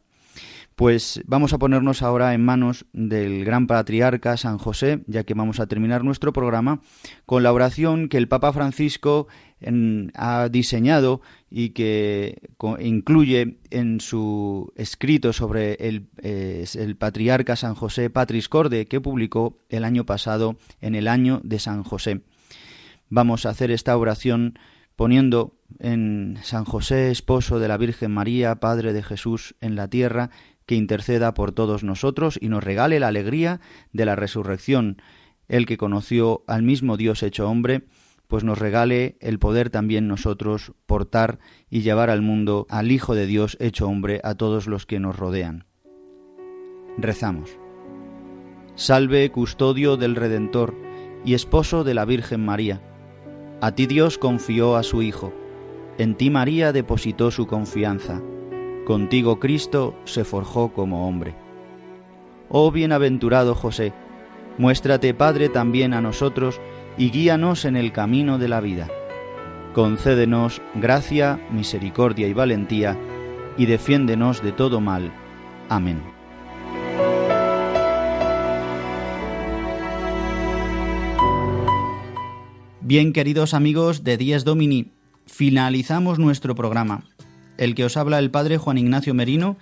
Pues 0.79 1.21
vamos 1.27 1.53
a 1.53 1.59
ponernos 1.59 2.03
ahora 2.03 2.35
en 2.35 2.45
manos 2.45 2.87
del 2.93 3.45
gran 3.45 3.67
patriarca 3.67 4.37
San 4.37 4.59
José, 4.59 5.03
ya 5.09 5.25
que 5.25 5.35
vamos 5.35 5.59
a 5.59 5.67
terminar 5.67 6.05
nuestro 6.05 6.33
programa 6.33 6.83
con 7.27 7.43
la 7.43 7.53
oración 7.53 8.09
que 8.09 8.17
el 8.17 8.29
Papa 8.29 8.53
Francisco 8.53 9.27
ha 10.15 10.49
diseñado 10.49 11.21
y 11.51 11.71
que 11.71 12.41
incluye 12.79 13.59
en 13.71 14.01
su 14.01 14.73
escrito 14.77 15.33
sobre 15.33 15.75
el, 15.81 16.11
el 16.23 16.97
patriarca 16.97 17.57
San 17.57 17.75
José 17.75 18.09
Patris 18.09 18.49
Corde, 18.49 18.87
que 18.87 19.01
publicó 19.01 19.59
el 19.71 19.83
año 19.83 20.07
pasado 20.07 20.59
en 20.81 20.95
el 20.95 21.09
año 21.09 21.41
de 21.43 21.59
San 21.59 21.83
José. 21.83 22.21
Vamos 23.09 23.47
a 23.47 23.49
hacer 23.49 23.73
esta 23.73 23.97
oración 23.97 24.61
poniendo 24.95 25.55
en 25.81 26.39
San 26.43 26.65
José, 26.65 27.11
esposo 27.11 27.59
de 27.59 27.67
la 27.67 27.77
Virgen 27.79 28.13
María, 28.13 28.57
Padre 28.57 28.93
de 28.93 29.03
Jesús 29.03 29.55
en 29.61 29.77
la 29.77 29.89
tierra, 29.89 30.31
que 30.69 30.75
interceda 30.75 31.33
por 31.33 31.51
todos 31.51 31.83
nosotros 31.83 32.39
y 32.39 32.51
nos 32.51 32.63
regale 32.63 33.01
la 33.01 33.09
alegría 33.09 33.61
de 33.93 34.05
la 34.05 34.15
resurrección, 34.15 35.01
el 35.49 35.65
que 35.65 35.79
conoció 35.79 36.45
al 36.47 36.63
mismo 36.63 36.99
Dios 36.99 37.23
hecho 37.23 37.49
hombre, 37.49 37.87
pues 38.27 38.45
nos 38.45 38.59
regale 38.59 39.17
el 39.21 39.39
poder 39.39 39.71
también 39.71 40.07
nosotros 40.07 40.75
portar 40.85 41.39
y 41.71 41.81
llevar 41.81 42.11
al 42.11 42.21
mundo 42.21 42.67
al 42.69 42.93
Hijo 42.93 43.15
de 43.15 43.27
Dios 43.27 43.57
hecho 43.59 43.89
hombre 43.89 44.21
a 44.23 44.35
todos 44.35 44.67
los 44.67 44.85
que 44.85 45.01
nos 45.01 45.17
rodean. 45.17 45.65
Rezamos. 46.99 47.51
Salve, 48.75 49.31
custodio 49.31 49.97
del 49.97 50.15
Redentor 50.15 50.77
y 51.25 51.33
esposo 51.33 51.83
de 51.83 51.95
la 51.95 52.05
Virgen 52.05 52.45
María 52.45 52.83
a 53.61 53.73
ti 53.73 53.87
Dios 53.87 54.19
confió 54.19 54.77
a 54.77 54.85
su 54.85 55.03
Hijo, 55.03 55.33
en 55.99 56.15
ti 56.15 56.31
María 56.31 56.73
depositó 56.73 57.33
su 57.33 57.49
confianza, 57.49 58.23
contigo 58.89 59.39
Cristo 59.39 59.95
se 60.07 60.25
forjó 60.25 60.73
como 60.73 61.07
hombre. 61.07 61.35
Oh 62.49 62.73
bienaventurado 62.73 63.55
José, 63.55 63.93
muéstrate 64.57 65.13
Padre 65.13 65.51
también 65.51 65.93
a 65.93 66.01
nosotros 66.01 66.59
y 66.97 67.11
guíanos 67.11 67.67
en 67.67 67.77
el 67.77 67.93
camino 67.93 68.39
de 68.39 68.49
la 68.49 68.63
vida. 68.63 68.89
Concédenos 69.75 70.63
gracia, 70.75 71.39
misericordia 71.51 72.29
y 72.29 72.33
valentía, 72.33 72.97
y 73.59 73.67
defiéndenos 73.67 74.43
de 74.43 74.53
todo 74.53 74.81
mal. 74.81 75.13
Amén. 75.69 76.01
Bien, 82.81 83.13
queridos 83.13 83.53
amigos 83.53 84.03
de 84.03 84.17
Dies 84.17 84.45
Domini, 84.45 84.93
finalizamos 85.27 86.19
nuestro 86.19 86.55
programa. 86.55 87.05
El 87.59 87.75
que 87.75 87.85
os 87.85 87.97
habla 87.97 88.19
el 88.19 88.31
Padre 88.31 88.57
Juan 88.57 88.79
Ignacio 88.79 89.13
Merino 89.13 89.59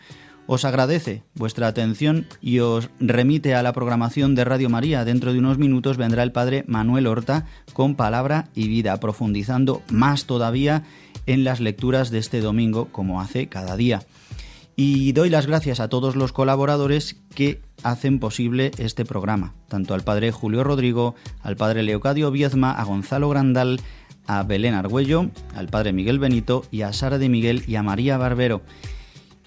os 0.46 0.64
agradece 0.64 1.24
vuestra 1.34 1.66
atención 1.66 2.26
y 2.40 2.60
os 2.60 2.88
remite 3.00 3.54
a 3.54 3.62
la 3.62 3.72
programación 3.72 4.34
de 4.34 4.44
Radio 4.44 4.70
María. 4.70 5.04
Dentro 5.04 5.32
de 5.32 5.40
unos 5.40 5.58
minutos 5.58 5.96
vendrá 5.96 6.22
el 6.22 6.30
Padre 6.30 6.64
Manuel 6.68 7.08
Horta 7.08 7.46
con 7.72 7.96
palabra 7.96 8.48
y 8.54 8.68
vida, 8.68 8.96
profundizando 9.00 9.82
más 9.90 10.26
todavía 10.26 10.84
en 11.26 11.42
las 11.42 11.58
lecturas 11.60 12.10
de 12.10 12.18
este 12.18 12.40
domingo, 12.40 12.88
como 12.92 13.20
hace 13.20 13.48
cada 13.48 13.76
día. 13.76 14.02
Y 14.76 15.12
doy 15.12 15.30
las 15.30 15.46
gracias 15.46 15.80
a 15.80 15.88
todos 15.88 16.16
los 16.16 16.32
colaboradores 16.32 17.16
que 17.34 17.62
hacen 17.82 18.20
posible 18.20 18.72
este 18.76 19.06
programa, 19.06 19.54
tanto 19.68 19.94
al 19.94 20.04
Padre 20.04 20.32
Julio 20.32 20.64
Rodrigo, 20.64 21.14
al 21.42 21.56
Padre 21.56 21.82
Leocadio 21.82 22.30
Viezma, 22.30 22.72
a 22.72 22.84
Gonzalo 22.84 23.30
Grandal, 23.30 23.80
a 24.26 24.42
Belén 24.42 24.74
Argüello, 24.74 25.30
al 25.54 25.68
Padre 25.68 25.92
Miguel 25.92 26.18
Benito 26.18 26.64
y 26.70 26.82
a 26.82 26.92
Sara 26.92 27.18
de 27.18 27.28
Miguel 27.28 27.62
y 27.66 27.76
a 27.76 27.82
María 27.82 28.18
Barbero. 28.18 28.62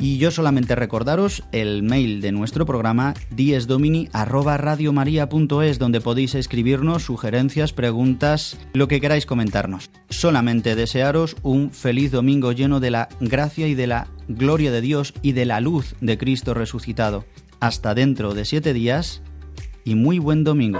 Y 0.02 0.18
yo 0.18 0.32
solamente 0.32 0.76
recordaros 0.76 1.44
el 1.52 1.84
mail 1.84 2.22
de 2.22 2.32
nuestro 2.32 2.66
programa 2.66 3.16
diesdomini@radiomaria.es 3.32 5.78
donde 5.78 6.00
podéis 6.00 6.36
escribirnos 6.36 7.04
sugerencias, 7.04 7.74
preguntas, 7.74 8.58
lo 8.74 8.88
que 8.88 9.02
queráis 9.02 9.26
comentarnos. 9.26 9.90
Solamente 10.10 10.76
desearos 10.76 11.36
un 11.44 11.72
feliz 11.72 12.14
domingo 12.14 12.54
lleno 12.54 12.80
de 12.80 12.92
la 12.92 13.10
gracia 13.20 13.68
y 13.68 13.76
de 13.76 13.88
la 13.88 14.08
gloria 14.30 14.72
de 14.72 14.80
Dios 14.80 15.14
y 15.22 15.34
de 15.34 15.44
la 15.44 15.60
luz 15.60 15.96
de 16.00 16.18
Cristo 16.18 16.54
resucitado. 16.54 17.26
Hasta 17.60 17.94
dentro 17.94 18.34
de 18.34 18.46
siete 18.46 18.72
días 18.72 19.22
y 19.84 19.96
muy 19.96 20.18
buen 20.18 20.46
domingo. 20.46 20.80